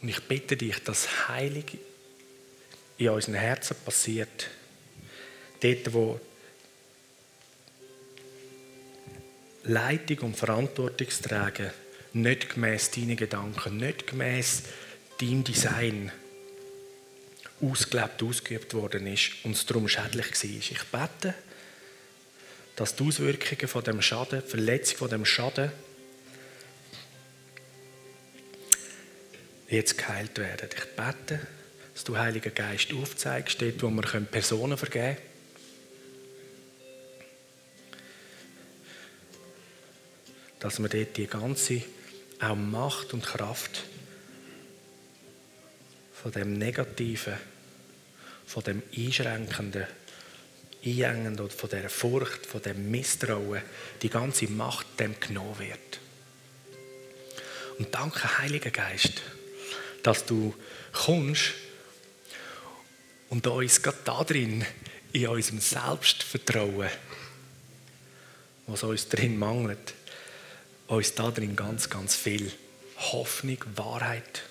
Und 0.00 0.08
ich 0.08 0.20
bitte 0.22 0.56
dich, 0.56 0.78
dass 0.84 1.28
Heilig 1.28 1.78
in 2.98 3.08
unseren 3.08 3.34
Herzen 3.34 3.76
passiert. 3.84 4.48
Dort, 5.60 5.92
wo 5.92 6.20
Leitung 9.64 10.18
und 10.18 10.36
Verantwortungstragen 10.36 11.70
nicht 12.12 12.50
gemäß 12.50 12.90
deinen 12.90 13.16
Gedanken, 13.16 13.78
nicht 13.78 14.06
gemäß 14.06 14.64
deinem 15.20 15.44
Design 15.44 16.12
ausgelebt, 17.60 18.22
ausgeübt 18.22 18.74
worden 18.74 19.06
ist 19.06 19.32
und 19.44 19.52
es 19.52 19.66
darum 19.66 19.88
schädlich 19.88 20.26
war. 20.26 20.50
Ich 20.50 20.84
bete, 20.90 21.34
dass 22.76 22.96
die 22.96 23.04
Auswirkungen 23.04 23.68
von 23.68 23.84
dem 23.84 24.02
Schaden, 24.02 24.42
die 24.44 24.50
Verletzung 24.50 24.98
von 24.98 25.10
dem 25.10 25.24
Schaden 25.24 25.70
jetzt 29.68 29.96
geheilt 29.98 30.38
werden. 30.38 30.68
Ich 30.76 30.84
bete, 30.96 31.46
dass 31.94 32.04
du, 32.04 32.16
Heiliger 32.16 32.50
Geist, 32.50 32.92
aufzeigst, 32.92 33.62
dort, 33.62 33.82
wo 33.82 33.90
wir 33.90 34.02
Personen 34.02 34.76
vergeben 34.76 35.16
können. 35.16 35.28
Dass 40.60 40.80
wir 40.80 40.88
dort 40.88 41.16
die 41.16 41.26
ganze 41.26 41.82
auch 42.40 42.56
Macht 42.56 43.14
und 43.14 43.24
Kraft 43.24 43.84
von 46.24 46.32
dem 46.32 46.54
Negativen, 46.54 47.34
von 48.46 48.64
dem 48.64 48.82
Einschränkenden, 48.96 49.86
Einengenden 50.82 51.50
von 51.50 51.68
der 51.68 51.90
Furcht, 51.90 52.46
von 52.46 52.62
dem 52.62 52.90
Misstrauen, 52.90 53.60
die 54.00 54.08
ganze 54.08 54.46
Macht 54.46 54.86
dem 54.98 55.20
genommen 55.20 55.58
wird. 55.58 56.00
Und 57.78 57.94
danke, 57.94 58.38
Heiliger 58.38 58.70
Geist, 58.70 59.20
dass 60.02 60.24
du 60.24 60.54
kommst 60.94 61.52
und 63.28 63.46
uns 63.46 63.82
gerade 63.82 63.98
da 64.06 64.24
drin, 64.24 64.64
in 65.12 65.28
unserem 65.28 65.60
Selbstvertrauen, 65.60 66.88
was 68.66 68.82
uns 68.82 69.10
drin 69.10 69.38
mangelt, 69.38 69.92
uns 70.86 71.14
da 71.14 71.30
drin 71.30 71.54
ganz, 71.54 71.90
ganz 71.90 72.16
viel 72.16 72.50
Hoffnung, 72.96 73.58
Wahrheit 73.76 74.44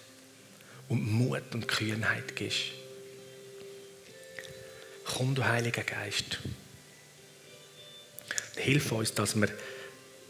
und 0.89 1.11
Mut 1.11 1.43
und 1.53 1.67
Kühnheit 1.67 2.35
gibst. 2.35 2.71
Komm, 5.05 5.35
du 5.35 5.43
Heiliger 5.43 5.83
Geist. 5.83 6.39
Hilf 8.55 8.91
uns, 8.91 9.13
dass 9.13 9.35
wir 9.35 9.49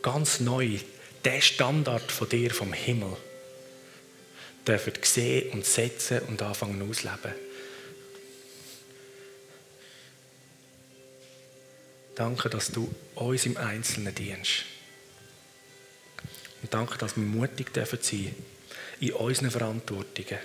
ganz 0.02 0.40
neu 0.40 0.80
den 1.24 1.42
Standard 1.42 2.12
von 2.12 2.30
dir 2.30 2.52
vom 2.52 2.74
Himmel 2.74 3.16
dürfen 4.68 4.94
sehen 5.02 5.52
und 5.52 5.66
setzen 5.66 6.20
und 6.28 6.42
anfangen 6.42 6.90
ausleben. 6.90 7.34
Danke, 12.16 12.50
dass 12.50 12.72
du 12.72 12.94
uns 13.16 13.46
im 13.46 13.58
Einzelnen 13.58 14.14
dienst. 14.14 14.66
Und 16.62 16.74
danke, 16.74 16.98
dass 16.98 17.18
wir 17.18 17.24
mutig 17.24 17.74
dürfen 17.74 18.00
sein 18.02 18.36
in 19.08 19.14
unseren 19.14 19.52
Verantwortungen. 19.52 20.40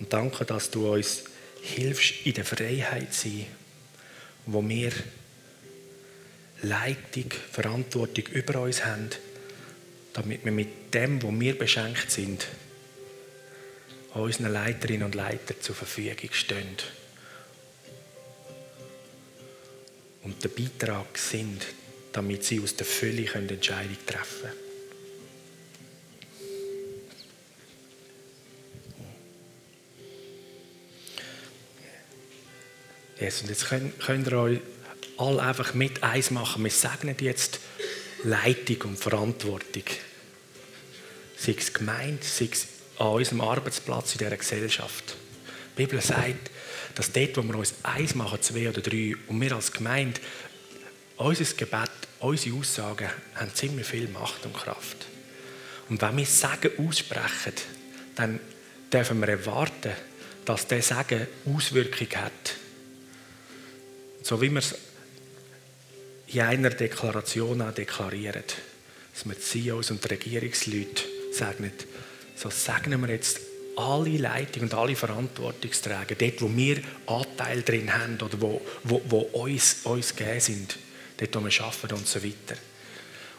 Und 0.00 0.12
danke, 0.12 0.44
dass 0.44 0.70
du 0.70 0.92
uns 0.92 1.24
hilfst, 1.62 2.26
in 2.26 2.34
der 2.34 2.44
Freiheit 2.44 3.12
zu 3.12 3.28
sein, 3.28 3.46
wo 4.46 4.66
wir 4.68 4.92
Leitung, 6.62 7.30
Verantwortung 7.52 8.26
über 8.32 8.60
uns 8.62 8.84
haben 8.84 9.10
damit 10.14 10.44
wir 10.44 10.52
mit 10.52 10.94
dem, 10.94 11.20
wo 11.22 11.30
wir 11.38 11.58
beschenkt 11.58 12.10
sind, 12.10 12.46
unseren 14.14 14.52
Leiterinnen 14.52 15.02
und 15.02 15.14
Leitern 15.14 15.56
zur 15.60 15.74
Verfügung 15.74 16.32
stehen. 16.32 16.76
Und 20.22 20.42
der 20.42 20.48
Beitrag 20.48 21.18
sind, 21.18 21.66
damit 22.12 22.44
sie 22.44 22.60
aus 22.60 22.76
der 22.76 22.86
Fülle 22.86 23.28
Entscheidungen 23.28 24.06
treffen 24.06 24.42
können. 24.42 24.63
Yes, 33.24 33.40
und 33.40 33.48
jetzt 33.48 33.68
könnt, 33.68 33.98
könnt 34.00 34.26
ihr 34.26 34.38
euch 34.38 34.60
alle 35.16 35.40
einfach 35.40 35.72
mit 35.72 36.02
eins 36.02 36.30
machen. 36.30 36.62
Wir 36.62 36.70
segnen 36.70 37.16
jetzt 37.20 37.58
Leitung 38.22 38.90
und 38.90 38.98
Verantwortung. 38.98 39.84
Sei 41.34 41.54
es 41.58 41.72
gemeint, 41.72 42.22
sei 42.22 42.50
es 42.52 42.66
an 42.98 43.06
unserem 43.06 43.40
Arbeitsplatz 43.40 44.12
in 44.12 44.18
dieser 44.18 44.36
Gesellschaft. 44.36 45.16
Die 45.72 45.86
Bibel 45.86 46.02
sagt, 46.02 46.50
dass 46.96 47.12
dort, 47.12 47.38
wo 47.38 47.42
wir 47.44 47.54
uns 47.54 47.72
eins 47.82 48.14
machen, 48.14 48.42
zwei 48.42 48.68
oder 48.68 48.82
drei, 48.82 49.14
und 49.26 49.40
wir 49.40 49.52
als 49.52 49.72
Gemeinde, 49.72 50.20
unser 51.16 51.44
Gebet, 51.54 51.90
unsere 52.20 52.56
Aussagen 52.58 53.08
haben 53.36 53.54
ziemlich 53.54 53.86
viel 53.86 54.08
Macht 54.08 54.44
und 54.44 54.54
Kraft. 54.54 55.06
Und 55.88 56.02
wenn 56.02 56.18
wir 56.18 56.26
Sagen 56.26 56.72
aussprechen, 56.76 57.54
dann 58.16 58.38
dürfen 58.92 59.18
wir 59.20 59.28
erwarten, 59.28 59.92
dass 60.44 60.66
der 60.66 60.82
Sagen 60.82 61.26
Auswirkungen 61.46 62.16
hat. 62.16 62.56
So 64.24 64.40
wie 64.40 64.50
wir 64.50 64.60
es 64.60 64.74
in 66.28 66.40
einer 66.40 66.70
Deklaration 66.70 67.60
auch 67.60 67.74
deklarieren, 67.74 68.42
dass 69.12 69.26
wir 69.26 69.34
die 69.34 69.40
CEOs 69.40 69.90
und 69.90 70.10
Regierungsleute 70.10 71.04
segnen, 71.30 71.72
so 72.34 72.48
segnen 72.48 73.02
wir 73.02 73.10
jetzt 73.10 73.38
alle 73.76 74.16
Leitung 74.16 74.62
und 74.62 74.72
alle 74.72 74.96
Verantwortungsträger, 74.96 76.14
dort, 76.14 76.40
wo 76.40 76.56
wir 76.56 76.80
Anteil 77.06 77.60
drin 77.62 77.92
haben 77.92 78.18
oder 78.22 78.40
wo, 78.40 78.62
wo, 78.84 79.02
wo 79.10 79.18
uns, 79.18 79.80
uns 79.84 80.16
gegeben 80.16 80.40
sind, 80.40 80.78
dort, 81.18 81.36
wo 81.36 81.40
wir 81.40 81.62
arbeiten 81.62 81.94
und 81.94 82.08
so 82.08 82.24
weiter. 82.24 82.58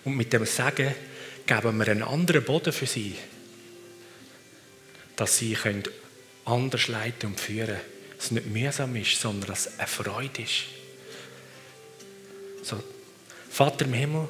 Und 0.03 0.15
mit 0.15 0.31
dem 0.33 0.45
Sagen 0.45 0.93
geben 1.47 1.77
wir 1.79 1.87
einen 1.87 2.03
anderen 2.03 2.43
Boden 2.43 2.71
für 2.71 2.85
sie, 2.85 3.15
dass 5.15 5.39
sie 5.39 5.53
können 5.55 5.81
anders 6.45 6.89
leiten 6.89 7.31
und 7.31 7.39
führen 7.39 7.69
können. 7.69 7.94
Es 8.17 8.31
nicht 8.31 8.47
mühsam 8.47 8.95
ist, 8.95 9.19
sondern 9.19 9.49
dass 9.49 9.67
es 9.67 9.79
eine 9.79 9.87
Freude 9.87 10.41
ist. 10.41 10.63
So, 12.63 12.81
Vater 13.49 13.85
im 13.85 13.93
Himmel, 13.93 14.27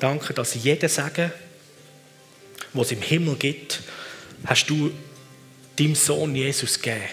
danke, 0.00 0.32
dass 0.32 0.54
jeder 0.54 0.88
Sagen, 0.88 1.32
was 2.72 2.86
es 2.88 2.92
im 2.92 3.02
Himmel 3.02 3.36
gibt, 3.36 3.80
hast 4.44 4.66
du 4.66 4.90
deinem 5.76 5.94
Sohn 5.94 6.34
Jesus 6.34 6.80
gegeben. 6.80 7.04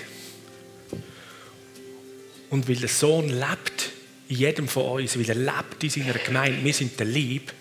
Und 2.49 2.67
weil 2.69 2.75
der 2.75 2.89
Sohn 2.89 3.29
lebt 3.29 3.91
in 4.27 4.37
jedem 4.37 4.67
von 4.67 5.01
uns, 5.01 5.17
weil 5.17 5.29
er 5.29 5.35
lebt 5.35 5.83
in 5.83 5.89
seiner 5.89 6.13
Gemeinde, 6.13 6.63
wir 6.63 6.73
sind 6.73 6.99
der 6.99 7.07
Lieb, 7.07 7.51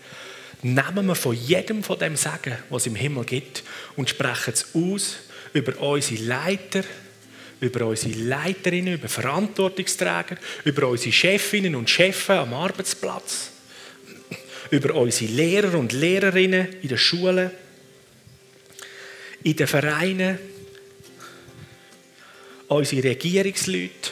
nehmen 0.62 1.06
wir 1.06 1.14
von 1.14 1.34
jedem 1.34 1.82
von 1.82 1.98
dem 1.98 2.16
Sagen, 2.16 2.56
was 2.70 2.82
es 2.82 2.86
im 2.86 2.94
Himmel 2.94 3.24
gibt, 3.24 3.64
und 3.96 4.08
sprechen 4.08 4.54
es 4.54 4.74
aus 4.74 5.16
über 5.52 5.78
unsere 5.78 6.22
Leiter, 6.22 6.84
über 7.64 7.86
unsere 7.86 8.14
Leiterinnen, 8.14 8.94
über 8.94 9.08
Verantwortungsträger, 9.08 10.36
über 10.64 10.88
unsere 10.88 11.12
Chefinnen 11.12 11.74
und 11.74 11.88
Chefs 11.88 12.30
am 12.30 12.52
Arbeitsplatz, 12.52 13.50
über 14.70 14.94
unsere 14.94 15.32
Lehrer 15.32 15.78
und 15.78 15.92
Lehrerinnen 15.92 16.76
in 16.82 16.88
den 16.88 16.98
Schulen, 16.98 17.50
in 19.42 19.56
den 19.56 19.66
Vereinen, 19.66 20.38
unsere 22.68 23.08
Regierungsleute. 23.08 24.10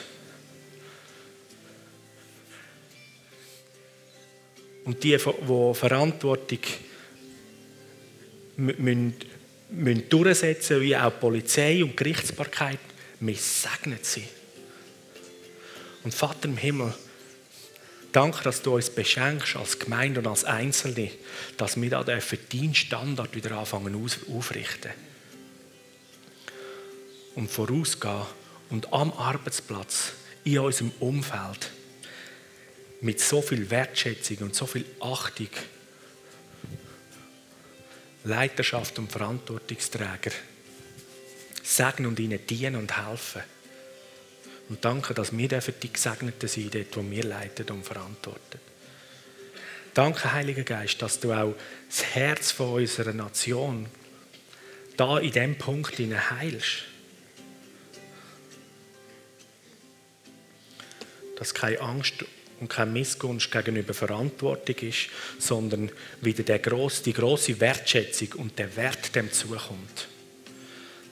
Und 4.84 5.04
die, 5.04 5.16
die 5.16 5.74
Verantwortung 5.74 6.58
müssen, 8.56 9.14
müssen 9.70 10.08
durchsetzen, 10.08 10.80
wie 10.80 10.96
auch 10.96 11.20
Polizei 11.20 11.84
und 11.84 11.96
Gerichtsbarkeit, 11.96 12.78
wir 13.22 13.36
segnen 13.36 14.00
sie. 14.02 14.26
Und 16.02 16.12
Vater 16.12 16.48
im 16.48 16.56
Himmel, 16.56 16.92
danke, 18.10 18.42
dass 18.42 18.62
du 18.62 18.74
uns 18.74 18.90
beschenkst 18.90 19.54
als 19.54 19.78
Gemeinde 19.78 20.18
und 20.20 20.26
als 20.26 20.44
Einzelne, 20.44 21.08
dass 21.56 21.80
wir 21.80 21.88
da 21.88 22.02
deinen 22.02 22.74
Standard 22.74 23.34
wieder 23.36 23.52
anfangen 23.52 23.94
aufrichten. 24.28 24.90
Und 27.36 27.48
vorausgehen 27.48 28.26
und 28.70 28.92
am 28.92 29.12
Arbeitsplatz, 29.12 30.12
in 30.42 30.58
unserem 30.58 30.90
Umfeld, 30.98 31.70
mit 33.00 33.20
so 33.20 33.40
viel 33.40 33.70
Wertschätzung 33.70 34.38
und 34.38 34.56
so 34.56 34.66
viel 34.66 34.84
Achtung, 34.98 35.48
Leiterschaft 38.24 38.98
und 38.98 39.12
Verantwortungsträger 39.12 40.32
segnen 41.62 42.08
und 42.08 42.20
ihnen 42.20 42.44
dienen 42.46 42.76
und 42.76 43.06
helfen. 43.06 43.42
Und 44.68 44.84
danke, 44.84 45.14
dass 45.14 45.36
wir 45.36 45.48
die 45.48 45.92
Gesegneten 45.92 46.48
sein 46.48 46.70
dort, 46.72 46.96
wo 46.96 47.10
wir 47.10 47.24
leiten 47.24 47.68
und 47.70 47.84
verantworten. 47.84 48.60
Danke, 49.94 50.32
Heiliger 50.32 50.62
Geist, 50.62 51.02
dass 51.02 51.20
du 51.20 51.32
auch 51.32 51.54
das 51.88 52.04
Herz 52.14 52.52
von 52.52 52.74
unserer 52.74 53.12
Nation 53.12 53.86
da 54.96 55.18
in 55.18 55.32
diesem 55.32 55.58
Punkt 55.58 55.98
heilst. 55.98 56.84
Dass 61.36 61.52
keine 61.52 61.80
Angst 61.80 62.24
und 62.60 62.68
keine 62.68 62.92
Missgunst 62.92 63.50
gegenüber 63.50 63.92
Verantwortung 63.92 64.76
ist, 64.76 65.08
sondern 65.38 65.90
wieder 66.22 66.44
der 66.44 66.60
grosse, 66.60 67.02
die 67.02 67.12
große 67.12 67.60
Wertschätzung 67.60 68.32
und 68.34 68.58
der 68.58 68.74
Wert 68.76 69.14
dem 69.14 69.30
zukommt 69.32 70.08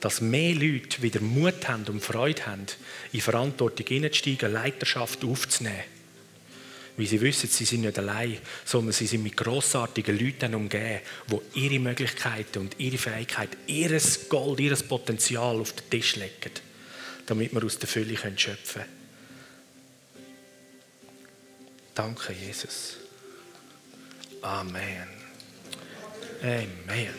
dass 0.00 0.20
mehr 0.20 0.54
Leute 0.54 1.02
wieder 1.02 1.20
Mut 1.20 1.68
haben 1.68 1.84
und 1.86 2.02
Freude 2.02 2.46
haben, 2.46 2.66
in 3.12 3.20
Verantwortung 3.20 3.86
hineinzusteigen, 3.86 4.52
Leiterschaft 4.52 5.24
aufzunehmen. 5.24 5.84
Weil 6.96 7.06
sie 7.06 7.20
wissen, 7.20 7.48
sie 7.48 7.64
sind 7.64 7.82
nicht 7.82 7.98
allein, 7.98 8.38
sondern 8.64 8.92
sie 8.92 9.06
sind 9.06 9.22
mit 9.22 9.36
grossartigen 9.36 10.18
Leuten 10.18 10.54
umgeben, 10.54 11.00
die 11.30 11.60
ihre 11.60 11.78
Möglichkeiten 11.78 12.58
und 12.58 12.78
ihre 12.78 12.98
Fähigkeiten, 12.98 13.56
ihr 13.66 13.98
Gold, 14.28 14.60
ihr 14.60 14.74
Potenzial 14.76 15.60
auf 15.60 15.72
den 15.72 15.90
Tisch 15.90 16.16
legen, 16.16 16.52
damit 17.26 17.54
wir 17.54 17.64
aus 17.64 17.78
der 17.78 17.88
Fülle 17.88 18.16
schöpfen 18.16 18.82
können. 18.82 19.00
Danke, 21.94 22.32
Jesus. 22.32 22.96
Amen. 24.42 25.08
Amen. 26.42 27.14